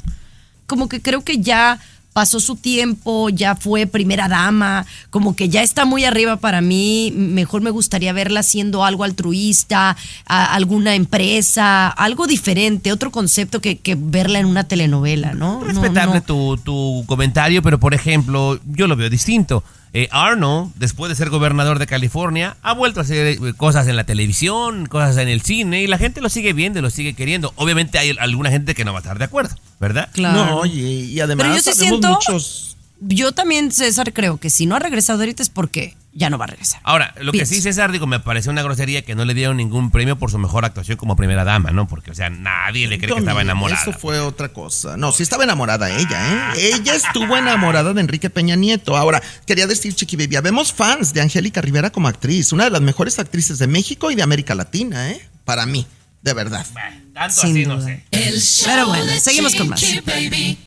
Como 0.66 0.88
que 0.88 1.00
creo 1.00 1.22
que 1.22 1.38
ya 1.38 1.80
pasó 2.16 2.40
su 2.40 2.56
tiempo, 2.56 3.28
ya 3.28 3.56
fue 3.56 3.86
primera 3.86 4.26
dama, 4.26 4.86
como 5.10 5.36
que 5.36 5.50
ya 5.50 5.62
está 5.62 5.84
muy 5.84 6.06
arriba 6.06 6.36
para 6.36 6.62
mí. 6.62 7.12
Mejor 7.14 7.60
me 7.60 7.68
gustaría 7.68 8.14
verla 8.14 8.40
haciendo 8.40 8.86
algo 8.86 9.04
altruista, 9.04 9.94
a- 10.24 10.54
alguna 10.54 10.94
empresa, 10.94 11.88
algo 11.88 12.26
diferente, 12.26 12.90
otro 12.90 13.10
concepto 13.10 13.60
que, 13.60 13.76
que 13.76 13.96
verla 14.00 14.38
en 14.38 14.46
una 14.46 14.64
telenovela, 14.64 15.34
¿no? 15.34 15.60
No, 15.60 15.64
Respetable 15.64 16.14
no. 16.14 16.22
Tu, 16.22 16.56
tu 16.64 17.04
comentario, 17.06 17.60
pero 17.62 17.78
por 17.78 17.92
ejemplo, 17.92 18.58
yo 18.64 18.86
lo 18.86 18.96
veo 18.96 19.10
distinto. 19.10 19.62
Eh, 19.92 20.08
Arnold, 20.10 20.72
después 20.76 21.08
de 21.08 21.16
ser 21.16 21.30
gobernador 21.30 21.78
de 21.78 21.86
California, 21.86 22.56
ha 22.62 22.74
vuelto 22.74 23.00
a 23.00 23.02
hacer 23.02 23.26
eh, 23.26 23.38
cosas 23.56 23.88
en 23.88 23.96
la 23.96 24.04
televisión, 24.04 24.86
cosas 24.86 25.16
en 25.16 25.28
el 25.28 25.40
cine, 25.40 25.82
y 25.82 25.86
la 25.86 25.96
gente 25.96 26.20
lo 26.20 26.28
sigue 26.28 26.52
viendo, 26.52 26.78
y 26.78 26.82
lo 26.82 26.90
sigue 26.90 27.14
queriendo. 27.14 27.52
Obviamente 27.56 27.98
hay 27.98 28.14
alguna 28.18 28.50
gente 28.50 28.74
que 28.74 28.84
no 28.84 28.92
va 28.92 28.98
a 28.98 29.02
estar 29.02 29.18
de 29.18 29.24
acuerdo, 29.24 29.54
¿verdad? 29.80 30.10
Claro. 30.12 30.44
No, 30.44 30.66
y, 30.66 30.80
y 30.80 31.20
además 31.20 31.44
Pero 31.46 31.56
yo 31.56 31.62
sí 31.62 31.72
sabemos 31.72 31.88
siento, 31.88 32.08
muchos... 32.10 32.75
yo 33.00 33.32
también, 33.32 33.72
César, 33.72 34.12
creo 34.12 34.38
que 34.38 34.50
si 34.50 34.66
no 34.66 34.76
ha 34.76 34.78
regresado 34.78 35.20
ahorita 35.20 35.42
es 35.42 35.50
porque 35.50 35.96
ya 36.12 36.30
no 36.30 36.38
va 36.38 36.44
a 36.46 36.48
regresar. 36.48 36.80
Ahora, 36.82 37.14
lo 37.20 37.30
que 37.30 37.44
sí, 37.44 37.60
César, 37.60 37.92
digo, 37.92 38.06
me 38.06 38.20
pareció 38.20 38.50
una 38.50 38.62
grosería 38.62 39.02
que 39.02 39.14
no 39.14 39.26
le 39.26 39.34
dieron 39.34 39.58
ningún 39.58 39.90
premio 39.90 40.18
por 40.18 40.30
su 40.30 40.38
mejor 40.38 40.64
actuación 40.64 40.96
como 40.96 41.14
primera 41.14 41.44
dama, 41.44 41.72
¿no? 41.72 41.86
Porque, 41.86 42.10
o 42.10 42.14
sea, 42.14 42.30
nadie 42.30 42.86
le 42.88 42.98
cree 42.98 43.12
que 43.12 43.18
estaba 43.18 43.42
enamorada. 43.42 43.80
Eso 43.80 43.92
fue 43.92 44.18
otra 44.20 44.48
cosa. 44.48 44.96
No, 44.96 45.12
sí 45.12 45.22
estaba 45.22 45.44
enamorada 45.44 45.90
ella, 45.90 46.54
¿eh? 46.54 46.70
Ella 46.74 46.94
estuvo 46.94 47.36
enamorada 47.36 47.92
de 47.92 48.00
Enrique 48.00 48.30
Peña 48.30 48.56
Nieto. 48.56 48.96
Ahora, 48.96 49.22
quería 49.46 49.66
decir, 49.66 49.94
Chiqui 49.94 50.16
Baby, 50.16 50.38
vemos 50.42 50.72
fans 50.72 51.12
de 51.12 51.20
Angélica 51.20 51.60
Rivera 51.60 51.90
como 51.90 52.08
actriz, 52.08 52.52
una 52.52 52.64
de 52.64 52.70
las 52.70 52.80
mejores 52.80 53.18
actrices 53.18 53.58
de 53.58 53.66
México 53.66 54.10
y 54.10 54.14
de 54.14 54.22
América 54.22 54.54
Latina, 54.54 55.10
¿eh? 55.10 55.20
Para 55.44 55.66
mí, 55.66 55.86
de 56.22 56.32
verdad. 56.32 56.66
Tanto 57.12 57.34
Sin 57.34 57.50
así, 57.50 57.66
no 57.66 57.76
duda. 57.76 57.86
sé. 57.86 58.04
El 58.10 58.40
show 58.40 58.68
Pero 58.68 58.86
bueno, 58.88 59.12
seguimos 59.20 59.54
con 59.54 59.68
más. 59.68 59.80
Chiqui 59.80 60.00
Baby. 60.00 60.65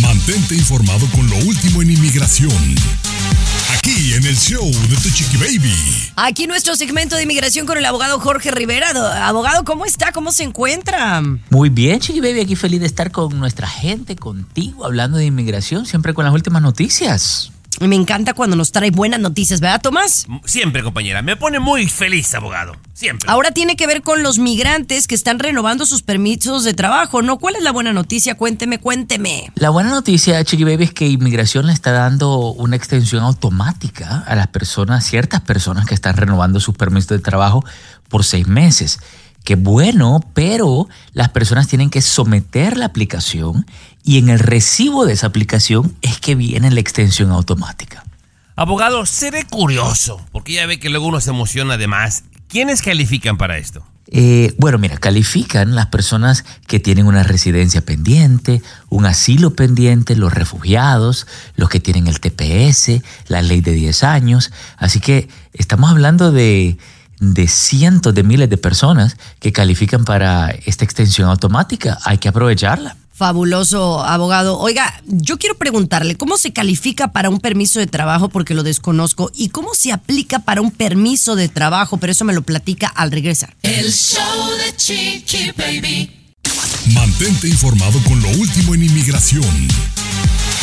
Mantente 0.00 0.54
informado 0.54 1.06
con 1.14 1.28
lo 1.28 1.36
último 1.38 1.82
en 1.82 1.90
inmigración. 1.90 2.50
Aquí 3.76 4.14
en 4.14 4.24
el 4.24 4.36
show 4.36 4.64
de 4.88 4.96
Tu 4.96 5.10
Chiqui 5.10 5.36
Baby. 5.36 5.74
Aquí 6.16 6.46
nuestro 6.46 6.74
segmento 6.76 7.16
de 7.16 7.22
inmigración 7.24 7.66
con 7.66 7.76
el 7.76 7.84
abogado 7.84 8.18
Jorge 8.18 8.50
Rivera. 8.50 8.92
Do- 8.92 9.06
Abogado, 9.06 9.64
¿cómo 9.64 9.84
está? 9.86 10.12
¿Cómo 10.12 10.32
se 10.32 10.44
encuentra? 10.44 11.22
Muy 11.50 11.68
bien, 11.68 12.00
Chiqui 12.00 12.20
Baby, 12.20 12.40
aquí 12.40 12.56
feliz 12.56 12.80
de 12.80 12.86
estar 12.86 13.10
con 13.10 13.38
nuestra 13.38 13.68
gente, 13.68 14.16
contigo, 14.16 14.84
hablando 14.84 15.18
de 15.18 15.26
inmigración, 15.26 15.86
siempre 15.86 16.14
con 16.14 16.24
las 16.24 16.34
últimas 16.34 16.62
noticias. 16.62 17.50
Me 17.80 17.96
encanta 17.96 18.34
cuando 18.34 18.56
nos 18.56 18.72
trae 18.72 18.90
buenas 18.90 19.20
noticias, 19.20 19.60
¿verdad, 19.60 19.80
Tomás? 19.80 20.26
Siempre, 20.44 20.82
compañera. 20.82 21.22
Me 21.22 21.36
pone 21.36 21.60
muy 21.60 21.88
feliz, 21.88 22.34
abogado. 22.34 22.76
Siempre. 22.92 23.30
Ahora 23.30 23.52
tiene 23.52 23.74
que 23.74 23.86
ver 23.86 24.02
con 24.02 24.22
los 24.22 24.38
migrantes 24.38 25.08
que 25.08 25.14
están 25.14 25.38
renovando 25.38 25.86
sus 25.86 26.02
permisos 26.02 26.64
de 26.64 26.74
trabajo, 26.74 27.22
¿no? 27.22 27.38
¿Cuál 27.38 27.56
es 27.56 27.62
la 27.62 27.72
buena 27.72 27.94
noticia? 27.94 28.34
Cuénteme, 28.34 28.78
cuénteme. 28.78 29.50
La 29.54 29.70
buena 29.70 29.88
noticia, 29.88 30.44
Chiqui 30.44 30.64
Baby, 30.64 30.84
es 30.84 30.92
que 30.92 31.08
inmigración 31.08 31.66
le 31.68 31.72
está 31.72 31.92
dando 31.92 32.52
una 32.52 32.76
extensión 32.76 33.22
automática 33.22 34.24
a 34.26 34.34
las 34.36 34.48
personas, 34.48 35.06
ciertas 35.06 35.40
personas 35.40 35.86
que 35.86 35.94
están 35.94 36.18
renovando 36.18 36.60
sus 36.60 36.74
permisos 36.74 37.08
de 37.08 37.20
trabajo 37.20 37.64
por 38.10 38.24
seis 38.24 38.46
meses. 38.46 39.00
Qué 39.44 39.56
bueno, 39.56 40.20
pero 40.34 40.88
las 41.12 41.30
personas 41.30 41.66
tienen 41.66 41.90
que 41.90 42.02
someter 42.02 42.76
la 42.76 42.86
aplicación 42.86 43.66
y 44.04 44.18
en 44.18 44.28
el 44.28 44.38
recibo 44.38 45.06
de 45.06 45.14
esa 45.14 45.26
aplicación 45.26 45.96
es 46.02 46.20
que 46.20 46.34
viene 46.34 46.70
la 46.70 46.80
extensión 46.80 47.30
automática. 47.30 48.04
Abogado, 48.56 49.06
seré 49.06 49.44
curioso, 49.44 50.20
porque 50.32 50.52
ya 50.52 50.66
ve 50.66 50.78
que 50.78 50.90
luego 50.90 51.06
uno 51.06 51.20
se 51.20 51.30
emociona 51.30 51.78
de 51.78 51.86
más. 51.86 52.24
¿Quiénes 52.48 52.82
califican 52.82 53.38
para 53.38 53.56
esto? 53.56 53.82
Eh, 54.12 54.54
bueno, 54.58 54.76
mira, 54.78 54.96
califican 54.96 55.76
las 55.76 55.86
personas 55.86 56.44
que 56.66 56.80
tienen 56.80 57.06
una 57.06 57.22
residencia 57.22 57.80
pendiente, 57.80 58.60
un 58.88 59.06
asilo 59.06 59.54
pendiente, 59.54 60.16
los 60.16 60.34
refugiados, 60.34 61.28
los 61.54 61.68
que 61.68 61.78
tienen 61.78 62.08
el 62.08 62.18
TPS, 62.18 63.02
la 63.28 63.40
ley 63.40 63.60
de 63.60 63.72
10 63.72 64.02
años. 64.02 64.52
Así 64.76 65.00
que 65.00 65.28
estamos 65.52 65.90
hablando 65.90 66.32
de, 66.32 66.76
de 67.20 67.46
cientos 67.46 68.14
de 68.14 68.22
miles 68.22 68.50
de 68.50 68.56
personas 68.56 69.16
que 69.38 69.52
califican 69.52 70.04
para 70.04 70.50
esta 70.64 70.84
extensión 70.84 71.28
automática. 71.28 71.98
Hay 72.04 72.18
que 72.18 72.28
aprovecharla. 72.28 72.96
Fabuloso, 73.12 74.02
abogado. 74.02 74.58
Oiga, 74.58 75.02
yo 75.06 75.38
quiero 75.38 75.58
preguntarle, 75.58 76.16
¿cómo 76.16 76.38
se 76.38 76.54
califica 76.54 77.12
para 77.12 77.28
un 77.28 77.38
permiso 77.38 77.78
de 77.78 77.86
trabajo? 77.86 78.30
Porque 78.30 78.54
lo 78.54 78.62
desconozco. 78.62 79.30
¿Y 79.34 79.50
cómo 79.50 79.74
se 79.74 79.92
aplica 79.92 80.38
para 80.38 80.62
un 80.62 80.70
permiso 80.70 81.36
de 81.36 81.50
trabajo? 81.50 81.98
Pero 81.98 82.12
eso 82.12 82.24
me 82.24 82.32
lo 82.32 82.40
platica 82.40 82.88
al 82.88 83.10
regresar. 83.10 83.54
El 83.62 83.92
show 83.92 84.22
de 84.64 84.74
Chiqui 84.74 85.52
Baby. 85.54 86.10
Mantente 86.94 87.46
informado 87.46 88.02
con 88.04 88.22
lo 88.22 88.28
último 88.30 88.74
en 88.74 88.84
inmigración. 88.84 89.68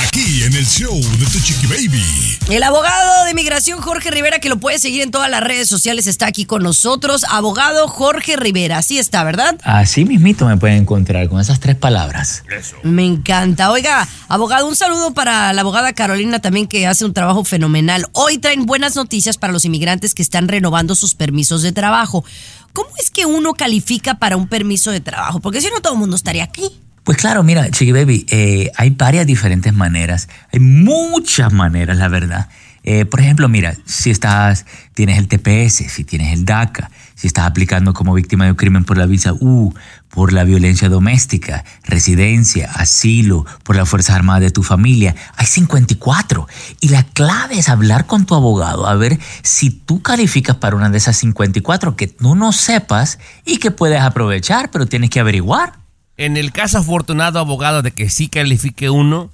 Aquí 0.08 0.44
en 0.44 0.54
el 0.54 0.66
show 0.66 0.96
de 0.96 1.26
Tu 1.26 1.40
Chiqui 1.40 1.68
Baby. 1.68 2.38
El 2.50 2.64
abogado 2.64 3.26
de 3.26 3.32
inmigración 3.32 3.82
Jorge 3.82 4.10
Rivera, 4.10 4.40
que 4.40 4.48
lo 4.48 4.58
puede 4.58 4.80
seguir 4.80 5.02
en 5.02 5.12
todas 5.12 5.30
las 5.30 5.44
redes 5.44 5.68
sociales, 5.68 6.08
está 6.08 6.28
aquí 6.28 6.46
con 6.46 6.64
nosotros. 6.64 7.26
Abogado 7.30 7.88
Jorge 7.90 8.38
Rivera, 8.38 8.78
así 8.78 9.00
está, 9.00 9.26
¿verdad? 9.26 9.58
Así 9.64 10.06
mismito 10.06 10.46
me 10.46 10.56
pueden 10.56 10.84
encontrar 10.84 11.28
con 11.28 11.42
esas 11.42 11.60
tres 11.60 11.76
palabras. 11.76 12.44
Me 12.84 13.06
encanta. 13.06 13.70
Oiga, 13.70 14.08
abogado, 14.30 14.68
un 14.68 14.78
saludo 14.78 15.14
para 15.14 15.52
la 15.52 15.62
abogada 15.62 15.92
Carolina 15.92 16.40
también 16.40 16.68
que 16.68 16.88
hace 16.88 17.04
un 17.04 17.14
trabajo 17.14 17.44
fenomenal. 17.44 18.08
Hoy 18.14 18.38
traen 18.38 18.66
buenas 18.66 18.96
noticias 18.96 19.38
para 19.38 19.52
los 19.52 19.66
inmigrantes 19.66 20.14
que 20.14 20.22
están 20.22 20.48
renovando 20.48 20.96
sus 20.96 21.16
permisos 21.16 21.64
de 21.64 21.74
trabajo. 21.74 22.24
¿Cómo 22.72 22.90
es 22.98 23.12
que 23.12 23.26
uno 23.26 23.54
califica 23.56 24.14
para 24.14 24.38
un 24.38 24.48
permiso 24.48 24.92
de 24.92 25.02
trabajo? 25.02 25.42
Porque 25.42 25.60
si 25.60 25.68
no, 25.70 25.82
todo 25.82 25.94
el 25.94 26.00
mundo 26.00 26.16
estaría 26.16 26.46
aquí. 26.46 26.72
Pues 27.08 27.20
claro, 27.20 27.42
mira, 27.42 27.72
Chiqui 27.72 27.94
Baby, 27.94 28.26
eh, 28.30 28.70
hay 28.76 28.90
varias 28.90 29.26
diferentes 29.26 29.74
maneras, 29.74 30.28
hay 30.52 30.60
muchas 30.60 31.54
maneras, 31.54 31.96
la 31.96 32.10
verdad. 32.10 32.50
Eh, 32.84 33.06
por 33.06 33.22
ejemplo, 33.22 33.48
mira, 33.48 33.78
si 33.86 34.10
estás, 34.10 34.66
tienes 34.94 35.18
el 35.18 35.30
TPS, 35.30 35.90
si 35.90 36.04
tienes 36.04 36.34
el 36.34 36.44
DACA, 36.44 36.92
si 37.16 37.28
estás 37.28 37.46
aplicando 37.46 37.94
como 37.94 38.14
víctima 38.14 38.44
de 38.44 38.52
un 38.52 38.58
crimen 38.58 38.84
por 38.84 38.98
la 38.98 39.06
visa 39.06 39.32
U, 39.40 39.74
por 40.10 40.34
la 40.34 40.44
violencia 40.44 40.90
doméstica, 40.90 41.64
residencia, 41.86 42.70
asilo, 42.74 43.46
por 43.64 43.78
las 43.78 43.88
Fuerzas 43.88 44.18
Armadas 44.18 44.42
de 44.42 44.52
tu 44.52 44.62
familia, 44.62 45.16
hay 45.38 45.46
54. 45.46 46.46
Y 46.82 46.90
la 46.90 47.04
clave 47.04 47.58
es 47.58 47.70
hablar 47.70 48.06
con 48.06 48.26
tu 48.26 48.36
abogado, 48.36 48.86
a 48.86 48.96
ver 48.96 49.18
si 49.44 49.70
tú 49.70 50.02
calificas 50.02 50.58
para 50.58 50.76
una 50.76 50.90
de 50.90 50.98
esas 50.98 51.16
54 51.16 51.96
que 51.96 52.08
tú 52.08 52.36
no 52.36 52.52
sepas 52.52 53.18
y 53.46 53.60
que 53.60 53.72
puedes 53.72 54.02
aprovechar, 54.02 54.72
pero 54.72 54.88
tienes 54.88 55.10
que 55.10 55.22
averiguar. 55.22 55.87
En 56.18 56.36
el 56.36 56.52
caso 56.52 56.80
afortunado, 56.80 57.40
abogado, 57.40 57.84
de 57.84 57.92
que 57.92 58.10
sí 58.10 58.28
califique 58.28 58.90
uno, 58.90 59.30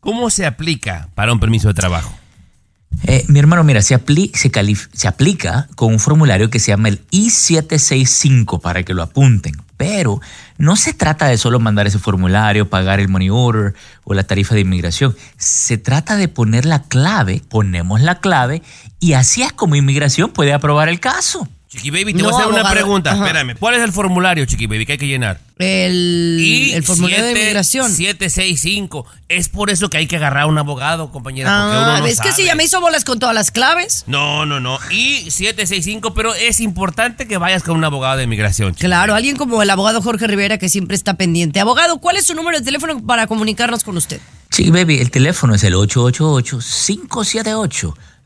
¿cómo 0.00 0.28
se 0.28 0.44
aplica 0.44 1.08
para 1.14 1.32
un 1.32 1.38
permiso 1.38 1.68
de 1.68 1.74
trabajo? 1.74 2.12
Eh, 3.04 3.24
mi 3.28 3.38
hermano, 3.38 3.62
mira, 3.62 3.82
se, 3.82 3.96
se, 4.34 4.50
se 4.92 5.08
aplica 5.08 5.68
con 5.76 5.92
un 5.92 6.00
formulario 6.00 6.50
que 6.50 6.58
se 6.58 6.72
llama 6.72 6.88
el 6.88 7.00
I-765 7.10 8.60
para 8.60 8.82
que 8.82 8.94
lo 8.94 9.02
apunten. 9.02 9.54
Pero 9.76 10.20
no 10.56 10.74
se 10.74 10.94
trata 10.94 11.26
de 11.26 11.36
solo 11.36 11.60
mandar 11.60 11.86
ese 11.86 11.98
formulario, 11.98 12.70
pagar 12.70 12.98
el 12.98 13.08
money 13.08 13.28
order 13.30 13.74
o 14.04 14.14
la 14.14 14.24
tarifa 14.24 14.54
de 14.54 14.62
inmigración. 14.62 15.14
Se 15.36 15.76
trata 15.76 16.16
de 16.16 16.28
poner 16.28 16.64
la 16.64 16.82
clave, 16.82 17.42
ponemos 17.48 18.00
la 18.00 18.18
clave 18.18 18.62
y 18.98 19.12
así 19.12 19.42
es 19.42 19.52
como 19.52 19.76
inmigración 19.76 20.30
puede 20.30 20.54
aprobar 20.54 20.88
el 20.88 20.98
caso. 20.98 21.46
Chiqui 21.68 21.90
Baby, 21.90 22.14
te 22.14 22.22
No, 22.22 22.30
voy 22.30 22.34
a 22.40 22.44
hacer 22.46 22.60
una 22.60 22.70
pregunta. 22.70 23.10
Ajá. 23.12 23.26
Espérame. 23.26 23.56
¿Cuál 23.58 23.74
es 23.74 23.82
el 23.82 23.92
formulario, 23.92 24.44
Chiqui 24.46 24.66
Baby, 24.66 24.86
que 24.86 24.92
hay 24.92 24.98
que 24.98 25.08
llenar? 25.08 25.40
El, 25.58 26.36
Y 26.40 26.72
el 26.72 26.84
formulario 26.84 27.24
de 27.24 27.30
siete- 27.30 27.40
inmigración. 27.42 27.90
765. 27.90 29.04
Es 29.28 29.48
por 29.48 29.70
eso 29.70 29.90
que 29.90 29.96
hay 29.96 30.06
que 30.06 30.16
agarrar 30.16 30.44
a 30.44 30.46
un 30.46 30.58
abogado, 30.58 31.10
compañera. 31.10 31.50
porque 31.50 31.76
uno 31.78 31.90
Ah, 31.90 31.98
no 32.00 32.06
es 32.06 32.20
que 32.20 32.30
si 32.32 32.44
ya 32.44 32.54
me 32.54 32.64
hizo 32.64 32.80
bolas 32.80 33.04
con 33.04 33.18
todas 33.18 33.34
las 33.34 33.50
claves. 33.50 34.04
No, 34.06 34.46
no, 34.46 34.60
no. 34.60 34.78
Y 34.90 35.30
765, 35.30 36.14
pero 36.14 36.34
es 36.34 36.60
importante 36.60 37.26
que 37.26 37.36
vayas 37.36 37.62
con 37.64 37.76
un 37.76 37.84
abogado 37.84 38.16
de 38.18 38.24
inmigración. 38.24 38.72
chiqui. 38.72 38.86
Claro, 38.86 39.14
alguien 39.14 39.36
como 39.36 39.60
el 39.62 39.70
abogado 39.70 40.00
Jorge 40.02 40.26
Rivera 40.28 40.58
que 40.58 40.68
siempre 40.68 40.94
está 40.94 41.14
pendiente. 41.14 41.58
Abogado, 41.58 41.98
¿cuál 41.98 42.16
es 42.16 42.26
su 42.26 42.34
número 42.34 42.58
de 42.58 42.64
teléfono 42.64 43.04
para 43.04 43.26
comunicarnos 43.26 43.82
con 43.82 43.96
usted? 43.96 44.20
Chiqui 44.52 44.70
Baby, 44.70 44.98
el 45.00 45.10
teléfono 45.10 45.54
es 45.56 45.64
el 45.64 45.74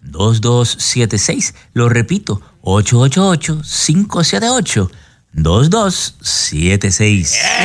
888-578-2276. 0.05 1.55
Lo 1.75 1.89
repito, 1.89 2.41
888-578-2276. 2.63 4.91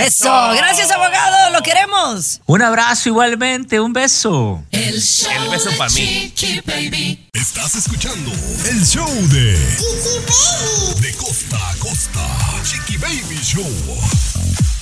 Eso, 0.05 0.29
gracias 0.55 0.91
abogado, 0.91 1.49
lo 1.51 1.61
queremos. 1.61 2.41
Un 2.45 2.61
abrazo 2.61 3.09
igualmente, 3.09 3.79
un 3.79 3.93
beso. 3.93 4.63
El 4.71 5.01
show 5.01 5.31
El 5.43 5.49
beso 5.49 5.69
de 5.69 5.77
pa' 5.77 5.87
mí. 5.89 6.31
Chiqui 6.35 6.61
Baby. 6.65 7.27
Estás 7.33 7.75
escuchando 7.75 8.31
el 8.69 8.85
show 8.85 9.09
de 9.29 9.53
De 11.01 11.13
costa 11.15 11.57
a 11.69 11.75
costa. 11.75 12.25
Chiqui 12.63 12.97
Baby 12.97 13.39
Show. 13.43 13.65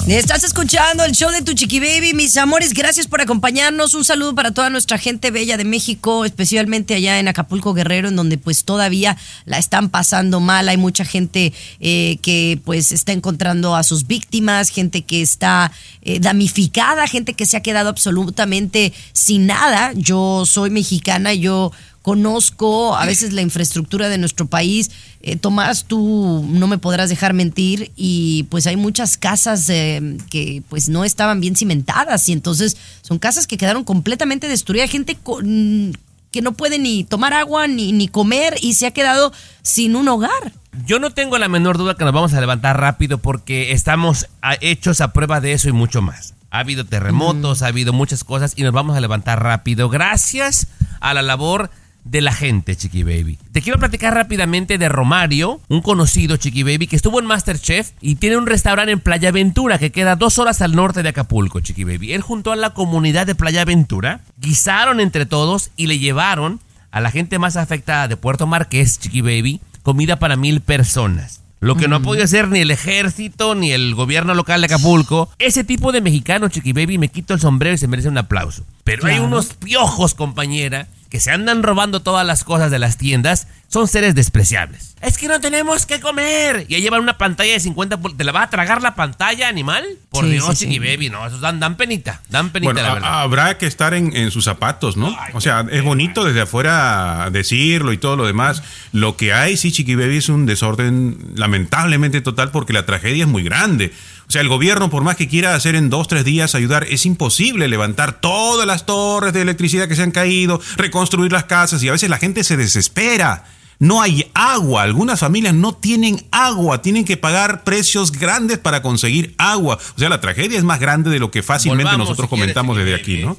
Estás 0.08 0.44
escuchando 0.44 1.06
el 1.06 1.14
show 1.14 1.32
de 1.32 1.42
tu 1.44 1.54
chiqui 1.54 1.80
baby, 1.80 2.14
mis 2.14 2.36
amores. 2.36 2.74
Gracias 2.74 3.08
por 3.08 3.22
acompañarnos. 3.22 3.94
Un 3.94 4.04
saludo 4.04 4.36
para 4.36 4.52
toda 4.52 4.70
nuestra 4.70 4.98
gente 4.98 5.32
bella 5.32 5.56
de 5.56 5.64
México, 5.64 6.26
especialmente 6.26 6.94
allá 6.94 7.20
en 7.20 7.30
Acapulco 7.30 7.74
Guerrero, 7.74 8.10
en 8.10 8.18
donde 8.18 8.38
pues 8.38 8.66
todavía 8.66 9.16
la 9.46 9.60
están 9.60 9.90
pasando 9.90 10.42
mal. 10.42 10.68
Hay 10.68 10.76
mucha 10.76 11.06
gente 11.06 11.54
eh, 11.80 12.18
que 12.22 12.60
pues 12.66 12.92
está 12.92 13.14
encontrando 13.14 13.78
a 13.78 13.84
sus 13.84 14.06
víctimas, 14.06 14.68
gente 14.68 15.04
que 15.04 15.22
está 15.22 15.72
eh, 16.02 16.20
damnificada, 16.20 17.08
gente 17.08 17.34
que 17.34 17.46
se 17.46 17.56
ha 17.56 17.62
quedado 17.62 17.88
absolutamente 17.88 18.92
sin 19.14 19.48
nada. 19.48 19.94
Yo 19.96 20.46
soy 20.46 20.70
mexicana, 20.70 21.34
yo 21.34 21.72
conozco 22.04 22.96
a 22.96 23.06
veces 23.08 23.34
la 23.34 23.42
infraestructura 23.42 24.10
de 24.10 24.20
nuestro 24.20 24.46
país. 24.46 24.92
Eh, 25.22 25.36
Tomás, 25.38 25.86
tú 25.86 26.46
no 26.48 26.68
me 26.68 26.78
podrás 26.78 27.10
dejar 27.10 27.34
mentir 27.34 27.92
y 27.96 28.44
pues 28.52 28.68
hay 28.68 28.76
muchas 28.76 29.18
casas 29.18 29.68
eh, 29.70 30.18
que 30.30 30.62
pues 30.70 30.90
no 30.90 31.04
estaban 31.06 31.42
bien 31.42 31.56
cimentadas 31.56 32.30
y 32.30 32.34
entonces 32.34 32.78
son 33.02 33.18
casas 33.20 33.48
que 33.48 33.58
quedaron 33.58 33.84
completamente 33.84 34.48
destruidas. 34.48 34.92
Gente 34.92 35.16
con- 35.16 35.98
que 36.32 36.42
no 36.42 36.52
puede 36.54 36.78
ni 36.80 37.04
tomar 37.04 37.34
agua 37.34 37.68
ni, 37.68 37.92
ni 37.92 38.08
comer 38.08 38.56
y 38.62 38.74
se 38.74 38.86
ha 38.88 38.92
quedado 38.92 39.32
sin 39.62 39.96
un 39.96 40.08
hogar. 40.08 40.52
Yo 40.86 41.00
no 41.00 41.12
tengo 41.12 41.38
la 41.38 41.48
menor 41.48 41.78
duda 41.78 41.96
que 41.96 42.04
nos 42.04 42.14
vamos 42.14 42.34
a 42.34 42.42
levantar 42.42 42.80
rápido 42.80 43.18
porque 43.20 43.72
estamos 43.72 44.28
a- 44.42 44.58
hechos 44.60 45.00
a 45.02 45.14
prueba 45.14 45.40
de 45.42 45.54
eso 45.54 45.70
y 45.70 45.72
mucho 45.72 46.02
más. 46.02 46.34
Ha 46.52 46.60
habido 46.60 46.86
terremotos, 46.86 47.62
ha 47.62 47.68
habido 47.68 47.94
muchas 47.94 48.24
cosas 48.24 48.54
y 48.56 48.64
nos 48.64 48.74
vamos 48.74 48.96
a 48.98 49.00
levantar 49.02 49.42
rápido 49.42 49.90
gracias 49.90 50.68
a 51.00 51.14
la 51.14 51.22
labor 51.22 51.70
de 52.04 52.22
la 52.22 52.34
gente, 52.34 52.76
Chiqui 52.76 53.04
Baby. 53.04 53.38
Te 53.52 53.62
quiero 53.62 53.80
platicar 53.80 54.14
rápidamente 54.14 54.78
de 54.78 54.90
Romario, 54.90 55.62
un 55.70 55.82
conocido 55.82 56.38
Chiqui 56.38 56.64
Baby 56.64 56.88
que 56.88 56.96
estuvo 56.96 57.20
en 57.20 57.26
Masterchef 57.26 57.92
y 58.02 58.16
tiene 58.16 58.38
un 58.38 58.46
restaurante 58.46 58.92
en 58.92 59.00
Playa 59.00 59.32
Ventura 59.32 59.80
que 59.80 59.92
queda 59.92 60.16
dos 60.16 60.40
horas 60.40 60.62
al 60.62 60.76
norte 60.76 61.04
de 61.04 61.10
Acapulco, 61.10 61.62
Chiqui 61.62 61.84
Baby. 61.84 62.14
Él 62.14 62.22
junto 62.22 62.52
a 62.52 62.56
la 62.56 62.72
comunidad 62.72 63.26
de 63.26 63.36
Playa 63.36 63.66
Ventura 63.66 64.22
guisaron 64.38 65.00
entre 65.00 65.26
todos 65.26 65.72
y 65.76 65.88
le 65.88 66.00
llevaron 66.00 66.60
a 66.92 67.02
la 67.02 67.12
gente 67.12 67.40
más 67.40 67.58
afectada 67.58 68.08
de 68.08 68.18
Puerto 68.18 68.48
Marqués, 68.48 69.00
Chiqui 69.00 69.22
Baby, 69.22 69.62
comida 69.82 70.20
para 70.20 70.36
mil 70.36 70.62
personas. 70.62 71.42
Lo 71.60 71.78
que 71.78 71.88
no 71.88 71.96
ha 71.96 72.02
podido 72.02 72.26
hacer 72.26 72.50
ni 72.50 72.60
el 72.60 72.72
ejército 72.72 73.56
ni 73.56 73.72
el 73.72 73.96
gobierno 73.96 74.34
local 74.34 74.60
de 74.60 74.66
Acapulco. 74.66 75.30
Ese 75.40 75.64
tipo 75.64 75.94
de 75.94 76.02
mexicano, 76.02 76.50
Chiqui 76.50 76.74
Baby, 76.74 76.98
me 76.98 77.08
quito 77.08 77.34
el 77.34 77.40
sombrero 77.40 77.74
y 77.74 77.78
se 77.78 77.88
merece 77.88 78.10
un 78.10 78.18
aplauso. 78.18 78.66
Pero 78.84 79.08
hay 79.08 79.20
unos 79.20 79.54
piojos, 79.54 80.14
compañera, 80.14 80.90
que 81.14 81.20
se 81.20 81.30
andan 81.30 81.62
robando 81.62 82.02
todas 82.02 82.26
las 82.26 82.44
cosas 82.44 82.72
de 82.72 82.80
las 82.80 82.98
tiendas. 82.98 83.48
Son 83.68 83.88
seres 83.88 84.16
despreciables. 84.16 84.96
Es 85.00 85.20
que 85.20 85.28
no 85.28 85.40
tenemos 85.40 85.86
que 85.86 86.00
comer. 86.00 86.66
Y 86.70 86.74
ahí 86.76 86.82
llevan 86.82 87.02
una 87.02 87.20
pantalla 87.20 87.54
de 87.54 87.60
50... 87.60 88.00
pul- 88.00 88.18
¿Te 88.18 88.24
la 88.24 88.32
va 88.32 88.42
a 88.42 88.50
tragar 88.50 88.82
la 88.82 88.96
pantalla, 88.96 89.48
animal? 89.48 89.84
Por 90.10 90.26
Sí, 90.26 90.32
Dios, 90.32 90.48
sí, 90.58 90.66
Chiqui 90.66 90.74
sí. 90.74 90.80
Baby, 90.80 91.10
no. 91.12 91.26
Esos 91.28 91.40
dan, 91.40 91.60
dan 91.60 91.76
penita. 91.78 92.20
Dan 92.30 92.50
penita, 92.50 92.74
Bueno, 92.74 92.88
la 92.88 92.94
verdad. 92.96 93.22
habrá 93.22 93.58
que 93.60 93.68
estar 93.68 93.94
en, 93.94 94.16
en 94.16 94.32
sus 94.32 94.44
zapatos, 94.44 94.98
¿no? 94.98 95.16
O 95.34 95.42
sea, 95.42 95.64
es 95.72 95.84
bonito 95.84 96.24
desde 96.24 96.42
afuera 96.42 97.30
decirlo 97.32 97.94
y 97.94 97.98
todo 98.00 98.16
lo 98.16 98.26
demás. 98.26 98.64
Lo 98.92 99.16
que 99.16 99.34
hay, 99.34 99.56
sí, 99.56 99.72
Chiqui 99.72 99.94
Baby, 99.94 100.18
es 100.18 100.30
un 100.30 100.48
desorden 100.48 101.18
lamentablemente 101.36 102.22
total 102.22 102.50
porque 102.50 102.74
la 102.74 102.88
tragedia 102.88 103.24
es 103.26 103.30
muy 103.30 103.44
grande. 103.44 103.94
O 104.34 104.36
sea, 104.36 104.42
el 104.42 104.50
gobierno, 104.50 104.90
por 104.90 105.04
más 105.04 105.16
que 105.16 105.28
quiera 105.28 105.54
hacer 105.54 105.76
en 105.76 105.92
dos, 105.92 106.08
tres 106.08 106.26
días 106.26 106.56
ayudar, 106.56 106.88
es 106.90 107.06
imposible 107.06 107.68
levantar 107.68 108.20
todas 108.20 108.66
las 108.66 108.84
torres 108.84 109.32
de 109.32 109.44
electricidad 109.44 109.88
que 109.88 109.96
se 109.96 110.02
han 110.02 110.10
caído, 110.10 110.60
reconstruir 110.76 111.32
las 111.32 111.44
casas 111.44 111.84
y 111.84 111.90
a 111.90 111.92
veces 111.92 112.10
la 112.10 112.18
gente 112.18 112.44
se 112.44 112.58
desespera. 112.58 113.46
No 113.78 114.02
hay 114.02 114.32
agua, 114.34 114.82
algunas 114.82 115.20
familias 115.20 115.54
no 115.54 115.76
tienen 115.76 116.26
agua, 116.32 116.82
tienen 116.82 117.06
que 117.06 117.16
pagar 117.16 117.64
precios 117.64 118.12
grandes 118.12 118.58
para 118.58 118.82
conseguir 118.82 119.36
agua. 119.38 119.78
O 119.96 120.00
sea, 120.00 120.10
la 120.10 120.20
tragedia 120.20 120.58
es 120.58 120.64
más 120.64 120.80
grande 120.80 121.12
de 121.12 121.20
lo 121.20 121.30
que 121.30 121.44
fácilmente 121.44 121.84
Volvamos, 121.84 122.10
nosotros 122.10 122.28
si 122.28 122.30
comentamos 122.32 122.76
desde 122.76 122.96
aquí, 122.96 123.18
¿no? 123.20 123.38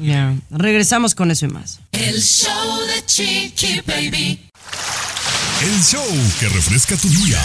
Ya, 0.00 0.36
Regresamos 0.52 1.16
con 1.16 1.32
eso 1.32 1.46
y 1.46 1.48
más. 1.48 1.80
El 1.90 2.22
show 2.22 2.78
de 2.86 3.04
Chiqui 3.04 3.80
Baby. 3.84 4.48
El 5.60 5.82
show 5.82 6.06
que 6.38 6.48
refresca 6.50 6.96
tu 6.96 7.08
día. 7.08 7.42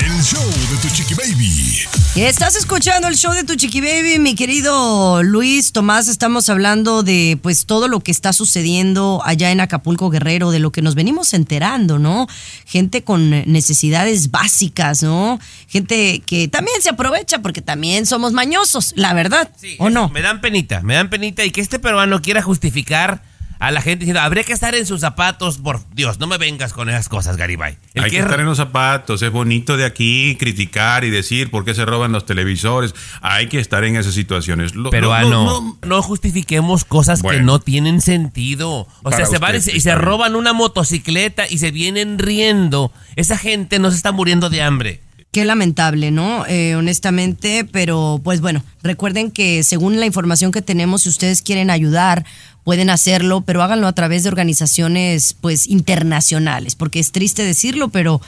El 0.00 0.22
show 0.22 0.42
de 0.42 0.76
tu 0.80 0.88
chiqui 0.88 1.14
baby. 1.14 1.82
Estás 2.14 2.56
escuchando 2.56 3.08
el 3.08 3.14
show 3.14 3.34
de 3.34 3.44
tu 3.44 3.56
chiqui 3.56 3.82
baby, 3.82 4.18
mi 4.18 4.34
querido 4.34 5.22
Luis 5.22 5.72
Tomás. 5.72 6.08
Estamos 6.08 6.48
hablando 6.48 7.02
de 7.02 7.38
pues 7.42 7.66
todo 7.66 7.86
lo 7.86 8.00
que 8.00 8.10
está 8.10 8.32
sucediendo 8.32 9.20
allá 9.24 9.50
en 9.50 9.60
Acapulco 9.60 10.08
Guerrero, 10.08 10.50
de 10.50 10.60
lo 10.60 10.72
que 10.72 10.80
nos 10.80 10.94
venimos 10.94 11.34
enterando, 11.34 11.98
¿no? 11.98 12.26
Gente 12.64 13.04
con 13.04 13.30
necesidades 13.30 14.30
básicas, 14.30 15.02
¿no? 15.02 15.38
Gente 15.68 16.22
que 16.24 16.48
también 16.48 16.80
se 16.80 16.88
aprovecha 16.88 17.42
porque 17.42 17.60
también 17.60 18.06
somos 18.06 18.32
mañosos, 18.32 18.94
la 18.96 19.12
verdad, 19.12 19.50
¿o 19.78 19.90
no? 19.90 20.08
Me 20.08 20.22
dan 20.22 20.40
penita, 20.40 20.80
me 20.80 20.94
dan 20.94 21.10
penita 21.10 21.44
y 21.44 21.50
que 21.50 21.60
este 21.60 21.78
peruano 21.78 22.22
quiera 22.22 22.40
justificar 22.40 23.22
a 23.58 23.70
la 23.70 23.80
gente 23.82 24.00
diciendo, 24.00 24.20
habría 24.20 24.44
que 24.44 24.52
estar 24.52 24.74
en 24.74 24.86
sus 24.86 25.00
zapatos, 25.00 25.58
por 25.58 25.80
Dios, 25.94 26.18
no 26.18 26.26
me 26.26 26.38
vengas 26.38 26.72
con 26.72 26.88
esas 26.88 27.08
cosas, 27.08 27.36
Garibay. 27.36 27.78
El 27.94 28.04
Hay 28.04 28.10
que 28.10 28.16
que 28.16 28.20
es- 28.20 28.24
estar 28.24 28.40
en 28.40 28.46
los 28.46 28.56
zapatos, 28.58 29.22
es 29.22 29.30
bonito 29.30 29.76
de 29.76 29.84
aquí 29.84 30.36
criticar 30.38 31.04
y 31.04 31.10
decir 31.10 31.50
por 31.50 31.64
qué 31.64 31.74
se 31.74 31.84
roban 31.84 32.12
los 32.12 32.26
televisores. 32.26 32.94
Hay 33.22 33.48
que 33.48 33.58
estar 33.60 33.84
en 33.84 33.96
esas 33.96 34.14
situaciones. 34.14 34.74
Lo- 34.74 34.90
Peruano, 34.90 35.28
lo- 35.28 35.44
no, 35.44 35.78
no- 35.84 36.02
justifiquemos 36.02 36.84
cosas 36.84 37.22
que 37.22 37.40
no 37.40 37.58
tienen 37.60 38.00
sentido. 38.00 38.86
O 39.02 39.10
sea, 39.12 39.26
se 39.26 39.38
van 39.38 39.56
y 39.56 39.60
se, 39.60 39.76
y 39.76 39.80
se 39.80 39.94
roban 39.94 40.36
una 40.36 40.52
motocicleta 40.52 41.46
y 41.48 41.58
se 41.58 41.70
vienen 41.70 42.18
riendo. 42.18 42.92
Esa 43.16 43.38
gente 43.38 43.78
no 43.78 43.90
se 43.90 43.96
está 43.96 44.12
muriendo 44.12 44.50
de 44.50 44.62
hambre. 44.62 45.00
Qué 45.36 45.44
lamentable, 45.44 46.10
¿no? 46.10 46.46
Eh, 46.46 46.76
honestamente, 46.76 47.68
pero 47.70 48.18
pues 48.24 48.40
bueno, 48.40 48.64
recuerden 48.82 49.30
que 49.30 49.62
según 49.64 50.00
la 50.00 50.06
información 50.06 50.50
que 50.50 50.62
tenemos, 50.62 51.02
si 51.02 51.10
ustedes 51.10 51.42
quieren 51.42 51.68
ayudar, 51.68 52.24
pueden 52.64 52.88
hacerlo, 52.88 53.42
pero 53.42 53.62
háganlo 53.62 53.86
a 53.86 53.92
través 53.92 54.22
de 54.22 54.30
organizaciones 54.30 55.36
pues 55.38 55.66
internacionales, 55.66 56.74
porque 56.74 57.00
es 57.00 57.12
triste 57.12 57.42
decirlo, 57.42 57.90
pero 57.90 58.22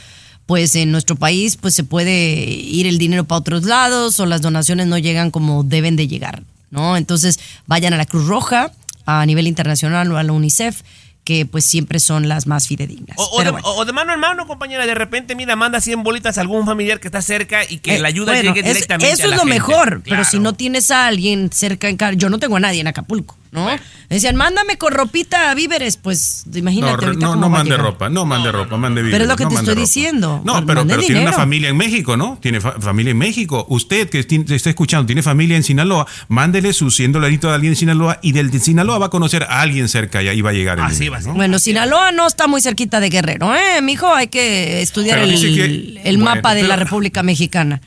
pues 0.45 0.75
en 0.75 0.93
nuestro 0.93 1.17
país 1.17 1.57
pues 1.57 1.73
se 1.73 1.83
puede 1.83 2.43
ir 2.45 2.87
el 2.87 2.99
dinero 2.99 3.25
para 3.25 3.39
otros 3.39 3.65
lados 3.65 4.21
o 4.21 4.27
las 4.27 4.43
donaciones 4.43 4.87
no 4.87 4.99
llegan 4.99 5.31
como 5.31 5.65
deben 5.65 5.97
de 5.97 6.09
llegar, 6.09 6.43
¿no? 6.71 6.99
Entonces 6.99 7.41
vayan 7.67 7.95
a 7.95 7.97
la 7.97 8.05
Cruz 8.05 8.27
Roja 8.27 8.71
a 9.07 9.25
nivel 9.25 9.47
internacional 9.47 10.13
o 10.13 10.19
a 10.19 10.23
la 10.25 10.33
UNICEF 10.33 10.83
que 11.29 11.45
pues 11.45 11.67
siempre 11.67 12.01
son 12.01 12.27
las 12.27 12.47
más 12.47 12.67
fidedignas. 12.69 13.15
O, 13.19 13.43
de, 13.45 13.51
bueno. 13.51 13.69
o 13.69 13.85
de 13.85 13.93
mano 13.93 14.15
en 14.15 14.19
mano, 14.21 14.47
compañera, 14.47 14.87
de 14.87 14.95
repente, 14.95 15.35
mira, 15.35 15.57
manda 15.57 15.79
100 15.79 16.03
bolitas 16.03 16.39
a 16.39 16.41
algún 16.41 16.65
familiar 16.65 17.01
que 17.01 17.09
está 17.09 17.21
cerca 17.21 17.65
y 17.69 17.81
que 17.81 17.97
Eh, 17.97 17.99
la 17.99 18.09
ayuda 18.09 18.33
bueno, 18.33 18.55
llegue 18.55 18.67
es- 18.67 18.75
directamente 18.77 19.13
Eso 19.13 19.25
a 19.25 19.27
es 19.27 19.31
lo 19.33 19.39
gente. 19.41 19.53
mejor, 19.55 20.01
pero 20.03 20.25
si 20.25 20.39
no 20.39 20.55
tienes 20.55 20.91
a 20.91 21.07
alguien 21.07 21.51
cerca 21.53 21.91
en 21.91 21.99
yo 22.17 22.31
no 22.31 22.39
tengo 22.39 22.57
a 22.57 22.61
nadie 22.61 22.81
en 22.81 22.87
Acapulco, 22.87 23.37
¿no? 23.51 23.69
Decían, 24.09 24.37
mándame 24.37 24.79
con 24.79 24.93
ropita 24.93 25.55
víveres, 25.55 25.97
pues 25.97 26.45
imagínate 26.55 26.93
No, 26.97 27.07
ahorita 27.09 27.27
no, 27.27 27.37
no 27.37 27.47
a 27.47 27.49
mande 27.49 27.77
ropa, 27.77 28.09
no 28.09 28.25
mande 28.25 28.51
ropa, 28.53 28.77
mande 28.77 29.03
víveres. 29.03 29.15
Pero 29.15 29.25
es 29.25 29.29
lo 29.29 29.37
que 29.37 29.45
no 29.45 29.51
te 29.51 29.55
estoy 29.57 29.75
ropa. 29.75 29.81
diciendo. 29.81 30.43
No, 30.45 30.53
pues, 30.55 30.65
pero, 30.67 30.87
pero 30.87 31.01
tiene 31.03 31.23
una 31.23 31.33
familia 31.33 31.69
en 31.69 31.77
México, 31.77 32.17
¿no? 32.17 32.39
Tiene 32.41 32.61
fa- 32.61 32.81
familia 32.81 33.11
en 33.13 33.19
México. 33.19 33.67
Usted 33.69 34.09
que 34.11 34.21
está 34.55 34.71
escuchando, 34.71 35.07
tiene 35.07 35.23
familia 35.23 35.57
en 35.57 35.63
Sinaloa, 35.63 36.07
mándele 36.29 36.73
sus 36.73 36.95
100 36.97 37.13
dolaritos 37.13 37.51
a 37.51 37.55
alguien 37.55 37.73
en 37.73 37.77
Sinaloa 37.77 38.19
y 38.23 38.33
del 38.33 38.51
de 38.51 38.61
Sinaloa 38.61 38.99
va 38.99 39.07
a 39.07 39.11
conocer 39.11 39.43
a 39.45 39.61
alguien 39.61 39.89
cerca 39.89 40.23
y 40.23 40.29
ahí 40.29 40.41
va 40.41 40.51
a 40.51 40.53
llegar 40.55 40.79
el 40.79 40.85
Así 40.85 40.95
dinero, 41.05 41.13
va 41.13 41.19
a 41.19 41.21
¿no? 41.23 41.35
Bueno, 41.35 41.59
Sinaloa 41.59 42.13
no 42.13 42.27
está 42.27 42.47
muy 42.47 42.61
cerquita 42.61 43.01
de 43.01 43.11
Guerrero, 43.11 43.55
¿eh? 43.55 43.83
Mijo, 43.83 44.15
hay 44.15 44.29
que 44.29 44.81
estudiar 44.83 45.19
Pero 45.21 45.31
el, 45.31 45.41
dice 45.41 45.55
que- 45.55 46.01
el 46.05 46.17
bueno, 46.19 46.35
mapa 46.37 46.55
de 46.55 46.63
la 46.65 46.77
República 46.77 47.23
Mexicana. 47.23 47.81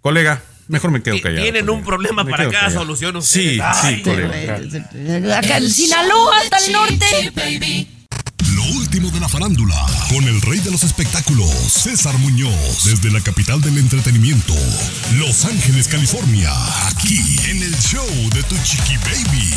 Colega, 0.00 0.42
mejor 0.70 0.90
me 0.90 1.02
quedo 1.02 1.20
callado. 1.20 1.42
Tienen 1.42 1.68
un 1.70 1.82
problema 1.84 2.24
Me 2.24 2.30
para 2.30 2.44
cada 2.44 2.60
callado. 2.66 2.80
solución 2.80 3.22
Sí, 3.22 3.58
ustedes. 3.60 3.76
sí, 3.80 3.86
Ay, 3.86 4.02
colega. 4.02 5.38
Acá 5.38 5.56
en 5.58 5.70
Sinaloa, 5.70 6.38
hasta 6.38 6.56
el 6.66 6.72
norte. 6.72 7.32
Baby. 7.34 7.88
Lo 8.54 8.64
último 8.78 9.10
de 9.10 9.20
la 9.20 9.28
farándula, 9.28 9.76
con 10.08 10.24
el 10.24 10.40
rey 10.42 10.58
de 10.60 10.70
los 10.70 10.82
espectáculos, 10.82 11.50
César 11.50 12.16
Muñoz, 12.18 12.84
desde 12.84 13.10
la 13.10 13.20
capital 13.20 13.60
del 13.60 13.78
entretenimiento, 13.78 14.54
Los 15.18 15.44
Ángeles, 15.44 15.86
California, 15.88 16.50
aquí 16.88 17.36
en 17.48 17.62
el 17.62 17.74
show 17.78 18.06
de 18.34 18.42
Tu 18.42 18.56
Chiqui 18.64 18.96
Baby. 18.98 19.50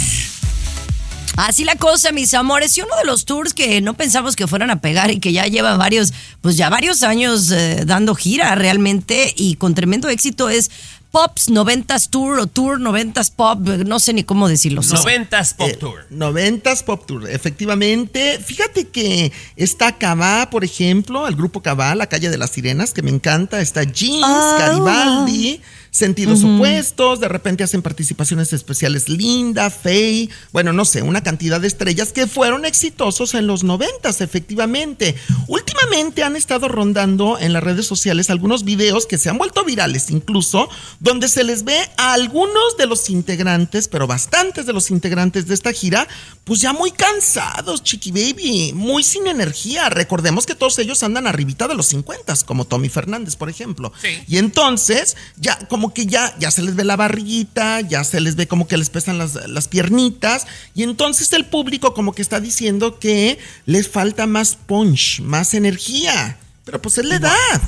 Así 1.35 1.63
la 1.63 1.75
cosa, 1.75 2.11
mis 2.11 2.33
amores. 2.35 2.77
Y 2.77 2.81
uno 2.81 2.95
de 2.95 3.05
los 3.05 3.25
tours 3.25 3.55
que 3.55 3.81
no 3.81 3.95
pensamos 3.95 4.35
que 4.35 4.45
fueran 4.47 4.69
a 4.69 4.81
pegar 4.81 5.09
y 5.09 5.19
que 5.19 5.33
ya 5.33 5.47
lleva 5.47 5.75
varios, 5.77 6.13
pues 6.41 6.55
ya 6.57 6.69
varios 6.69 7.01
años 7.01 7.49
eh, 7.49 7.83
dando 7.87 8.13
gira 8.13 8.53
realmente 8.53 9.33
y 9.35 9.55
con 9.55 9.73
tremendo 9.73 10.09
éxito 10.09 10.49
es 10.49 10.69
Pops 11.13 11.47
90s 11.49 12.09
Tour 12.09 12.39
o 12.39 12.47
Tour 12.47 12.79
90s 12.79 13.29
Pop, 13.35 13.59
no 13.85 13.99
sé 13.99 14.13
ni 14.13 14.23
cómo 14.23 14.47
decirlo. 14.49 14.81
Noventas 14.81 15.53
Pop 15.53 15.69
Eh, 15.69 15.75
Tour. 15.79 16.07
90s 16.09 16.81
Pop 16.81 17.05
Tour, 17.05 17.29
efectivamente. 17.29 18.39
Fíjate 18.43 18.87
que 18.87 19.31
está 19.55 19.91
Cabá, 19.99 20.49
por 20.49 20.63
ejemplo, 20.63 21.27
el 21.27 21.35
grupo 21.35 21.61
Cabá, 21.61 21.93
La 21.93 22.07
Calle 22.07 22.31
de 22.31 22.37
las 22.39 22.49
Sirenas, 22.49 22.93
que 22.93 23.03
me 23.03 23.11
encanta. 23.11 23.61
Está 23.61 23.83
Jeans, 23.83 24.23
Ah. 24.25 24.55
Garibaldi, 24.59 25.61
Sentidos 25.93 26.43
Ujú. 26.43 26.55
Opuestos. 26.55 27.19
De 27.19 27.27
repente 27.27 27.63
hacen 27.63 27.83
participaciones 27.83 28.51
especiales 28.51 29.09
Linda, 29.09 29.69
Faye. 29.69 30.27
Bueno, 30.51 30.73
no 30.73 30.85
sé, 30.85 31.03
una 31.03 31.21
cantidad 31.21 31.61
de 31.61 31.67
estrellas 31.67 32.11
que 32.11 32.25
fueron 32.25 32.65
exitosos 32.65 33.35
en 33.35 33.45
los 33.45 33.63
90s, 33.63 34.21
efectivamente. 34.21 35.15
Últimamente 35.47 36.23
han 36.23 36.35
estado 36.35 36.67
rondando 36.67 37.37
en 37.37 37.53
las 37.53 37.63
redes 37.63 37.85
sociales 37.85 38.31
algunos 38.31 38.63
videos 38.63 39.05
que 39.05 39.19
se 39.19 39.29
han 39.29 39.37
vuelto 39.37 39.63
virales 39.63 40.09
incluso, 40.09 40.67
donde 40.99 41.27
se 41.27 41.43
les 41.43 41.63
ve 41.63 41.77
a 41.97 42.13
algunos 42.13 42.75
de 42.77 42.87
los 42.87 43.11
integrantes, 43.11 43.87
pero 43.87 44.07
bastantes 44.07 44.65
de 44.65 44.73
los 44.73 44.89
integrantes 44.89 45.45
de 45.45 45.53
esta 45.53 45.71
gira, 45.73 46.07
pues 46.43 46.59
ya 46.59 46.73
muy 46.73 46.89
cansados, 46.89 47.83
Chiqui 47.83 48.11
Baby, 48.11 48.73
muy 48.73 49.03
sin 49.03 49.27
energía. 49.27 49.89
Recordemos 49.89 50.47
que 50.47 50.55
todos 50.55 50.79
ellos 50.79 51.03
andan 51.03 51.27
arribita 51.27 51.67
de 51.67 51.75
los 51.75 51.85
50, 51.85 52.33
como 52.47 52.65
Tommy 52.65 52.89
Fernández, 52.89 53.35
por 53.35 53.49
ejemplo. 53.49 53.93
Y 54.27 54.37
entonces, 54.37 55.15
ya 55.37 55.59
como 55.67 55.82
que 55.91 56.05
ya, 56.05 56.35
ya 56.37 56.51
se 56.51 56.61
les 56.61 56.75
ve 56.75 56.83
la 56.83 56.95
barriguita, 56.95 57.81
ya 57.81 58.03
se 58.03 58.21
les 58.21 58.35
ve 58.35 58.47
como 58.47 58.67
que 58.67 58.77
les 58.77 58.91
pesan 58.91 59.17
las, 59.17 59.33
las 59.49 59.67
piernitas, 59.67 60.45
y 60.75 60.83
entonces 60.83 61.33
el 61.33 61.45
público 61.45 61.95
como 61.95 62.13
que 62.13 62.21
está 62.21 62.39
diciendo 62.39 62.99
que 62.99 63.39
les 63.65 63.89
falta 63.89 64.27
más 64.27 64.55
punch, 64.55 65.21
más 65.21 65.55
energía. 65.55 66.37
Pero 66.63 66.81
pues 66.81 66.97
es 66.99 67.05
la 67.05 67.15
edad. 67.15 67.61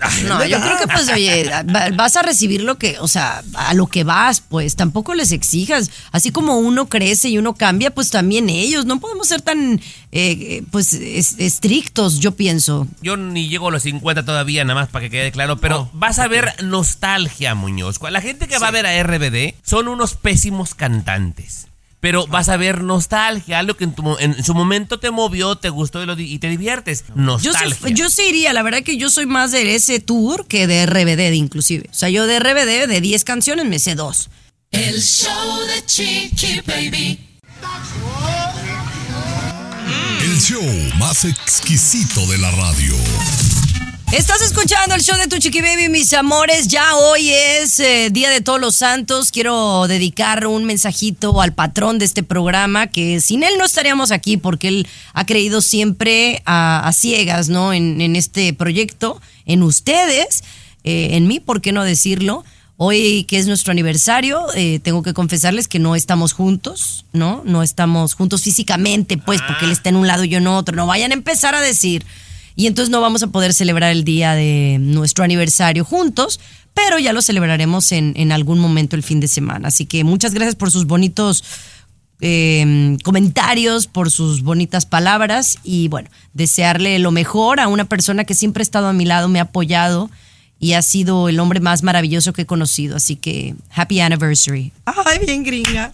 No, 0.26 0.44
yo 0.44 0.60
creo 0.60 0.78
que 0.78 0.86
pues, 0.88 1.08
oye, 1.08 1.50
va- 1.74 1.90
vas 1.94 2.16
a 2.16 2.22
recibir 2.22 2.62
lo 2.62 2.76
que, 2.78 2.98
o 3.00 3.08
sea, 3.08 3.42
a 3.54 3.74
lo 3.74 3.86
que 3.86 4.04
vas, 4.04 4.40
pues 4.40 4.76
tampoco 4.76 5.14
les 5.14 5.32
exijas. 5.32 5.90
Así 6.12 6.30
como 6.32 6.58
uno 6.58 6.88
crece 6.88 7.28
y 7.28 7.38
uno 7.38 7.54
cambia, 7.54 7.90
pues 7.94 8.10
también 8.10 8.48
ellos. 8.50 8.86
No 8.86 9.00
podemos 9.00 9.28
ser 9.28 9.40
tan, 9.42 9.80
eh, 10.12 10.62
pues, 10.70 10.92
es- 10.94 11.36
estrictos, 11.38 12.18
yo 12.20 12.32
pienso. 12.32 12.86
Yo 13.02 13.16
ni 13.16 13.48
llego 13.48 13.68
a 13.68 13.70
los 13.72 13.82
50 13.82 14.24
todavía, 14.24 14.64
nada 14.64 14.80
más 14.80 14.88
para 14.88 15.04
que 15.04 15.10
quede 15.10 15.32
claro, 15.32 15.56
pero 15.58 15.90
vas 15.92 16.18
a 16.18 16.28
ver 16.28 16.54
nostalgia, 16.62 17.54
Muñoz. 17.54 17.98
La 18.10 18.20
gente 18.20 18.48
que 18.48 18.58
va 18.58 18.68
a 18.68 18.72
ver 18.72 18.86
a 18.86 19.02
RBD 19.02 19.54
son 19.62 19.88
unos 19.88 20.14
pésimos 20.14 20.74
cantantes. 20.74 21.66
Pero 22.00 22.26
vas 22.26 22.48
a 22.48 22.56
ver 22.56 22.82
nostalgia, 22.82 23.58
algo 23.58 23.74
que 23.74 23.84
en, 23.84 23.94
tu 23.94 24.16
en 24.18 24.42
su 24.42 24.54
momento 24.54 24.98
te 24.98 25.10
movió, 25.10 25.56
te 25.56 25.68
gustó 25.68 26.02
y, 26.02 26.06
lo 26.06 26.18
y 26.18 26.38
te 26.38 26.48
diviertes. 26.48 27.04
Yo 27.08 27.14
Nostalgia. 27.14 27.88
sí, 27.88 27.94
yo 27.94 28.08
sí 28.08 28.22
iría, 28.28 28.52
la 28.54 28.62
verdad 28.62 28.82
que 28.82 28.96
yo 28.96 29.10
soy 29.10 29.26
más 29.26 29.52
de 29.52 29.74
ese 29.74 30.00
tour 30.00 30.46
que 30.46 30.66
de 30.66 30.86
RBD 30.86 31.34
inclusive. 31.34 31.88
O 31.90 31.94
sea, 31.94 32.08
yo 32.08 32.26
de 32.26 32.40
RBD 32.40 32.88
de 32.88 33.00
10 33.00 33.24
canciones 33.24 33.66
me 33.66 33.78
sé 33.78 33.94
dos. 33.94 34.30
El 34.70 35.02
show 35.02 35.60
de 35.66 35.84
Chiqui 35.84 36.60
Baby. 36.66 37.18
El 40.22 40.40
show 40.40 40.62
más 40.98 41.24
exquisito 41.24 42.24
de 42.26 42.38
la 42.38 42.50
radio. 42.50 42.94
Estás 44.12 44.42
escuchando 44.42 44.96
el 44.96 45.02
show 45.02 45.16
de 45.16 45.28
Tu 45.28 45.38
Chiqui 45.38 45.60
Baby, 45.60 45.88
mis 45.88 46.12
amores. 46.14 46.66
Ya 46.66 46.96
hoy 46.96 47.30
es 47.30 47.78
eh, 47.78 48.10
Día 48.10 48.28
de 48.30 48.40
Todos 48.40 48.60
los 48.60 48.74
Santos. 48.74 49.30
Quiero 49.30 49.86
dedicar 49.86 50.48
un 50.48 50.64
mensajito 50.64 51.40
al 51.40 51.54
patrón 51.54 52.00
de 52.00 52.06
este 52.06 52.24
programa, 52.24 52.88
que 52.88 53.20
sin 53.20 53.44
él 53.44 53.54
no 53.56 53.64
estaríamos 53.64 54.10
aquí, 54.10 54.36
porque 54.36 54.66
él 54.66 54.88
ha 55.12 55.24
creído 55.26 55.60
siempre 55.60 56.42
a, 56.44 56.88
a 56.88 56.92
ciegas, 56.92 57.50
¿no? 57.50 57.72
En, 57.72 58.00
en 58.00 58.16
este 58.16 58.52
proyecto, 58.52 59.22
en 59.46 59.62
ustedes, 59.62 60.42
eh, 60.82 61.10
en 61.12 61.28
mí, 61.28 61.38
¿por 61.38 61.60
qué 61.60 61.70
no 61.70 61.84
decirlo? 61.84 62.44
Hoy 62.78 63.24
que 63.28 63.38
es 63.38 63.46
nuestro 63.46 63.70
aniversario, 63.70 64.44
eh, 64.56 64.80
tengo 64.82 65.04
que 65.04 65.14
confesarles 65.14 65.68
que 65.68 65.78
no 65.78 65.94
estamos 65.94 66.32
juntos, 66.32 67.04
¿no? 67.12 67.42
No 67.44 67.62
estamos 67.62 68.14
juntos 68.14 68.42
físicamente, 68.42 69.18
pues, 69.18 69.40
porque 69.40 69.66
él 69.66 69.70
está 69.70 69.88
en 69.88 69.96
un 69.96 70.08
lado 70.08 70.24
y 70.24 70.30
yo 70.30 70.38
en 70.38 70.48
otro. 70.48 70.74
No 70.74 70.86
vayan 70.86 71.12
a 71.12 71.14
empezar 71.14 71.54
a 71.54 71.60
decir. 71.60 72.04
Y 72.56 72.66
entonces 72.66 72.90
no 72.90 73.00
vamos 73.00 73.22
a 73.22 73.28
poder 73.28 73.54
celebrar 73.54 73.90
el 73.92 74.04
día 74.04 74.34
de 74.34 74.78
nuestro 74.80 75.24
aniversario 75.24 75.84
juntos, 75.84 76.40
pero 76.74 76.98
ya 76.98 77.12
lo 77.12 77.22
celebraremos 77.22 77.92
en, 77.92 78.12
en 78.16 78.32
algún 78.32 78.58
momento 78.58 78.96
el 78.96 79.02
fin 79.02 79.20
de 79.20 79.28
semana. 79.28 79.68
Así 79.68 79.86
que 79.86 80.04
muchas 80.04 80.34
gracias 80.34 80.56
por 80.56 80.70
sus 80.70 80.86
bonitos 80.86 81.44
eh, 82.20 82.98
comentarios, 83.02 83.86
por 83.86 84.10
sus 84.10 84.42
bonitas 84.42 84.84
palabras 84.84 85.58
y 85.64 85.88
bueno, 85.88 86.10
desearle 86.34 86.98
lo 86.98 87.12
mejor 87.12 87.60
a 87.60 87.68
una 87.68 87.86
persona 87.86 88.24
que 88.24 88.34
siempre 88.34 88.60
ha 88.60 88.64
estado 88.64 88.88
a 88.88 88.92
mi 88.92 89.06
lado, 89.06 89.28
me 89.28 89.38
ha 89.38 89.44
apoyado 89.44 90.10
y 90.58 90.74
ha 90.74 90.82
sido 90.82 91.30
el 91.30 91.40
hombre 91.40 91.60
más 91.60 91.82
maravilloso 91.82 92.34
que 92.34 92.42
he 92.42 92.46
conocido. 92.46 92.96
Así 92.96 93.16
que 93.16 93.54
happy 93.74 94.00
anniversary. 94.00 94.72
Ay, 94.84 95.20
bien 95.24 95.42
gringa. 95.42 95.92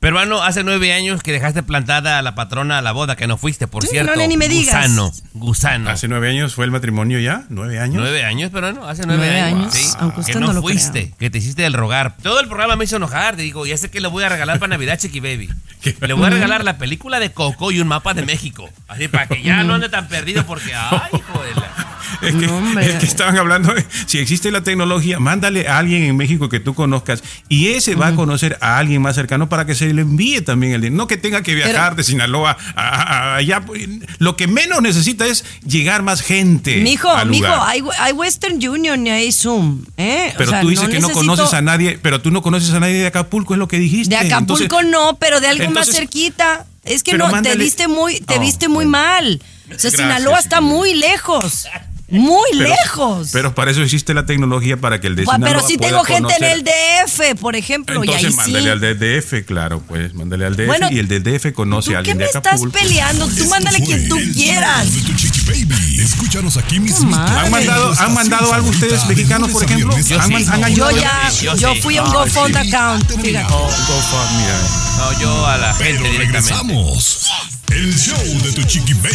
Peruano, 0.00 0.42
hace 0.42 0.64
nueve 0.64 0.94
años 0.94 1.22
que 1.22 1.30
dejaste 1.30 1.62
plantada 1.62 2.18
a 2.18 2.22
la 2.22 2.34
patrona 2.34 2.78
a 2.78 2.82
la 2.82 2.92
boda, 2.92 3.16
que 3.16 3.26
no 3.26 3.36
fuiste, 3.36 3.66
por 3.66 3.82
Sí, 3.82 3.90
cierto. 3.90 4.16
no, 4.16 4.26
ni 4.26 4.38
me 4.38 4.48
digas. 4.48 4.74
Gusano, 4.74 5.12
gusano. 5.34 5.90
Hace 5.90 6.08
nueve 6.08 6.30
años 6.30 6.54
fue 6.54 6.64
el 6.64 6.70
matrimonio 6.70 7.18
ya, 7.20 7.44
nueve 7.50 7.78
años. 7.78 7.96
Nueve 8.00 8.24
años, 8.24 8.50
pero 8.50 8.72
no, 8.72 8.88
hace 8.88 9.02
nueve, 9.04 9.24
Nueve 9.26 9.40
años. 9.42 9.60
años, 9.60 9.74
sí. 9.74 9.96
aunque 10.00 10.14
que 10.14 10.20
usted 10.22 10.40
no, 10.40 10.46
no 10.46 10.52
lo 10.54 10.62
fuiste, 10.62 11.12
que 11.18 11.28
te 11.28 11.36
hiciste 11.36 11.66
el 11.66 11.74
rogar. 11.74 12.16
Todo 12.22 12.40
el 12.40 12.46
programa 12.48 12.76
me 12.76 12.84
hizo 12.84 12.96
enojar. 12.96 13.36
Te 13.36 13.42
digo, 13.42 13.66
ya 13.66 13.76
sé 13.76 13.90
que 13.90 14.00
le 14.00 14.08
voy 14.08 14.24
a 14.24 14.30
regalar 14.30 14.58
para 14.58 14.70
Navidad, 14.70 14.98
Chiqui 14.98 15.20
Baby. 15.20 15.50
Le 16.00 16.12
voy 16.14 16.24
a 16.26 16.30
regalar 16.30 16.64
la 16.64 16.78
película 16.78 17.20
de 17.20 17.32
Coco 17.32 17.70
y 17.70 17.80
un 17.80 17.88
mapa 17.88 18.12
de 18.14 18.22
México. 18.24 18.68
Así 18.88 19.08
para 19.08 19.26
que 19.26 19.42
ya 19.42 19.62
no 19.64 19.74
ande 19.74 19.88
tan 19.90 20.08
perdido 20.08 20.44
porque, 20.46 20.74
ay, 20.74 20.98
hijo 21.12 21.42
de 21.42 21.54
la... 21.54 21.89
Es 22.30 22.34
que, 22.34 22.44
es 22.90 22.94
que 22.96 23.06
estaban 23.06 23.36
hablando, 23.38 23.72
si 24.06 24.18
existe 24.18 24.50
la 24.50 24.62
tecnología, 24.62 25.18
mándale 25.18 25.68
a 25.68 25.78
alguien 25.78 26.02
en 26.04 26.16
México 26.16 26.48
que 26.48 26.60
tú 26.60 26.74
conozcas 26.74 27.22
y 27.48 27.68
ese 27.68 27.94
va 27.94 28.08
a 28.08 28.14
conocer 28.14 28.58
a 28.60 28.78
alguien 28.78 29.00
más 29.02 29.14
cercano 29.14 29.48
para 29.48 29.64
que 29.66 29.74
se 29.74 29.92
le 29.92 30.02
envíe 30.02 30.40
también 30.42 30.72
el 30.74 30.80
dinero. 30.82 30.96
No 30.96 31.06
que 31.06 31.16
tenga 31.16 31.42
que 31.42 31.54
viajar 31.54 31.96
de 31.96 32.04
Sinaloa 32.04 32.56
a, 32.74 32.82
a- 32.88 33.02
a 33.32 33.36
allá. 33.36 33.60
pues, 33.64 33.88
Lo 34.18 34.36
que 34.36 34.46
menos 34.46 34.82
necesita 34.82 35.26
es 35.26 35.44
llegar 35.66 36.02
más 36.02 36.20
gente. 36.20 36.76
Mijo, 36.82 37.10
al 37.10 37.28
mijo, 37.30 37.46
hay, 37.48 37.82
hay 37.98 38.12
Western 38.12 38.56
Union 38.56 39.06
y 39.06 39.10
hay 39.10 39.32
Zoom. 39.32 39.84
¿eh? 39.96 40.30
O 40.34 40.38
Pero 40.38 40.50
sea, 40.50 40.60
tú 40.60 40.68
dices 40.68 40.88
que 40.88 41.00
no 41.00 41.10
conoces 41.10 41.52
a 41.54 41.62
nadie, 41.62 41.98
pero 42.02 42.20
tú 42.20 42.30
no 42.30 42.42
conoces 42.42 42.70
a 42.74 42.80
nadie 42.80 42.94
de 42.94 43.06
Acapulco, 43.06 43.54
es 43.54 43.58
lo 43.58 43.68
que 43.68 43.78
dijiste. 43.78 44.14
De 44.14 44.20
Acapulco 44.20 44.62
Entonces- 44.62 44.90
no, 44.90 45.16
pero 45.18 45.40
de 45.40 45.48
algo 45.48 45.70
más 45.70 45.88
cerquita. 45.90 46.66
Es 46.84 47.02
que 47.02 47.12
no, 47.16 47.28
mándale- 47.28 47.56
te 47.58 47.62
viste 47.64 47.88
muy, 47.88 48.20
te 48.20 48.36
Oh, 48.36 48.40
viste 48.40 48.68
muy 48.68 48.86
mal. 48.86 49.40
O 49.42 49.68
sea, 49.68 49.90
Gracias, 49.90 49.92
Sinaloa 49.92 50.38
está 50.38 50.60
muy 50.60 50.94
lejos. 50.94 51.66
Muy 52.10 52.48
pero- 52.52 52.68
lejos. 52.68 53.28
Pero 53.32 53.54
para 53.54 53.70
eso 53.70 53.82
existe 53.82 54.14
la 54.14 54.26
tecnología 54.26 54.76
para 54.76 55.00
que 55.00 55.06
el 55.06 55.16
de 55.16 55.24
Gua- 55.24 55.34
pero 55.38 55.60
Sinaloa 55.60 55.68
si 55.68 55.78
pueda 55.78 55.90
tengo 55.90 56.04
gente 56.04 56.32
en 56.34 56.40
conocer- 56.40 56.52
el 56.52 56.64
DF, 56.64 57.34
por 57.40 57.56
ejemplo, 57.56 57.94
y 58.04 58.08
Entonces 58.08 58.30
ahí 58.30 58.36
mándale 58.36 58.64
sí. 58.64 58.68
al 58.70 58.80
del 58.80 58.98
DF, 58.98 59.44
claro, 59.44 59.82
pues, 59.86 60.14
mándale 60.14 60.44
al 60.46 60.56
DF 60.56 60.66
Bueno, 60.66 60.88
y 60.90 60.98
el 60.98 61.08
del 61.08 61.22
DF 61.22 61.52
conoce 61.52 61.90
a 61.90 61.92
¿Qué 61.92 61.96
alguien 61.98 62.16
me 62.18 62.24
de 62.24 62.30
estás 62.30 62.46
Acapulco. 62.46 62.78
peleando? 62.78 63.28
Tú 63.28 63.46
mándale 63.48 63.80
quien 63.84 64.08
tú 64.08 64.16
quieras. 64.34 64.92
De 64.92 65.00
tu 65.02 65.12
Chiqui 65.14 65.40
Baby. 65.42 66.00
Escúchanos 66.00 66.56
aquí 66.56 66.80
mismo. 66.80 67.14
¿Han 67.16 67.50
mandado, 67.50 67.94
¿Han 67.98 68.14
mandado 68.14 68.52
algo 68.54 68.68
ustedes 68.70 69.06
mexicanos, 69.06 69.50
por 69.50 69.64
ejemplo? 69.64 69.94
¿Han, 70.20 70.34
han 70.52 70.64
ayudado? 70.64 70.90
Yo 70.96 71.00
ya, 71.00 71.30
Yo 71.42 71.56
yo 71.56 71.74
sí. 71.74 71.80
fui 71.82 71.96
a 71.96 72.02
un 72.04 72.10
GoFund 72.12 72.60
sí. 72.62 72.68
account. 72.74 73.10
fíjate. 73.22 73.46
Ah. 73.48 74.96
No, 74.98 75.20
yo 75.20 75.46
a 75.46 75.56
la 75.58 75.74
gente 75.74 76.08
directamente. 76.08 76.26
regresamos. 76.50 77.30
El 77.70 77.96
show 77.96 78.18
de 78.42 78.52
tu 78.52 78.62
Chiqui 78.64 78.94
Baby. 78.94 79.14